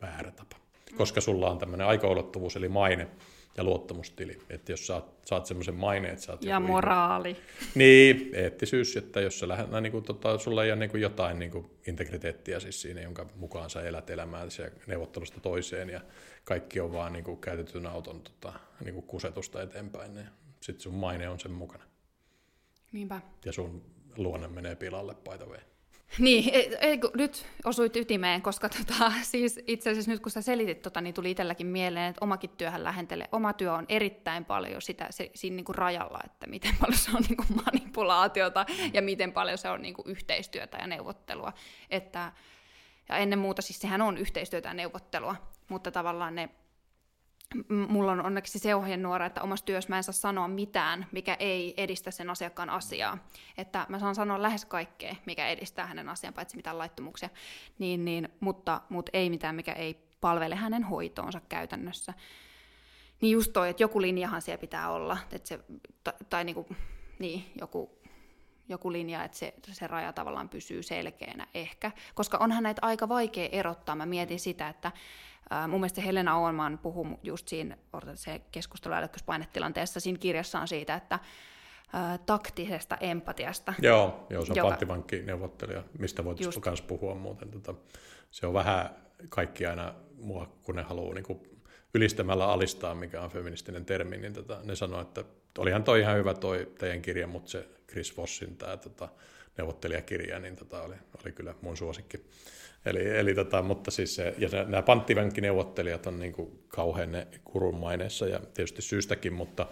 väärä 0.00 0.30
tapa 0.30 0.61
koska 0.96 1.20
sulla 1.20 1.50
on 1.50 1.58
tämmöinen 1.58 1.86
aikaulottuvuus, 1.86 2.56
eli 2.56 2.68
maine 2.68 3.08
ja 3.56 3.64
luottamustili. 3.64 4.38
Että 4.50 4.72
jos 4.72 4.86
saat, 4.86 5.04
saat 5.24 5.46
semmoisen 5.46 5.74
maineen, 5.74 6.12
että 6.12 6.24
saat 6.24 6.44
Ja 6.44 6.60
moraali. 6.60 7.30
Ihminen. 7.30 7.72
Niin, 7.74 8.30
eettisyys, 8.34 8.96
että 8.96 9.20
jos 9.20 9.38
sä 9.38 9.48
lähdet, 9.48 9.70
niin 9.80 9.92
kuin, 9.92 10.04
tota, 10.04 10.38
sulla 10.38 10.64
ei 10.64 10.70
ole 10.70 10.78
niin 10.78 10.90
kuin 10.90 11.00
jotain 11.00 11.38
niin 11.38 11.50
kuin 11.50 11.70
integriteettiä 11.86 12.60
siis 12.60 12.82
siinä, 12.82 13.00
jonka 13.00 13.26
mukaan 13.36 13.70
sä 13.70 13.82
elät 13.82 14.10
elämää 14.10 14.46
neuvottelusta 14.86 15.40
toiseen 15.40 15.90
ja 15.90 16.00
kaikki 16.44 16.80
on 16.80 16.92
vaan 16.92 17.12
niin 17.12 17.24
kuin 17.24 17.38
käytetyn 17.38 17.86
auton 17.86 18.20
tota, 18.20 18.52
niin 18.84 18.94
kuin 18.94 19.06
kusetusta 19.06 19.62
eteenpäin, 19.62 20.14
niin 20.14 20.26
sitten 20.60 20.82
sun 20.82 20.94
maine 20.94 21.28
on 21.28 21.40
sen 21.40 21.52
mukana. 21.52 21.84
Niinpä. 22.92 23.20
Ja 23.44 23.52
sun 23.52 23.84
luonne 24.16 24.48
menee 24.48 24.74
pilalle, 24.74 25.14
by 25.14 25.38
the 25.38 25.46
way. 25.46 25.60
Niin, 26.18 26.54
ei, 26.54 26.76
ei, 26.80 27.00
nyt 27.14 27.46
osuit 27.64 27.96
ytimeen, 27.96 28.42
koska 28.42 28.68
tota, 28.68 29.12
siis 29.22 29.60
itse 29.66 29.90
asiassa 29.90 30.10
nyt 30.10 30.20
kun 30.20 30.32
sä 30.32 30.42
selitit, 30.42 30.82
tota, 30.82 31.00
niin 31.00 31.14
tuli 31.14 31.30
itselläkin 31.30 31.66
mieleen, 31.66 32.10
että 32.10 32.24
omakin 32.24 32.50
työhän 32.50 32.84
lähentelee. 32.84 33.28
Oma 33.32 33.52
työ 33.52 33.72
on 33.72 33.86
erittäin 33.88 34.44
paljon 34.44 34.82
sitä 34.82 35.06
se, 35.10 35.30
siinä 35.34 35.56
niin 35.56 35.64
kuin 35.64 35.76
rajalla, 35.76 36.20
että 36.24 36.46
miten 36.46 36.76
paljon 36.80 36.98
se 36.98 37.10
on 37.10 37.22
niin 37.28 37.36
kuin 37.36 37.48
manipulaatiota 37.64 38.66
ja 38.92 39.02
miten 39.02 39.32
paljon 39.32 39.58
se 39.58 39.68
on 39.68 39.82
niin 39.82 39.94
kuin 39.94 40.08
yhteistyötä 40.08 40.78
ja 40.78 40.86
neuvottelua. 40.86 41.52
Että, 41.90 42.32
ja 43.08 43.16
ennen 43.16 43.38
muuta 43.38 43.62
siis 43.62 43.80
sehän 43.80 44.02
on 44.02 44.18
yhteistyötä 44.18 44.68
ja 44.68 44.74
neuvottelua, 44.74 45.36
mutta 45.68 45.90
tavallaan 45.90 46.34
ne 46.34 46.50
mulla 47.88 48.12
on 48.12 48.26
onneksi 48.26 48.58
se 48.58 48.74
ohjenuora, 48.74 49.26
että 49.26 49.42
omassa 49.42 49.64
työssä 49.64 49.90
mä 49.90 49.96
en 49.96 50.02
saa 50.02 50.12
sanoa 50.12 50.48
mitään, 50.48 51.06
mikä 51.12 51.34
ei 51.34 51.74
edistä 51.76 52.10
sen 52.10 52.30
asiakkaan 52.30 52.70
asiaa. 52.70 53.18
Että 53.58 53.86
mä 53.88 53.98
saan 53.98 54.14
sanoa 54.14 54.42
lähes 54.42 54.64
kaikkea, 54.64 55.16
mikä 55.26 55.48
edistää 55.48 55.86
hänen 55.86 56.08
asian, 56.08 56.34
paitsi 56.34 56.56
mitään 56.56 56.78
laittomuksia, 56.78 57.28
niin, 57.78 58.04
niin, 58.04 58.28
mutta, 58.40 58.80
mutta 58.88 59.10
ei 59.14 59.30
mitään, 59.30 59.54
mikä 59.54 59.72
ei 59.72 60.08
palvele 60.20 60.54
hänen 60.54 60.84
hoitoonsa 60.84 61.40
käytännössä. 61.48 62.14
Niin 63.20 63.32
just 63.32 63.52
toi, 63.52 63.70
että 63.70 63.82
joku 63.82 64.00
linjahan 64.00 64.42
siellä 64.42 64.60
pitää 64.60 64.90
olla, 64.90 65.18
että 65.32 65.48
se, 65.48 65.60
tai, 66.04 66.14
tai 66.30 66.44
niin, 66.44 66.54
kuin, 66.54 66.66
niin 67.18 67.52
joku, 67.60 67.90
joku 68.68 68.92
linja, 68.92 69.24
että 69.24 69.38
se, 69.38 69.54
se 69.72 69.86
raja 69.86 70.12
tavallaan 70.12 70.48
pysyy 70.48 70.82
selkeänä 70.82 71.46
ehkä. 71.54 71.90
Koska 72.14 72.38
onhan 72.38 72.62
näitä 72.62 72.78
aika 72.84 73.08
vaikea 73.08 73.48
erottaa. 73.52 73.94
Mä 73.96 74.06
mietin 74.06 74.40
sitä, 74.40 74.68
että 74.68 74.92
mun 75.68 75.80
mielestä 75.80 76.00
Helena 76.00 76.38
Oonman 76.38 76.78
puhuu 76.78 77.06
just 77.22 77.48
siinä 77.48 77.76
se 78.14 78.40
keskusteluälykköspainetilanteessa 78.52 80.00
siinä 80.00 80.18
kirjassa 80.18 80.60
on 80.60 80.68
siitä, 80.68 80.94
että 80.94 81.18
taktisesta 82.26 82.96
empatiasta. 82.96 83.74
Joo, 83.82 84.26
joo 84.30 84.44
se 84.44 84.52
on 84.52 84.56
joka... 84.56 84.68
panttivankki 84.68 85.22
neuvottelija, 85.22 85.82
mistä 85.98 86.24
voitaisiin 86.24 86.62
myös 86.66 86.82
puhua 86.82 87.14
muuten. 87.14 87.50
Tota, 87.50 87.74
se 88.30 88.46
on 88.46 88.54
vähän 88.54 88.90
kaikki 89.28 89.66
aina 89.66 89.94
mua, 90.18 90.46
kun 90.62 90.76
ne 90.76 90.82
haluaa 90.82 91.14
niin 91.14 91.24
kuin 91.24 91.40
ylistämällä 91.94 92.46
alistaa, 92.46 92.94
mikä 92.94 93.22
on 93.22 93.30
feministinen 93.30 93.84
termi, 93.84 94.16
niin 94.16 94.32
tota, 94.32 94.58
ne 94.62 94.74
sanoo, 94.74 95.00
että 95.00 95.24
olihan 95.58 95.84
toi 95.84 96.00
ihan 96.00 96.16
hyvä 96.16 96.34
toi 96.34 96.72
teidän 96.78 97.02
kirja, 97.02 97.26
mutta 97.26 97.50
se 97.50 97.68
Chris 97.90 98.16
Vossin 98.16 98.56
tämä 98.56 98.76
tota, 98.76 99.08
neuvottelijakirja, 99.58 100.38
niin 100.38 100.56
tota, 100.56 100.82
oli, 100.82 100.94
oli 101.24 101.32
kyllä 101.32 101.54
mun 101.60 101.76
suosikki. 101.76 102.24
Eli, 102.86 103.18
eli 103.18 103.34
tota, 103.34 103.62
mutta 103.62 103.90
siis 103.90 104.14
se, 104.14 104.34
ja 104.38 104.48
nämä 104.64 104.82
panttivankkineuvottelijat 104.82 106.06
on 106.06 106.20
niin 106.20 106.32
kuin 106.32 106.64
kauhean 106.68 107.12
ne 107.12 107.26
kurun 107.44 107.76
maineessa 107.76 108.26
ja 108.26 108.40
tietysti 108.54 108.82
syystäkin, 108.82 109.32
mutta 109.32 109.66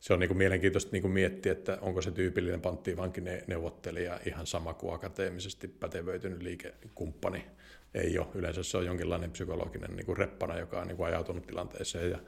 se 0.00 0.12
on 0.12 0.20
niin 0.20 0.28
kuin 0.28 0.38
mielenkiintoista 0.38 0.92
niin 0.92 1.02
kuin 1.02 1.12
miettiä, 1.12 1.52
että 1.52 1.78
onko 1.80 2.02
se 2.02 2.10
tyypillinen 2.10 2.60
panttivankkineuvottelija 2.60 4.20
ihan 4.26 4.46
sama 4.46 4.74
kuin 4.74 4.94
akateemisesti 4.94 5.68
pätevöitynyt 5.68 6.42
liikekumppani. 6.42 7.46
Ei 7.94 8.18
ole. 8.18 8.26
Yleensä 8.34 8.62
se 8.62 8.76
on 8.76 8.86
jonkinlainen 8.86 9.30
psykologinen 9.30 9.96
niin 9.96 10.06
kuin 10.06 10.16
reppana, 10.16 10.58
joka 10.58 10.80
on 10.80 10.86
niin 10.86 10.96
kuin 10.96 11.06
ajautunut 11.06 11.46
tilanteeseen 11.46 12.10
ja 12.10 12.18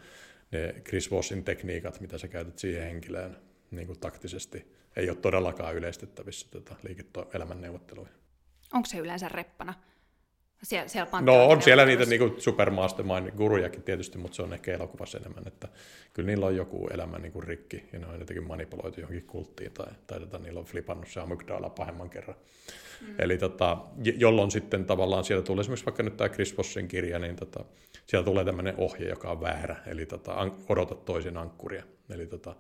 ne 0.53 0.75
Chris 0.85 1.11
Vossin 1.11 1.44
tekniikat, 1.44 2.01
mitä 2.01 2.18
sä 2.18 2.29
käytät 2.29 2.59
siihen 2.59 2.83
henkilöön 2.83 3.37
niin 3.71 3.87
kuin 3.87 4.01
taktisesti, 4.01 4.77
ei 4.98 5.11
ole 5.11 5.18
todellakaan 5.18 5.74
yleistettävissä 5.74 6.46
tota 6.50 6.74
liike-elämän 6.82 7.61
neuvotteluihin. 7.61 8.14
Onko 8.72 8.87
se 8.87 8.98
yleensä 8.98 9.28
reppana? 9.28 9.74
Siellä, 10.62 10.88
siellä 10.88 11.20
no 11.20 11.48
on 11.48 11.62
siellä 11.62 11.84
niitä 11.84 12.04
niin 12.04 12.34
supermastermind 12.38 13.30
gurujakin 13.30 13.82
tietysti, 13.82 14.18
mutta 14.18 14.37
se 14.37 14.42
on 14.42 14.52
ehkä 14.52 14.74
elokuvassa 14.74 15.18
enemmän, 15.18 15.46
että 15.46 15.68
kyllä 16.12 16.26
niillä 16.26 16.46
on 16.46 16.56
joku 16.56 16.88
elämä 16.94 17.18
niin 17.18 17.32
kuin 17.32 17.44
rikki 17.44 17.88
ja 17.92 17.98
ne 17.98 18.06
on 18.06 18.18
jotenkin 18.18 18.46
manipuloitu 18.46 19.00
johonkin 19.00 19.26
kulttiin 19.26 19.72
tai, 19.72 19.87
tai 20.06 20.20
tota, 20.20 20.38
niillä 20.38 20.61
on 20.61 20.66
flipannut 20.66 21.08
se 21.08 21.20
amygdala 21.20 21.70
pahemman 21.70 22.11
kerran. 22.11 22.37
Mm. 23.00 23.14
Eli 23.18 23.38
tota, 23.38 23.78
jolloin 24.16 24.50
sitten 24.50 24.84
tavallaan 24.84 25.24
sieltä 25.24 25.46
tulee 25.46 25.61
esimerkiksi 25.61 25.87
vaikka 25.87 26.02
nyt 26.02 26.16
tämä 26.16 26.28
Chris 26.28 26.58
Vossin 26.58 26.88
kirja, 26.88 27.18
niin 27.18 27.37
tota, 27.37 27.64
sieltä 28.06 28.24
tulee 28.24 28.44
tämmöinen 28.44 28.74
ohje, 28.76 29.08
joka 29.08 29.30
on 29.30 29.40
väärä, 29.40 29.76
eli 29.87 30.06
tota, 30.06 30.50
odota 30.68 30.94
toisen 30.94 31.37
ankkuria. 31.37 31.84
Eli 32.11 32.26
tota, 32.26 32.56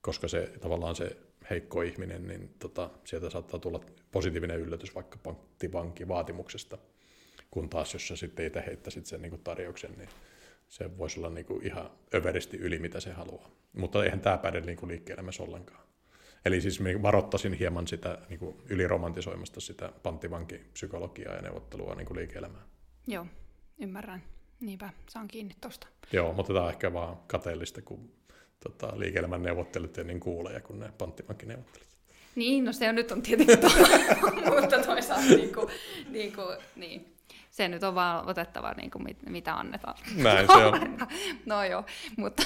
koska 0.00 0.28
se 0.28 0.52
tavallaan 0.60 0.96
se 0.96 1.16
heikko 1.50 1.82
ihminen, 1.82 2.28
niin 2.28 2.54
tota, 2.58 2.90
sieltä 3.04 3.30
saattaa 3.30 3.60
tulla 3.60 3.80
positiivinen 4.12 4.60
yllätys 4.60 4.94
vaikka 4.94 5.18
pankkivankin 5.22 6.08
vaatimuksesta 6.08 6.78
kun 7.50 7.68
taas 7.68 7.92
jos 7.92 8.08
sä 8.08 8.16
sitten 8.16 8.46
itse 8.46 8.64
heittäisit 8.66 9.06
sen 9.06 9.22
niin 9.22 9.30
kuin 9.30 9.42
tarjouksen, 9.42 9.92
niin 9.98 10.08
se 10.68 10.98
voisi 10.98 11.20
olla 11.20 11.30
niin 11.30 11.46
kuin 11.46 11.66
ihan 11.66 11.90
överisti 12.14 12.56
yli, 12.56 12.78
mitä 12.78 13.00
se 13.00 13.12
haluaa. 13.12 13.50
Mutta 13.72 14.04
eihän 14.04 14.20
tämä 14.20 14.38
päde 14.38 14.60
niin 14.60 14.76
kuin 14.76 14.90
liike-elämässä 14.90 15.42
ollenkaan. 15.42 15.80
Eli 16.44 16.60
siis 16.60 16.80
varoittaisin 17.02 17.52
hieman 17.52 17.86
sitä 17.86 18.18
niin 18.28 18.38
kuin 18.38 18.56
yliromantisoimasta 18.68 19.60
sitä 19.60 19.92
panttivankipsykologiaa 20.02 21.34
ja 21.34 21.42
neuvottelua 21.42 21.94
niin 21.94 22.06
kuin 22.06 22.18
liike-elämään. 22.18 22.64
Joo, 23.06 23.26
ymmärrän. 23.78 24.22
Niinpä, 24.60 24.90
saan 25.10 25.28
kiinni 25.28 25.54
tuosta. 25.60 25.86
Joo, 26.12 26.32
mutta 26.32 26.52
tämä 26.52 26.64
on 26.64 26.70
ehkä 26.70 26.92
vaan 26.92 27.16
kateellista, 27.26 27.82
kun 27.82 28.12
tota, 28.60 28.98
liike-elämän 28.98 29.42
neuvottelut 29.42 29.96
ja 29.96 30.04
niin 30.04 30.20
kuuleja 30.20 30.60
kuin 30.60 30.80
ne 30.80 30.92
panttivankkineuvottelut. 30.98 31.88
Niin, 32.34 32.64
no 32.64 32.72
se 32.72 32.88
on 32.88 32.94
nyt 32.94 33.12
on 33.12 33.22
tietenkin 33.22 33.58
to- 33.58 33.68
mutta 34.60 34.78
toisaalta 34.78 35.26
niin 35.28 35.54
kuin, 35.54 35.68
niin, 36.08 36.32
kuin, 36.32 36.56
niin 36.76 37.16
se 37.50 37.68
nyt 37.68 37.82
on 37.82 37.94
vaan 37.94 38.28
otettava 38.28 38.72
niin 38.72 38.90
kuin 38.90 39.04
mit, 39.04 39.18
mitä 39.26 39.54
annetaan. 39.54 39.96
Näin 40.14 40.46
se 40.46 40.64
on. 40.64 40.98
no 41.46 41.64
joo, 41.64 41.84
mutta, 42.16 42.42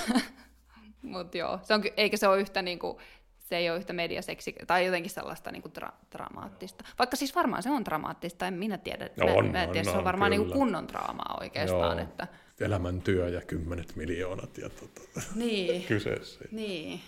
mutta 1.02 1.38
joo, 1.38 1.58
se 1.62 1.74
on, 1.74 1.82
eikä 1.96 2.16
se 2.16 2.28
ole 2.28 2.40
yhtä 2.40 2.62
niin 2.62 2.78
kuin, 2.78 2.98
se 3.38 3.56
ei 3.56 3.70
ole 3.70 3.78
yhtä 3.78 3.92
mediaseksi, 3.92 4.54
tai 4.66 4.86
jotenkin 4.86 5.10
sellaista 5.10 5.52
niin 5.52 5.62
kuin 5.62 5.72
dra- 5.80 6.06
dramaattista. 6.12 6.84
Vaikka 6.98 7.16
siis 7.16 7.34
varmaan 7.34 7.62
se 7.62 7.70
on 7.70 7.84
dramaattista, 7.84 8.46
en 8.46 8.54
minä 8.54 8.78
tiedä. 8.78 9.10
No 9.16 9.26
mä, 9.26 9.32
on, 9.32 9.52
mä 9.52 9.62
en 9.62 9.70
tiedä, 9.70 9.88
on, 9.88 9.92
se 9.92 9.98
on 9.98 10.04
varmaan 10.04 10.30
niin 10.30 10.42
kuin 10.42 10.52
kunnon 10.52 10.88
draamaa 10.88 11.38
oikeastaan. 11.40 11.98
Joo. 11.98 12.08
Että... 12.08 12.26
Elämäntyö 12.62 13.28
ja 13.28 13.40
kymmenet 13.40 13.96
miljoonat 13.96 14.58
ja 14.58 14.68
tota, 14.68 15.00
Niin. 15.34 15.84
kyseessä. 15.88 16.44
Niin. 16.50 17.00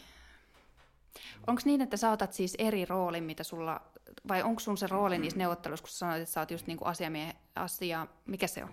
Onko 1.46 1.62
niin, 1.64 1.80
että 1.80 1.96
sä 1.96 2.10
otat 2.10 2.32
siis 2.32 2.54
eri 2.58 2.84
roolin, 2.84 3.24
mitä 3.24 3.44
sulla, 3.44 3.80
vai 4.28 4.42
onko 4.42 4.60
sun 4.60 4.78
se 4.78 4.86
rooli 4.86 5.18
niissä 5.18 5.38
neuvotteluissa, 5.38 5.82
kun 5.82 5.90
sä 5.90 5.98
sanoit, 5.98 6.22
että 6.22 6.32
sä 6.32 6.40
oot 6.40 6.50
just 6.50 6.66
niinku 6.66 6.84
asiamiehe, 6.84 7.32
asia, 7.56 8.06
mikä 8.26 8.46
se 8.46 8.64
on? 8.64 8.70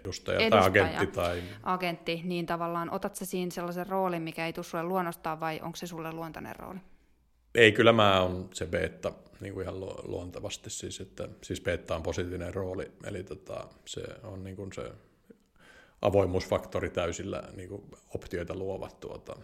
Edustaja, 0.00 0.38
tai 0.38 0.46
Edustaja. 0.46 0.84
agentti 0.84 1.06
tai... 1.06 1.42
Agentti, 1.62 2.20
niin 2.24 2.46
tavallaan 2.46 2.90
otat 2.90 3.16
sä 3.16 3.24
siinä 3.24 3.50
sellaisen 3.50 3.86
roolin, 3.86 4.22
mikä 4.22 4.46
ei 4.46 4.52
tule 4.52 4.64
sulle 4.64 4.84
luonnostaan, 4.84 5.40
vai 5.40 5.60
onko 5.62 5.76
se 5.76 5.86
sulle 5.86 6.12
luontainen 6.12 6.56
rooli? 6.56 6.78
Ei, 7.54 7.72
kyllä 7.72 7.92
mä 7.92 8.20
on 8.22 8.48
se 8.52 8.66
beta 8.66 9.12
niin 9.40 9.54
kuin 9.54 9.62
ihan 9.62 9.80
lu- 9.80 10.00
luontevasti, 10.04 10.70
siis, 10.70 11.00
että, 11.00 11.28
siis 11.42 11.60
beta 11.60 11.96
on 11.96 12.02
positiivinen 12.02 12.54
rooli, 12.54 12.92
eli 13.04 13.22
tota, 13.22 13.68
se 13.86 14.02
on 14.22 14.44
niin 14.44 14.56
kuin 14.56 14.72
se 14.72 14.92
avoimuusfaktori 16.06 16.90
täysillä 16.90 17.42
niin 17.56 17.68
kuin 17.68 17.82
optioita 18.14 18.54
luova 18.54 18.90
tuota, 19.00 19.36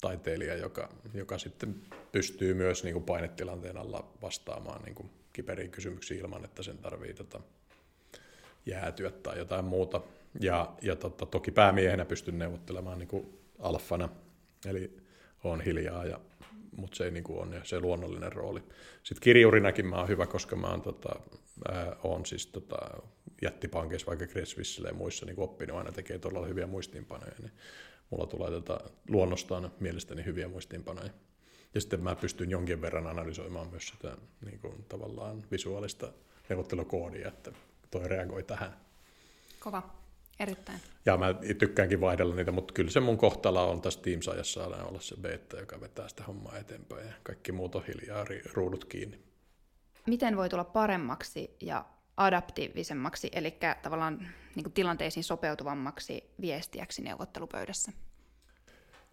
taiteilija, 0.00 0.56
joka, 0.56 0.88
joka 1.14 1.38
sitten 1.38 1.82
pystyy 2.12 2.54
myös 2.54 2.84
niin 2.84 2.92
kuin 2.92 3.04
painetilanteen 3.04 3.76
alla 3.76 4.12
vastaamaan 4.22 4.82
niin 4.82 4.94
kuin 4.94 5.10
kiperiin 5.32 5.70
kysymyksiin 5.70 6.20
ilman, 6.20 6.44
että 6.44 6.62
sen 6.62 6.78
tarvii 6.78 7.14
tota, 7.14 7.40
jäätyä 8.66 9.10
tai 9.10 9.38
jotain 9.38 9.64
muuta. 9.64 10.00
Ja, 10.40 10.74
ja 10.82 10.96
tota, 10.96 11.26
toki 11.26 11.50
päämiehenä 11.50 12.04
pystyn 12.04 12.38
neuvottelemaan 12.38 12.98
niin 12.98 13.08
kuin 13.08 13.38
alfana, 13.58 14.08
eli 14.66 14.96
on 15.44 15.60
hiljaa, 15.60 16.04
ja, 16.04 16.20
mutta 16.76 16.96
se 16.96 17.04
ei 17.04 17.10
niin 17.10 17.24
kuin 17.24 17.38
ole 17.38 17.60
se 17.64 17.80
luonnollinen 17.80 18.32
rooli. 18.32 18.62
Sitten 19.02 19.22
kirjurinakin 19.22 19.86
mä 19.86 19.96
oon 19.96 20.08
hyvä, 20.08 20.26
koska 20.26 20.56
mä 20.56 20.66
oon, 20.66 20.82
tota, 20.82 21.20
ää, 21.68 21.96
oon 22.02 22.26
siis 22.26 22.46
tota, 22.46 22.76
jättipankeissa, 23.42 24.06
vaikka 24.06 24.26
Creswissillä 24.26 24.88
ja 24.88 24.94
muissa 24.94 25.26
niin 25.26 25.40
oppinut 25.40 25.78
aina 25.78 25.92
tekee 25.92 26.18
todella 26.18 26.46
hyviä 26.46 26.66
muistiinpanoja, 26.66 27.32
niin 27.38 27.52
mulla 28.10 28.26
tulee 28.26 28.50
tota, 28.50 28.80
luonnostaan 29.08 29.72
mielestäni 29.80 30.24
hyviä 30.24 30.48
muistiinpanoja. 30.48 31.10
Ja 31.74 31.80
sitten 31.80 32.02
mä 32.02 32.16
pystyn 32.16 32.50
jonkin 32.50 32.80
verran 32.80 33.06
analysoimaan 33.06 33.68
myös 33.70 33.88
sitä 33.88 34.16
niin 34.44 34.58
kuin, 34.58 34.84
tavallaan 34.88 35.44
visuaalista 35.50 36.12
neuvottelukoodia, 36.48 37.28
että 37.28 37.52
toi 37.90 38.08
reagoi 38.08 38.42
tähän. 38.42 38.76
Kova, 39.60 39.82
erittäin. 40.40 40.80
Ja 41.06 41.16
mä 41.16 41.34
tykkäänkin 41.58 42.00
vaihdella 42.00 42.34
niitä, 42.34 42.52
mutta 42.52 42.74
kyllä 42.74 42.90
se 42.90 43.00
mun 43.00 43.18
kohtala 43.18 43.62
on 43.62 43.82
tässä 43.82 44.00
Teams-ajassa 44.00 44.62
aina 44.62 44.84
olla 44.84 45.00
se 45.00 45.16
beta, 45.20 45.56
joka 45.56 45.80
vetää 45.80 46.08
sitä 46.08 46.24
hommaa 46.24 46.58
eteenpäin 46.58 47.06
ja 47.06 47.12
kaikki 47.22 47.52
muut 47.52 47.74
on 47.74 47.84
hiljaa, 47.86 48.26
ruudut 48.52 48.84
kiinni. 48.84 49.20
Miten 50.06 50.36
voi 50.36 50.48
tulla 50.48 50.64
paremmaksi 50.64 51.56
ja 51.60 51.84
adaptiivisemmaksi, 52.16 53.28
eli 53.32 53.58
tavallaan 53.82 54.28
niin 54.54 54.64
kuin 54.64 54.72
tilanteisiin 54.72 55.24
sopeutuvammaksi 55.24 56.30
viestiäksi 56.40 57.02
neuvottelupöydässä? 57.02 57.92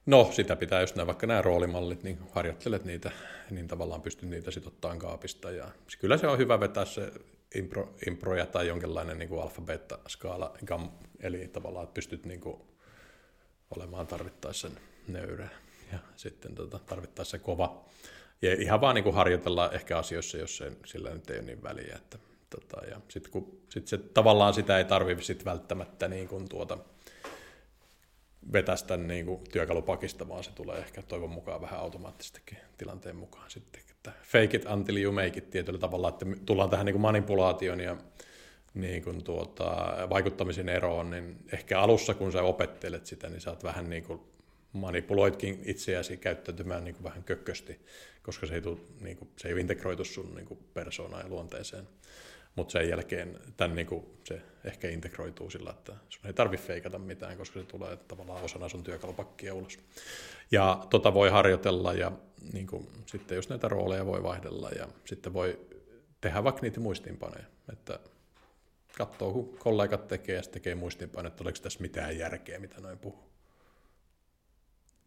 No, 0.06 0.30
sitä 0.32 0.56
pitää 0.56 0.82
just 0.82 0.96
nämä, 0.96 1.08
vaikka 1.08 1.28
nämä 1.28 1.42
roolimallit, 1.42 2.04
niin 2.04 2.20
harjoittelet 2.32 2.86
niitä, 2.86 3.12
niin 3.50 3.68
tavallaan 3.68 4.02
pystyt 4.02 4.30
niitä 4.30 4.52
sitten 4.52 4.74
ottaa 4.74 4.96
kaapista. 4.96 5.52
Ja 5.52 5.68
kyllä 6.00 6.18
se 6.18 6.28
on 6.28 6.38
hyvä 6.38 6.60
vetää 6.60 6.86
se 6.86 7.12
impro, 7.56 7.96
improja 8.08 8.46
tai 8.46 8.68
jonkinlainen 8.68 9.18
niin 9.20 9.42
alfa-beta-skaala, 9.42 10.58
gam, 10.66 10.90
eli 11.20 11.48
tavallaan, 11.48 11.84
että 11.84 11.94
pystyt 11.94 12.26
niin 12.26 12.42
kuin 12.42 12.62
olemaan 13.76 14.08
tarvittaessa 14.08 14.70
nöyrä 15.08 15.50
ja 15.92 16.00
sitten 16.16 16.56
tota, 16.56 16.80
tarvittaessa 16.80 17.40
kova. 17.40 17.86
Ja 18.42 18.54
ihan 18.54 18.82
vaan 18.82 18.96
niin 18.96 19.04
kuin 19.04 19.16
harjoitella 19.16 19.72
ehkä 19.72 19.98
asioissa, 19.98 20.38
jos 20.38 20.58
se, 20.58 20.72
sillä 20.86 21.14
nyt 21.14 21.30
ei 21.30 21.38
ole 21.38 21.46
niin 21.46 21.64
väliä. 21.64 21.96
Että, 21.96 22.18
tota, 22.60 22.86
ja 22.86 23.02
sitten 23.08 23.32
kun 23.32 23.62
sit 23.70 23.88
se, 23.88 23.98
tavallaan 23.98 24.54
sitä 24.54 24.78
ei 24.78 24.86
tarvitse 24.86 25.24
sit 25.24 25.46
välttämättä 25.46 26.08
niin 26.08 26.28
kuin 26.28 26.50
tuota, 26.50 26.78
vetästä 28.54 28.98
niin 28.98 29.26
kuin 29.26 29.40
työkalupakista, 29.52 30.28
vaan 30.28 30.44
se 30.44 30.52
tulee 30.52 30.80
ehkä 30.80 31.02
toivon 31.02 31.30
mukaan 31.30 31.62
vähän 31.62 31.80
automaattisestikin 31.80 32.58
tilanteen 32.78 33.16
mukaan 33.16 33.52
sitten. 33.52 33.82
Että 33.92 34.12
fake 34.24 34.58
it 34.58 34.66
until 34.66 34.98
you 34.98 35.14
make 35.14 35.38
it 35.38 35.50
tietyllä 35.50 35.80
tavalla, 35.80 36.10
että 36.10 36.26
tullaan 36.46 36.70
tähän 36.70 36.86
niin 36.86 36.94
kuin 36.94 37.02
manipulaation 37.02 37.80
ja 37.80 37.98
niin 38.74 39.04
kuin 39.04 39.24
tuota, 39.24 39.98
vaikuttamisen 40.10 40.70
eroon, 40.70 41.10
niin 41.10 41.38
ehkä 41.54 41.80
alussa 41.80 42.14
kun 42.14 42.32
sä 42.32 42.44
opettelet 42.44 43.06
sitä, 43.06 43.30
niin 43.30 43.42
sä 43.42 43.50
oot 43.50 43.64
vähän 43.64 43.90
niin 43.90 44.04
kuin 44.04 44.20
manipuloitkin 44.74 45.62
itseäsi 45.66 46.18
käyttäytymään 46.18 46.84
niin 46.84 46.96
kuin 46.96 47.04
vähän 47.04 47.24
kökkösti, 47.24 47.80
koska 48.24 48.48
se 48.48 48.56
ei, 48.56 48.62
tule, 48.62 48.78
niin 49.02 49.18
kuin, 49.18 49.30
se 49.38 49.48
ei 49.48 49.60
integroitu 49.60 50.06
sun 50.06 50.36
niin 50.36 50.46
kuin 50.46 50.60
persoonaan 50.74 51.24
ja 51.24 51.30
luonteeseen. 51.30 51.88
Mutta 52.56 52.72
sen 52.72 52.90
jälkeen 52.90 53.40
tämän, 53.58 53.76
niin 53.76 53.88
kuin, 53.88 54.06
se 54.24 54.42
ehkä 54.64 54.90
integroituu 54.90 55.50
sillä, 55.50 55.70
että 55.70 55.94
sun 56.10 56.28
ei 56.28 56.34
tarvitse 56.34 56.68
feikata 56.68 57.00
mitään, 57.00 57.38
koska 57.38 57.60
se 57.60 57.66
tulee 57.66 57.98
tavallaan 57.98 58.44
osana 58.44 58.70
sun 58.70 58.84
työkalupakkia 58.84 59.54
ulos. 59.54 59.80
Ja 60.52 60.88
tota 60.90 61.14
voi 61.14 61.30
harjoitella 61.30 61.94
ja 61.94 62.12
niin 62.54 62.68
kuin, 62.68 62.88
sitten 63.06 63.36
just 63.36 63.50
näitä 63.50 63.68
rooleja 63.68 64.06
voi 64.06 64.24
vaihdella 64.24 64.70
ja 64.70 64.88
sitten 65.06 65.34
voi 65.34 65.60
tehdä 66.22 66.44
vaikka 66.44 66.62
niitä 66.62 66.80
muistiinpanoja, 66.80 67.46
että 67.74 68.00
katsoo, 68.98 69.34
kun 69.34 69.58
kollegat 69.58 70.08
tekee 70.08 70.36
ja 70.36 70.44
sitten 70.44 70.62
tekee 70.62 70.76
muistiinpanoja, 70.76 71.28
että 71.28 71.44
oliko 71.44 71.60
tässä 71.62 71.82
mitään 71.82 72.18
järkeä, 72.18 72.60
mitä 72.60 72.82
noin 72.82 73.00
puhuu. 73.00 73.34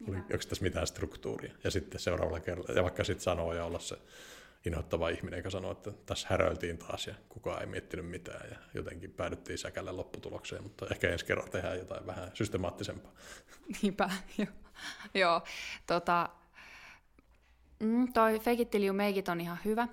Oli, 0.09 0.17
onko 0.17 0.37
tässä 0.49 0.63
mitään 0.63 0.87
struktuuria? 0.87 1.53
Ja 1.63 1.71
sitten 1.71 1.99
seuraavalla 1.99 2.39
kerralla, 2.39 2.73
ja 2.73 2.83
vaikka 2.83 3.03
sitten 3.03 3.23
sanoo 3.23 3.53
ja 3.53 3.65
olla 3.65 3.79
se 3.79 3.97
inhoittava 4.65 5.09
ihminen, 5.09 5.37
joka 5.37 5.49
sanoo, 5.49 5.71
että 5.71 5.91
tässä 6.05 6.27
häröiltiin 6.29 6.77
taas 6.77 7.07
ja 7.07 7.15
kukaan 7.29 7.61
ei 7.61 7.67
miettinyt 7.67 8.09
mitään 8.09 8.49
ja 8.49 8.57
jotenkin 8.73 9.11
päädyttiin 9.11 9.57
säkälle 9.57 9.91
lopputulokseen, 9.91 10.63
mutta 10.63 10.87
ehkä 10.91 11.09
ensi 11.09 11.25
kerralla 11.25 11.51
tehdään 11.51 11.77
jotain 11.77 12.05
vähän 12.05 12.31
systemaattisempaa. 12.33 13.11
Niinpä, 13.81 14.09
joo. 14.37 14.47
joo 15.13 15.41
tota, 15.87 16.29
mm, 17.79 18.13
toi 18.13 18.39
fake 18.39 18.61
it 18.61 18.69
till 18.69 18.83
you 18.83 18.93
make 18.93 19.19
it 19.19 19.29
on 19.29 19.41
ihan 19.41 19.57
hyvä, 19.65 19.87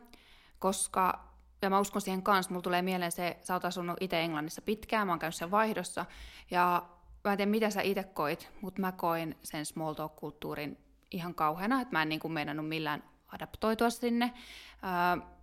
koska, 0.59 1.29
ja 1.63 1.71
mä 1.71 1.81
uskon 1.81 2.03
siihen 2.03 2.23
kanssa, 2.23 2.53
mulla 2.53 2.63
tulee 2.63 2.83
mieleen 2.83 3.13
se, 3.13 3.37
sä 3.43 3.55
oot 3.55 3.65
asunut 3.65 3.97
itse 4.01 4.21
Englannissa 4.21 4.63
pitkään, 4.63 5.07
mä 5.07 5.13
oon 5.13 5.19
käynyt 5.19 5.35
sen 5.35 5.51
vaihdossa, 5.51 6.07
ja 6.51 6.89
mä 7.25 7.33
en 7.33 7.37
tiedä 7.37 7.51
mitä 7.51 7.71
sä 7.71 7.83
itse 7.83 8.05
koit, 8.05 8.51
mutta 8.61 8.81
mä 8.81 8.93
koin 8.93 9.37
sen 9.43 9.67
small 9.67 9.95
talk-kulttuurin 9.95 10.79
ihan 11.11 11.35
kauheana, 11.35 11.81
että 11.81 11.93
mä 11.93 12.03
en 12.03 12.09
niin 12.09 12.21
kuin 12.21 12.33
meinannut 12.33 12.69
millään 12.69 13.14
adaptoitua 13.29 13.91
sinne. 13.91 14.33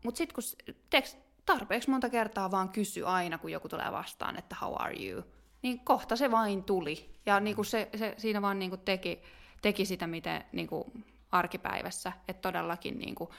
Mutta 0.03 0.17
sitten 0.17 0.35
kun 0.35 0.43
teeks, 0.89 1.17
tarpeeksi 1.45 1.89
monta 1.89 2.09
kertaa 2.09 2.51
vaan 2.51 2.69
kysy 2.69 3.05
aina, 3.05 3.37
kun 3.37 3.51
joku 3.51 3.69
tulee 3.69 3.91
vastaan, 3.91 4.37
että 4.37 4.55
how 4.61 4.73
are 4.79 5.05
you, 5.05 5.23
niin 5.61 5.79
kohta 5.79 6.15
se 6.15 6.31
vain 6.31 6.63
tuli. 6.63 7.15
Ja 7.25 7.39
niin 7.39 7.55
kuin 7.55 7.65
se, 7.65 7.89
se 7.95 8.13
siinä 8.17 8.41
vaan 8.41 8.59
niin 8.59 8.71
kuin 8.71 8.81
teki, 8.81 9.21
teki 9.61 9.85
sitä, 9.85 10.07
miten 10.07 10.43
niin 10.51 10.67
kuin 10.67 11.05
arkipäivässä, 11.31 12.11
että 12.27 12.41
todellakin 12.41 12.99
niin 12.99 13.15
kuin, 13.15 13.29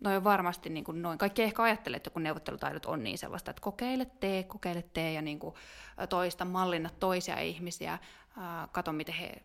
noi, 0.00 0.24
varmasti 0.24 0.70
niin 0.70 0.84
kuin 0.84 1.02
noin. 1.02 1.18
Kaikki 1.18 1.42
ehkä 1.42 1.62
ajattelee, 1.62 1.96
että 1.96 2.10
kun 2.10 2.22
neuvottelutaidot 2.22 2.86
on 2.86 3.04
niin 3.04 3.18
sellaista, 3.18 3.50
että 3.50 3.62
kokeile 3.62 4.04
tee, 4.04 4.42
kokeile 4.42 4.82
tee 4.82 5.12
ja 5.12 5.22
niin 5.22 5.38
kuin 5.38 5.54
toista, 6.08 6.44
mallinna 6.44 6.90
toisia 7.00 7.40
ihmisiä, 7.40 7.98
ää, 8.36 8.68
kato 8.72 8.92
miten 8.92 9.14
he 9.14 9.42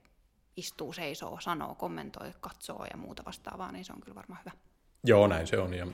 istuu, 0.57 0.93
seisoo, 0.93 1.37
sanoo, 1.41 1.75
kommentoi, 1.75 2.31
katsoo 2.41 2.85
ja 2.91 2.97
muuta 2.97 3.25
vastaavaa, 3.25 3.71
niin 3.71 3.85
se 3.85 3.93
on 3.93 4.01
kyllä 4.01 4.15
varmaan 4.15 4.39
hyvä. 4.45 4.51
Joo, 5.03 5.27
näin 5.27 5.47
se 5.47 5.57
on. 5.57 5.73
Ja 5.73 5.87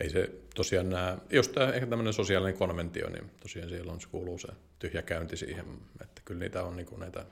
ei 0.00 0.10
se 0.10 0.30
tosiaan 0.54 0.90
nämä, 0.90 1.18
jos 1.30 1.48
tämä 1.48 1.72
ehkä 1.72 1.86
tämmöinen 1.86 2.12
sosiaalinen 2.12 2.58
konventio, 2.58 3.10
niin 3.10 3.30
tosiaan 3.40 3.68
siellä 3.68 3.92
on, 3.92 4.00
se 4.00 4.08
kuuluu 4.08 4.38
se 4.38 4.48
tyhjä 4.78 5.02
käynti 5.02 5.36
siihen, 5.36 5.64
että 6.02 6.22
kyllä 6.24 6.40
niitä 6.40 6.64
on 6.64 6.76
niin 6.76 6.88
näitä 6.96 7.24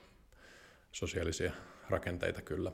sosiaalisia 0.91 1.51
rakenteita 1.89 2.41
kyllä. 2.41 2.71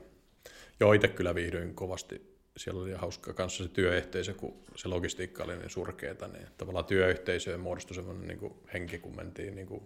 Joo, 0.80 0.92
itse 0.92 1.08
kyllä 1.08 1.34
viihdyin 1.34 1.74
kovasti. 1.74 2.34
Siellä 2.56 2.82
oli 2.82 2.92
hauska 2.92 3.32
kanssa 3.32 3.64
se 3.64 3.70
työyhteisö, 3.70 4.34
kun 4.34 4.62
se 4.76 4.88
logistiikka 4.88 5.44
oli 5.44 5.56
niin 5.56 5.70
surkeeta, 5.70 6.28
niin 6.28 6.46
tavallaan 6.58 6.84
työyhteisöön 6.84 7.60
muodostui 7.60 7.94
semmoinen 7.94 8.28
niin 8.28 8.54
henki, 8.72 8.98
kun 8.98 9.16
mentiin 9.16 9.54
niin 9.54 9.66
kuin 9.66 9.82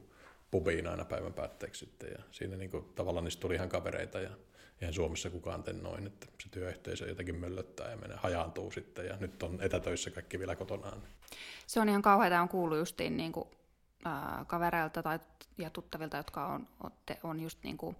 pubiin 0.50 0.86
aina 0.86 1.04
päivän 1.04 1.32
päätteeksi 1.32 1.86
sitten. 1.86 2.10
Ja 2.18 2.18
siinä 2.30 2.56
niin 2.56 2.70
kuin, 2.70 2.84
tavallaan 2.94 3.24
niistä 3.24 3.40
tuli 3.40 3.54
ihan 3.54 3.68
kavereita 3.68 4.20
ja 4.20 4.30
eihän 4.80 4.94
Suomessa 4.94 5.30
kukaan 5.30 5.62
tee 5.62 5.74
noin, 5.74 6.06
että 6.06 6.26
se 6.42 6.48
työyhteisö 6.48 7.08
jotenkin 7.08 7.36
möllöttää 7.36 7.90
ja 7.90 7.96
menee, 7.96 8.16
hajaantuu 8.16 8.70
sitten 8.70 9.06
ja 9.06 9.16
nyt 9.16 9.42
on 9.42 9.58
etätöissä 9.62 10.10
kaikki 10.10 10.38
vielä 10.38 10.56
kotonaan. 10.56 11.02
Se 11.66 11.80
on 11.80 11.88
ihan 11.88 12.02
kauheaa, 12.02 12.42
on 12.42 12.48
kuullut 12.48 12.78
justiin 12.78 13.16
niin 13.16 13.32
kuin, 13.32 13.48
äh, 14.06 14.46
kavereilta 14.46 15.02
tai, 15.02 15.18
ja 15.58 15.70
tuttavilta, 15.70 16.16
jotka 16.16 16.46
on, 16.46 16.68
on 17.22 17.40
just 17.40 17.58
niin 17.62 17.76
kuin, 17.76 17.96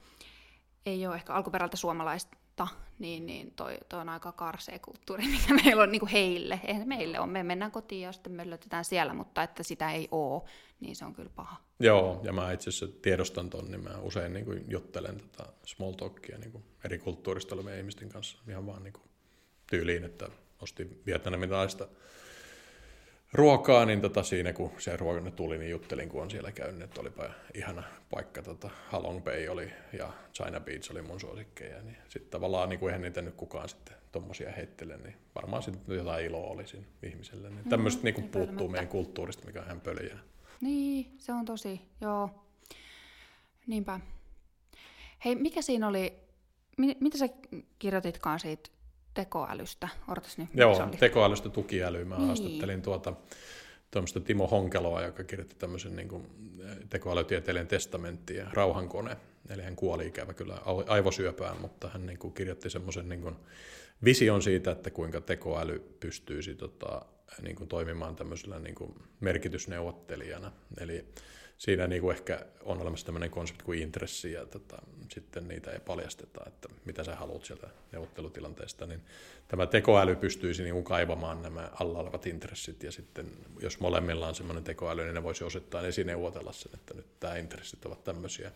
ei 0.86 1.06
ole 1.06 1.14
ehkä 1.14 1.34
alkuperältä 1.34 1.76
suomalaista 1.76 2.36
mutta 2.58 2.76
niin, 2.98 3.26
niin 3.26 3.52
toi, 3.56 3.78
toi 3.88 4.00
on 4.00 4.08
aika 4.08 4.32
karsea 4.32 4.78
kulttuuri, 4.78 5.24
mikä 5.38 5.54
meillä 5.64 5.82
on 5.82 5.92
niin 5.92 6.00
kuin 6.00 6.10
heille. 6.10 6.60
Eihän 6.64 6.88
meille 6.88 7.20
on. 7.20 7.28
Me 7.28 7.42
mennään 7.42 7.70
kotiin 7.70 8.02
ja 8.02 8.12
sitten 8.12 8.32
me 8.32 8.50
löytetään 8.50 8.84
siellä, 8.84 9.14
mutta 9.14 9.42
että 9.42 9.62
sitä 9.62 9.92
ei 9.92 10.08
ole, 10.10 10.42
niin 10.80 10.96
se 10.96 11.04
on 11.04 11.14
kyllä 11.14 11.30
paha. 11.36 11.56
Joo, 11.80 12.20
ja 12.24 12.32
mä 12.32 12.52
itse 12.52 12.70
asiassa 12.70 13.00
tiedostan 13.02 13.50
ton, 13.50 13.70
niin 13.70 13.84
mä 13.84 13.98
usein 14.02 14.32
niin 14.32 14.44
kuin 14.44 14.64
juttelen 14.68 15.20
tota 15.20 15.52
small 15.66 15.92
talkia 15.92 16.38
niin 16.38 16.52
kuin 16.52 16.64
eri 16.84 16.98
kulttuurista 16.98 17.54
olevien 17.54 17.78
ihmisten 17.78 18.08
kanssa 18.08 18.38
ihan 18.48 18.66
vaan 18.66 18.82
niin 18.82 18.92
kuin 18.92 19.08
tyyliin, 19.66 20.04
että 20.04 20.28
ostin 20.62 21.02
vietnamilaista 21.06 21.88
ruokaa, 23.32 23.86
niin 23.86 24.00
tota 24.00 24.22
siinä 24.22 24.52
kun 24.52 24.72
se 24.78 24.96
ruoka 24.96 25.30
tuli, 25.30 25.58
niin 25.58 25.70
juttelin, 25.70 26.08
kun 26.08 26.22
on 26.22 26.30
siellä 26.30 26.52
käynyt, 26.52 26.82
että 26.82 27.00
olipa 27.00 27.24
ihana 27.54 27.82
paikka. 28.10 28.42
Tota, 28.42 28.70
Halong 28.88 29.24
Bay 29.24 29.48
oli 29.48 29.70
ja 29.92 30.12
China 30.34 30.60
Beach 30.60 30.90
oli 30.90 31.02
mun 31.02 31.20
suosikkeja. 31.20 31.82
Niin 31.82 31.96
sitten 32.08 32.30
tavallaan 32.30 32.68
niin 32.68 32.80
kuin 32.80 32.90
eihän 32.90 33.02
niitä 33.02 33.22
nyt 33.22 33.34
kukaan 33.34 33.68
sitten 33.68 33.96
tommosia 34.12 34.52
heittele, 34.52 34.96
niin 34.96 35.16
varmaan 35.34 35.62
sitten 35.62 35.96
jotain 35.96 36.26
iloa 36.26 36.50
oli 36.50 36.66
siinä 36.66 36.86
ihmiselle. 37.02 37.50
Niin 37.50 37.68
tämmöistä 37.68 38.04
niin 38.04 38.14
kuin 38.14 38.28
puuttuu 38.28 38.68
meidän 38.68 38.88
kulttuurista, 38.88 39.46
mikä 39.46 39.62
hän 39.62 39.80
pöljää. 39.80 40.18
Niin, 40.60 41.14
se 41.18 41.32
on 41.32 41.44
tosi, 41.44 41.80
joo. 42.00 42.30
Niinpä. 43.66 44.00
Hei, 45.24 45.34
mikä 45.34 45.62
siinä 45.62 45.88
oli, 45.88 46.12
mitä 46.76 47.18
sä 47.18 47.28
kirjoititkaan 47.78 48.40
siitä 48.40 48.70
tekoälystä? 49.14 49.88
Odotas 50.08 50.38
nyt. 50.38 50.48
Joo, 50.54 50.88
tekoälystä 51.00 51.48
tukiälyä. 51.48 52.04
Mä 52.04 52.16
niin. 52.16 52.26
haastattelin 52.26 52.82
tuota, 52.82 53.12
tuommoista 53.90 54.20
Timo 54.20 54.46
Honkeloa, 54.46 55.02
joka 55.02 55.24
kirjoitti 55.24 55.56
tämmöisen 55.58 55.96
niin 55.96 56.08
kuin, 56.08 56.26
eh, 56.64 56.76
tekoälytieteellinen 56.90 57.68
testamentti 57.68 58.36
ja 58.36 58.46
rauhankone. 58.52 59.16
Eli 59.50 59.62
hän 59.62 59.76
kuoli 59.76 60.06
ikävä 60.06 60.34
kyllä 60.34 60.58
aivosyöpään, 60.86 61.60
mutta 61.60 61.88
hän 61.88 62.06
niin 62.06 62.18
kuin, 62.18 62.34
kirjoitti 62.34 62.70
semmoisen 62.70 63.08
niin 63.08 63.22
kuin, 63.22 63.36
vision 64.04 64.42
siitä, 64.42 64.70
että 64.70 64.90
kuinka 64.90 65.20
tekoäly 65.20 65.96
pystyisi 66.00 66.54
tota, 66.54 67.02
niin 67.42 67.56
kuin, 67.56 67.68
toimimaan 67.68 68.16
tämmöisellä 68.16 68.58
niin 68.58 68.74
kuin, 68.74 68.94
merkitysneuvottelijana. 69.20 70.52
Eli 70.80 71.04
siinä 71.58 71.86
niin 71.86 72.02
kuin 72.02 72.16
ehkä 72.16 72.46
on 72.62 72.82
olemassa 72.82 73.06
tämmöinen 73.06 73.30
konsepti 73.30 73.64
kuin 73.64 73.78
intressi 73.82 74.32
ja 74.32 74.46
tota, 74.46 74.82
sitten 75.08 75.48
niitä 75.48 75.70
ei 75.70 75.80
paljasteta, 75.80 76.40
että 76.46 76.68
mitä 76.84 77.04
sä 77.04 77.16
haluat 77.16 77.44
sieltä 77.44 77.68
neuvottelutilanteesta, 77.92 78.86
niin 78.86 79.00
tämä 79.48 79.66
tekoäly 79.66 80.16
pystyisi 80.16 80.62
niin 80.62 80.72
kuin 80.72 80.84
kaivamaan 80.84 81.42
nämä 81.42 81.70
alla 81.80 81.98
olevat 81.98 82.26
intressit 82.26 82.82
ja 82.82 82.92
sitten 82.92 83.26
jos 83.60 83.80
molemmilla 83.80 84.28
on 84.28 84.34
semmoinen 84.34 84.64
tekoäly, 84.64 85.04
niin 85.04 85.14
ne 85.14 85.22
voisi 85.22 85.44
osittain 85.44 85.86
esineuvotella 85.86 86.52
sen, 86.52 86.72
että 86.74 86.94
nyt 86.94 87.06
tämä 87.20 87.36
intressit 87.36 87.86
ovat 87.86 88.04
tämmöisiä. 88.04 88.52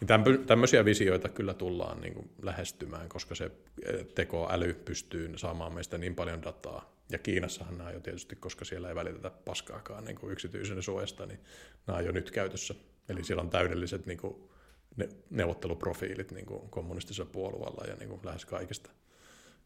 Niin 0.00 0.46
tämmöisiä 0.46 0.84
visioita 0.84 1.28
kyllä 1.28 1.54
tullaan 1.54 2.00
niin 2.00 2.14
kuin 2.14 2.30
lähestymään, 2.42 3.08
koska 3.08 3.34
se 3.34 3.50
eh, 3.84 4.06
tekoäly 4.14 4.74
pystyy 4.74 5.32
saamaan 5.36 5.72
meistä 5.72 5.98
niin 5.98 6.14
paljon 6.14 6.42
dataa, 6.42 6.99
ja 7.10 7.18
Kiinassahan 7.18 7.78
nämä 7.78 7.88
on 7.88 7.94
jo 7.94 8.00
tietysti, 8.00 8.36
koska 8.36 8.64
siellä 8.64 8.88
ei 8.88 8.94
välitetä 8.94 9.30
paskaakaan 9.30 10.04
niin 10.04 10.16
kuin 10.16 10.32
yksityisen 10.32 10.82
suojasta, 10.82 11.26
niin 11.26 11.40
nämä 11.86 11.98
on 11.98 12.04
jo 12.04 12.12
nyt 12.12 12.30
käytössä. 12.30 12.74
Eli 13.08 13.24
siellä 13.24 13.42
on 13.42 13.50
täydelliset 13.50 14.06
niin 14.06 14.18
kuin, 14.18 14.50
ne, 14.96 15.08
neuvotteluprofiilit 15.30 16.32
niin 16.32 16.46
kuin 16.46 16.70
kommunistisella 16.70 17.30
puolueella 17.32 17.84
ja 17.88 17.94
niin 17.96 18.08
kuin 18.08 18.20
lähes 18.24 18.44
kaikista. 18.44 18.90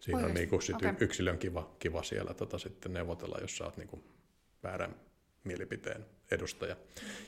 Siinä 0.00 0.18
Oikeasti? 0.18 0.30
on 0.30 0.34
niin 0.34 0.48
kuin, 0.48 0.62
sit 0.62 0.76
okay. 0.76 0.94
yksilön 1.00 1.38
kiva, 1.38 1.76
kiva 1.78 2.02
siellä 2.02 2.34
tota, 2.34 2.58
sitten 2.58 2.92
neuvotella, 2.92 3.38
jos 3.40 3.56
sä 3.56 3.64
oot 3.64 3.76
niin 3.76 3.88
kuin, 3.88 4.04
väärän 4.62 4.94
mielipiteen 5.44 6.06
edustaja. 6.30 6.76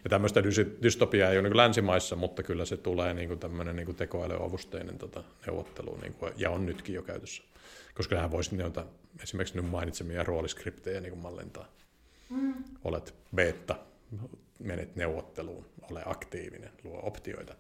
Ja 0.05 0.11
tämmöistä 0.11 0.43
dystopiaa 0.83 1.31
ei 1.31 1.39
ole 1.39 1.49
niin 1.49 1.57
länsimaissa, 1.57 2.17
mutta 2.17 2.43
kyllä 2.43 2.65
se 2.65 2.77
tulee 2.77 3.15
niin 3.15 3.29
kuin 3.29 3.41
tämmöinen 3.41 3.77
niin 3.77 3.97
tekoälyavusteinen 3.97 4.99
tota, 4.99 5.25
neuvottelu, 5.47 5.97
niin 5.97 6.15
kuin, 6.15 6.33
ja 6.37 6.51
on 6.51 6.67
nytkin 6.67 6.95
jo 6.95 7.03
käytössä. 7.03 7.43
Koska 7.97 8.21
hän 8.21 8.31
voisi 8.31 8.57
noita 8.57 8.85
esimerkiksi 9.23 9.57
nyt 9.57 9.71
mainitsemia 9.71 10.23
rooliskriptejä 10.23 11.01
niin 11.01 11.19
mallintaa. 11.19 11.69
Mm. 12.31 12.55
Olet 12.85 13.15
beta, 13.35 13.77
menet 14.59 14.97
neuvotteluun, 14.97 15.67
ole 15.91 16.03
aktiivinen, 16.07 16.71
luo 16.85 17.01
optioita. 17.03 17.55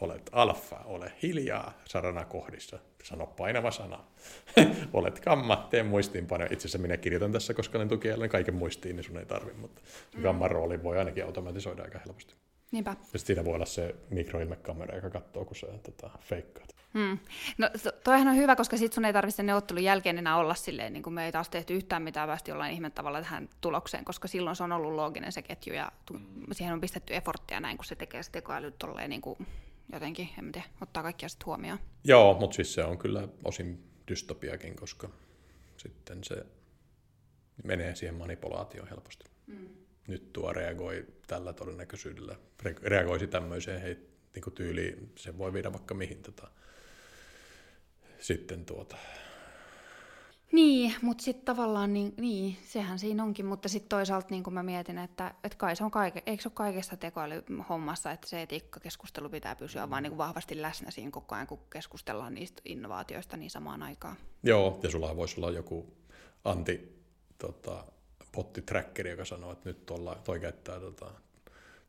Olet 0.00 0.30
alfa, 0.32 0.76
ole 0.84 1.12
hiljaa 1.22 1.78
saranakohdissa, 1.84 2.78
sano 3.04 3.26
painava 3.26 3.70
sana. 3.70 4.04
Olet 4.92 5.20
kamma, 5.20 5.66
tee 5.70 5.82
muistiinpano. 5.82 6.44
Itse 6.44 6.56
asiassa 6.56 6.78
minä 6.78 6.96
kirjoitan 6.96 7.32
tässä, 7.32 7.54
koska 7.54 7.78
olen 7.78 7.88
tukijalle 7.88 8.28
kaiken 8.28 8.54
muistiin, 8.54 8.96
niin 8.96 9.04
sun 9.04 9.18
ei 9.18 9.26
tarvi, 9.26 9.52
mutta 9.52 9.82
mm. 10.16 10.22
kamman 10.22 10.50
rooli 10.50 10.82
voi 10.82 10.98
ainakin 10.98 11.24
automatisoida 11.24 11.82
aika 11.82 11.98
helposti. 12.06 12.34
Niinpä. 12.72 12.96
Ja 13.12 13.18
siinä 13.18 13.44
voi 13.44 13.54
olla 13.54 13.66
se 13.66 13.94
mikroilmekamera, 14.10 14.94
joka 14.94 15.10
katsoo, 15.10 15.44
kun 15.44 15.56
sä 15.56 15.66
tota, 15.66 16.10
feikkaat. 16.20 16.76
Hmm. 16.94 17.18
No 17.58 17.70
toihan 18.04 18.28
on 18.28 18.36
hyvä, 18.36 18.56
koska 18.56 18.76
sit 18.76 18.92
sun 18.92 19.04
ei 19.04 19.12
tarvitse 19.12 19.42
neuvottelun 19.42 19.84
jälkeen 19.84 20.18
enää 20.18 20.36
olla 20.36 20.54
silleen, 20.54 20.92
niin 20.92 21.02
kuin 21.02 21.14
me 21.14 21.26
ei 21.26 21.32
taas 21.32 21.48
tehty 21.48 21.74
yhtään 21.74 22.02
mitään, 22.02 22.28
västi 22.28 22.52
ollaan 22.52 22.70
ihme 22.70 22.90
tavalla 22.90 23.20
tähän 23.20 23.48
tulokseen, 23.60 24.04
koska 24.04 24.28
silloin 24.28 24.56
se 24.56 24.62
on 24.62 24.72
ollut 24.72 24.92
looginen 24.92 25.32
se 25.32 25.42
ketju 25.42 25.74
ja 25.74 25.92
tu- 26.06 26.20
siihen 26.52 26.74
on 26.74 26.80
pistetty 26.80 27.14
efforttia 27.14 27.60
näin, 27.60 27.76
kun 27.76 27.84
se 27.84 27.94
tekee 27.94 28.22
se 28.22 28.30
tekoäly 28.30 28.70
tolleen 28.70 29.10
niin 29.10 29.20
kuin 29.22 29.46
jotenkin, 29.92 30.28
en 30.38 30.52
tiedä, 30.52 30.66
ottaa 30.80 31.02
kaikkia 31.02 31.28
sitten 31.28 31.46
huomioon. 31.46 31.78
Joo, 32.04 32.38
mutta 32.40 32.54
siis 32.54 32.74
se 32.74 32.84
on 32.84 32.98
kyllä 32.98 33.28
osin 33.44 33.84
dystopiakin, 34.08 34.76
koska 34.76 35.08
sitten 35.76 36.24
se 36.24 36.46
menee 37.64 37.94
siihen 37.94 38.14
manipulaatioon 38.14 38.88
helposti. 38.88 39.24
Mm. 39.46 39.68
Nyt 40.08 40.32
tuo 40.32 40.52
reagoi 40.52 41.06
tällä 41.26 41.52
todennäköisyydellä, 41.52 42.36
reagoisi 42.82 43.26
tämmöiseen 43.26 43.80
hei, 43.80 43.94
niin 44.34 44.42
kuin 44.42 44.54
tyyliin, 44.54 45.12
se 45.16 45.38
voi 45.38 45.52
viedä 45.52 45.72
vaikka 45.72 45.94
mihin 45.94 46.22
tota, 46.22 46.48
sitten 48.18 48.64
tuota... 48.64 48.96
Niin, 50.52 50.94
mutta 51.02 51.24
sitten 51.24 51.44
tavallaan, 51.44 51.92
niin, 51.92 52.14
niin, 52.16 52.56
sehän 52.64 52.98
siinä 52.98 53.22
onkin, 53.22 53.46
mutta 53.46 53.68
sitten 53.68 53.88
toisaalta 53.88 54.26
niin 54.30 54.42
kun 54.42 54.54
mä 54.54 54.62
mietin, 54.62 54.98
että, 54.98 55.34
että 55.44 55.58
kai 55.58 55.76
se 55.76 55.84
on 55.84 55.90
kaike, 55.90 56.22
eikö 56.26 56.42
se 56.42 56.48
ole 56.48 56.52
kaikessa 56.54 56.96
tekoälyhommassa, 56.96 58.10
että 58.10 58.28
se 58.28 58.42
etiikkakeskustelu 58.42 59.28
pitää 59.28 59.56
pysyä 59.56 59.90
vaan 59.90 60.02
niin 60.02 60.18
vahvasti 60.18 60.62
läsnä 60.62 60.90
siinä 60.90 61.10
koko 61.10 61.34
ajan, 61.34 61.46
kun 61.46 61.58
keskustellaan 61.70 62.34
niistä 62.34 62.62
innovaatioista 62.64 63.36
niin 63.36 63.50
samaan 63.50 63.82
aikaan. 63.82 64.16
Joo, 64.42 64.80
ja 64.82 64.90
sulla 64.90 65.16
voisi 65.16 65.40
olla 65.40 65.50
joku 65.50 65.96
anti 66.44 67.02
tota, 67.38 67.84
pottitrackeri, 68.32 69.10
joka 69.10 69.24
sanoo, 69.24 69.52
että 69.52 69.68
nyt 69.68 69.86
tuolla, 69.86 70.18
toi 70.24 70.40
käyttää 70.40 70.80
tota, 70.80 71.10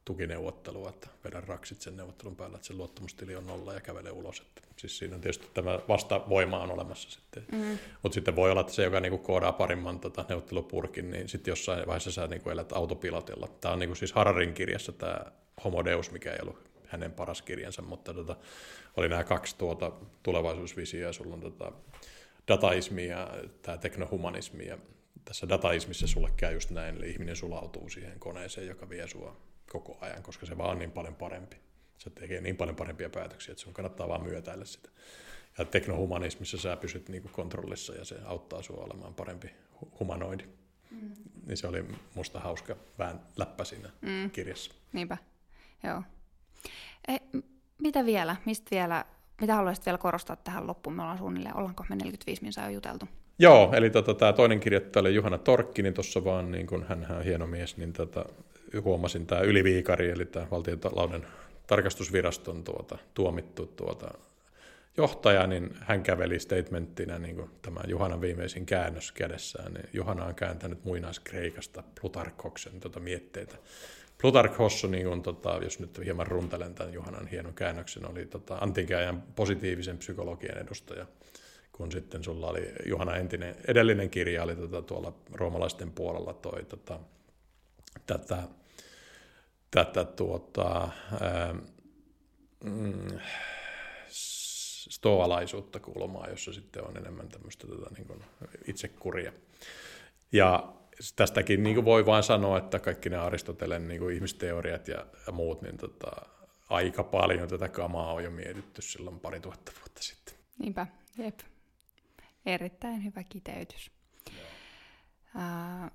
tukineuvottelua, 0.06 0.90
että 0.90 1.08
vedän 1.24 1.44
raksit 1.44 1.82
sen 1.82 1.98
neuvottelun 1.98 2.36
päällä, 2.36 2.56
että 2.56 2.68
se 2.68 2.74
luottamustili 2.74 3.36
on 3.36 3.48
nolla 3.48 3.74
ja 3.74 3.82
kävelee 3.82 4.12
ulos. 4.12 4.40
Että, 4.40 4.62
siis 4.78 4.98
siinä 4.98 5.16
on 5.16 5.22
tietysti 5.22 5.48
tämä 5.54 5.80
vastavoima 5.88 6.60
on 6.60 6.72
olemassa 6.72 7.10
sitten. 7.10 7.46
Mm. 7.52 7.78
Mutta 8.04 8.14
sitten 8.14 8.36
voi 8.36 8.52
olla, 8.52 8.62
että 8.62 8.74
se, 8.74 8.84
joka 8.84 9.00
niinku 9.00 9.18
koodaa 9.18 9.52
parimman 9.52 10.00
tota, 10.00 10.26
neuvottelupurkin, 10.30 11.12
niin 11.12 11.30
sitten 11.30 11.52
jossain 11.52 11.88
vaiheessa 11.88 12.12
sä 12.12 12.28
niinku 12.28 12.50
elät 12.50 12.72
autopilotilla. 12.72 13.48
Tämä 13.62 13.74
on 13.74 13.80
niinku 13.80 13.96
siis 13.96 14.14
Hararin 14.14 14.54
kirjassa 14.54 14.92
tämä 14.92 15.18
Homo 15.64 15.86
Deus, 15.86 16.12
mikä 16.12 16.32
ei 16.32 16.40
ollut 16.42 16.60
hänen 16.88 17.12
paras 17.12 17.42
kirjansa, 17.42 17.82
mutta 17.82 18.14
tota, 18.14 18.36
oli 18.98 19.10
nämä 19.10 19.24
kaksi 19.24 19.58
tuota 19.58 19.92
tulevaisuusvisioa, 20.24 21.14
sulla 21.14 21.34
on 21.34 21.42
tota, 21.42 21.72
dataismi 22.48 23.08
ja 23.08 23.28
tämä 23.62 23.78
teknohumanismi, 23.78 24.68
ja 24.68 24.78
tässä 25.26 25.50
dataismissa 25.50 26.08
sulle 26.08 26.30
käy 26.38 26.54
just 26.54 26.70
näin, 26.70 26.98
eli 26.98 27.10
ihminen 27.10 27.36
sulautuu 27.36 27.90
siihen 27.90 28.20
koneeseen, 28.20 28.68
joka 28.68 28.90
vie 28.90 29.08
sua 29.08 29.38
koko 29.70 29.98
ajan, 30.02 30.24
koska 30.24 30.46
se 30.46 30.58
vaan 30.58 30.70
on 30.72 30.80
niin 30.80 30.92
paljon 30.92 31.16
parempi. 31.16 31.58
Se 31.98 32.10
tekee 32.10 32.42
niin 32.42 32.58
paljon 32.58 32.76
parempia 32.76 33.10
päätöksiä, 33.10 33.52
että 33.52 33.64
sun 33.64 33.74
kannattaa 33.74 34.08
vaan 34.08 34.24
myötäillä 34.24 34.66
sitä. 34.66 34.90
Ja 35.58 35.66
teknohumanismissa 35.66 36.58
sä 36.58 36.78
pysyt 36.78 37.10
niin 37.10 37.22
kuin 37.22 37.32
kontrollissa 37.32 37.94
ja 37.94 38.06
se 38.06 38.16
auttaa 38.26 38.62
sinua 38.62 38.84
olemaan 38.84 39.14
parempi 39.14 39.50
humanoidi. 40.00 40.44
Mm. 40.92 41.14
Niin 41.46 41.58
se 41.58 41.68
oli 41.68 41.86
musta 42.16 42.40
hauska 42.40 42.76
vähän 43.00 43.20
läppä 43.38 43.64
siinä 43.64 43.90
mm. 44.02 44.32
kirjassa. 44.32 44.74
Niinpä, 44.94 45.18
joo. 45.84 46.04
E, 47.08 47.18
mitä 47.78 48.06
vielä? 48.06 48.36
Mistä 48.46 48.68
vielä? 48.72 49.06
Mitä 49.42 49.56
haluaisit 49.56 49.86
vielä 49.86 49.98
korostaa 49.98 50.36
tähän 50.36 50.68
loppuun? 50.68 50.96
Me 50.96 51.02
ollaan 51.02 51.18
suunnilleen, 51.18 51.58
ollaanko 51.58 51.86
me 51.90 51.96
45 51.96 52.42
minuuttia 52.42 52.64
jo 52.64 52.70
juteltu? 52.70 53.08
Joo, 53.40 53.74
eli 53.76 53.90
tota, 53.90 54.14
tämä 54.14 54.34
toinen 54.34 54.60
kirjoittaja 54.60 55.02
oli 55.02 55.16
Juhana 55.16 55.38
Torkki, 55.38 55.82
niin 55.82 55.94
tuossa 55.94 56.24
vaan, 56.24 56.52
niin 56.52 56.68
kun 56.68 56.86
hän 56.90 57.08
on 57.10 57.24
hieno 57.24 57.48
mies, 57.48 57.78
niin 57.78 57.94
tota, 57.94 58.26
huomasin 58.84 59.28
tämä 59.28 59.42
yliviikari, 59.42 60.10
eli 60.10 60.26
tämä 60.26 60.48
valtiontalouden 60.52 61.26
tarkastusviraston 61.68 62.64
tuota, 62.64 62.98
tuomittu 63.14 63.66
tuota, 63.66 64.12
johtaja, 64.98 65.48
niin 65.48 65.70
hän 65.80 66.04
käveli 66.04 66.40
statementtina 66.40 67.20
niin 67.20 67.36
kuin 67.36 67.50
tämä 67.62 67.80
Juhanan 67.88 68.22
viimeisin 68.22 68.66
käännös 68.66 69.12
kädessään. 69.12 69.74
Niin 69.74 69.90
Juhana 69.94 70.26
on 70.26 70.36
kääntänyt 70.36 70.86
muinaiskreikasta 70.86 71.84
Plutarkhoksen 72.02 72.80
tuota 72.80 73.00
mietteitä. 73.00 73.56
Plutarkhos, 74.22 74.84
niin 74.84 75.08
kuin, 75.08 75.22
tota, 75.22 75.60
jos 75.64 75.80
nyt 75.80 76.00
hieman 76.06 76.28
runtelen 76.28 76.76
tämän 76.76 76.94
Juhanan 76.94 77.28
hienon 77.28 77.54
käännöksen, 77.54 78.12
oli 78.12 78.26
tota, 78.26 78.58
antinkääjän 78.62 79.24
positiivisen 79.36 79.98
psykologian 79.98 80.58
edustaja 80.58 81.06
kun 81.74 81.92
sitten 81.92 82.24
sulla 82.24 82.48
oli 82.48 82.74
Juhana 82.86 83.16
entinen, 83.16 83.56
edellinen 83.68 84.10
kirja 84.10 84.44
oli 84.44 84.56
tota, 84.56 84.82
tuolla 84.82 85.14
roomalaisten 85.32 85.92
puolella 85.92 86.34
toi 86.34 86.64
tota, 86.64 87.00
tätä 88.06 88.44
tätä 89.74 90.06
tuota, 90.06 90.90
ää, 91.22 91.56
mm, 92.64 93.20
stoalaisuutta 94.90 95.80
kulmaa, 95.80 96.30
jossa 96.30 96.54
sitten 96.54 96.88
on 96.88 96.98
enemmän 96.98 97.30
tämmöistä 97.30 97.68
tota, 97.68 97.96
niin 97.96 98.08
kuin 98.08 98.24
itsekuria. 98.68 99.34
Ja 100.32 100.74
tästäkin 101.16 101.64
niin 101.64 101.76
kuin 101.76 101.86
voi 101.86 102.06
vain 102.06 102.24
sanoa, 102.24 102.58
että 102.58 102.80
kaikki 102.80 103.10
ne 103.10 103.18
Aristotelen 103.18 103.88
niin 103.88 104.00
kuin 104.00 104.16
ihmisteoriat 104.16 104.88
ja, 104.88 105.06
ja 105.28 105.34
muut, 105.34 105.62
niin 105.62 105.78
tota, 105.78 106.12
aika 106.70 107.04
paljon 107.04 107.50
tätä 107.50 107.70
kamaa 107.70 108.14
on 108.14 108.24
jo 108.24 108.32
mietitty 108.32 108.82
silloin 108.82 109.20
pari 109.20 109.40
tuhatta 109.40 109.72
vuotta 109.80 110.04
sitten. 110.04 110.36
Niinpä, 110.60 110.88
jep. 111.18 111.40
Erittäin 112.46 113.04
hyvä 113.04 113.24
kiteytys. 113.24 113.92
Joo. 115.36 115.46
Uh, 115.84 115.92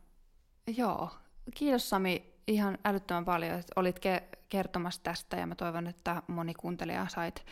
joo. 0.76 1.10
Kiitos 1.54 1.90
Sami 1.90 2.34
ihan 2.46 2.78
älyttömän 2.84 3.24
paljon, 3.24 3.58
että 3.58 3.72
olit 3.76 3.98
ke- 3.98 4.38
kertomassa 4.48 5.02
tästä 5.02 5.36
ja 5.36 5.46
mä 5.46 5.54
toivon, 5.54 5.86
että 5.86 6.22
moni 6.26 6.54
kuuntelija 6.54 7.06
sait 7.08 7.44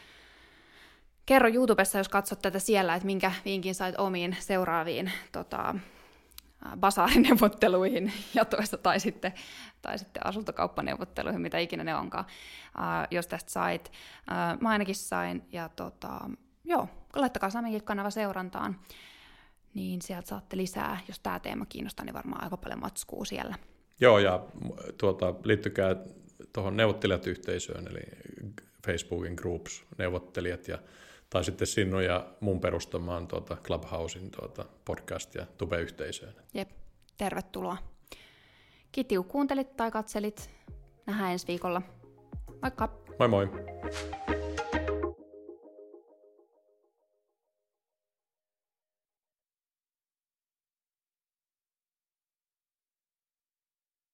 Kerro 1.27 1.49
YouTubessa, 1.49 1.99
jos 1.99 2.09
katsot 2.09 2.43
tätä 2.43 2.59
siellä, 2.59 2.95
että 2.95 3.07
minkä 3.07 3.33
vinkin 3.45 3.75
sait 3.75 3.99
omiin 3.99 4.37
seuraaviin 4.41 5.13
tota, 5.33 5.75
basaarineuvotteluihin 6.77 8.13
ja 8.35 8.45
toista, 8.45 8.79
tai 8.79 9.01
sitten, 9.01 9.33
tai 9.83 9.99
sitten 9.99 10.27
asuntokauppaneuvotteluihin, 10.27 11.41
mitä 11.41 11.59
ikinä 11.59 11.85
ne 11.85 11.95
onkaan, 11.95 12.25
uh, 12.79 13.07
jos 13.11 13.27
tästä 13.27 13.51
sait. 13.51 13.93
Uh, 14.31 14.61
mä 14.61 14.69
ainakin 14.69 14.95
sain, 14.95 15.43
ja 15.53 15.69
tota, 15.69 16.21
joo, 16.67 16.89
laittakaa 17.15 17.51
Saminkin 17.51 17.85
kanava 17.85 18.11
seurantaan, 18.11 18.81
niin 19.75 20.03
sieltä 20.03 20.29
saatte 20.29 20.57
lisää, 20.57 20.99
jos 21.09 21.21
tämä 21.21 21.41
teema 21.41 21.67
kiinnostaa, 21.67 22.05
niin 22.05 22.15
varmaan 22.15 22.45
aika 22.45 22.57
paljon 22.57 22.81
matskuu 22.81 23.25
siellä. 23.25 23.55
Joo, 24.01 24.19
ja 24.19 24.45
tuota, 24.99 25.35
liittykää 25.45 25.97
tuohon 26.53 26.77
neuvottelijat-yhteisöön, 26.77 27.89
eli 27.89 28.01
Facebookin 28.87 29.35
groups, 29.35 29.85
neuvottelijat, 29.99 30.69
ja 30.69 30.79
tai 31.31 31.45
sitten 31.45 31.67
sinun 31.67 32.05
ja 32.05 32.27
mun 32.41 32.61
perustamaan 32.61 33.29
tuota 33.29 33.57
Clubhousein 33.57 34.31
tuota 34.31 34.65
podcast- 34.65 35.39
ja 35.39 35.47
tube-yhteisöön. 35.59 36.35
Jep, 36.55 36.71
tervetuloa. 37.19 37.77
Kiitti, 38.93 39.17
kun 39.17 39.25
kuuntelit 39.25 39.77
tai 39.77 39.91
katselit. 39.91 40.51
Nähdään 41.07 41.33
ensi 41.33 41.47
viikolla. 41.47 41.83
Moikka! 42.63 42.89
Moi 43.19 43.29
moi! 43.29 43.49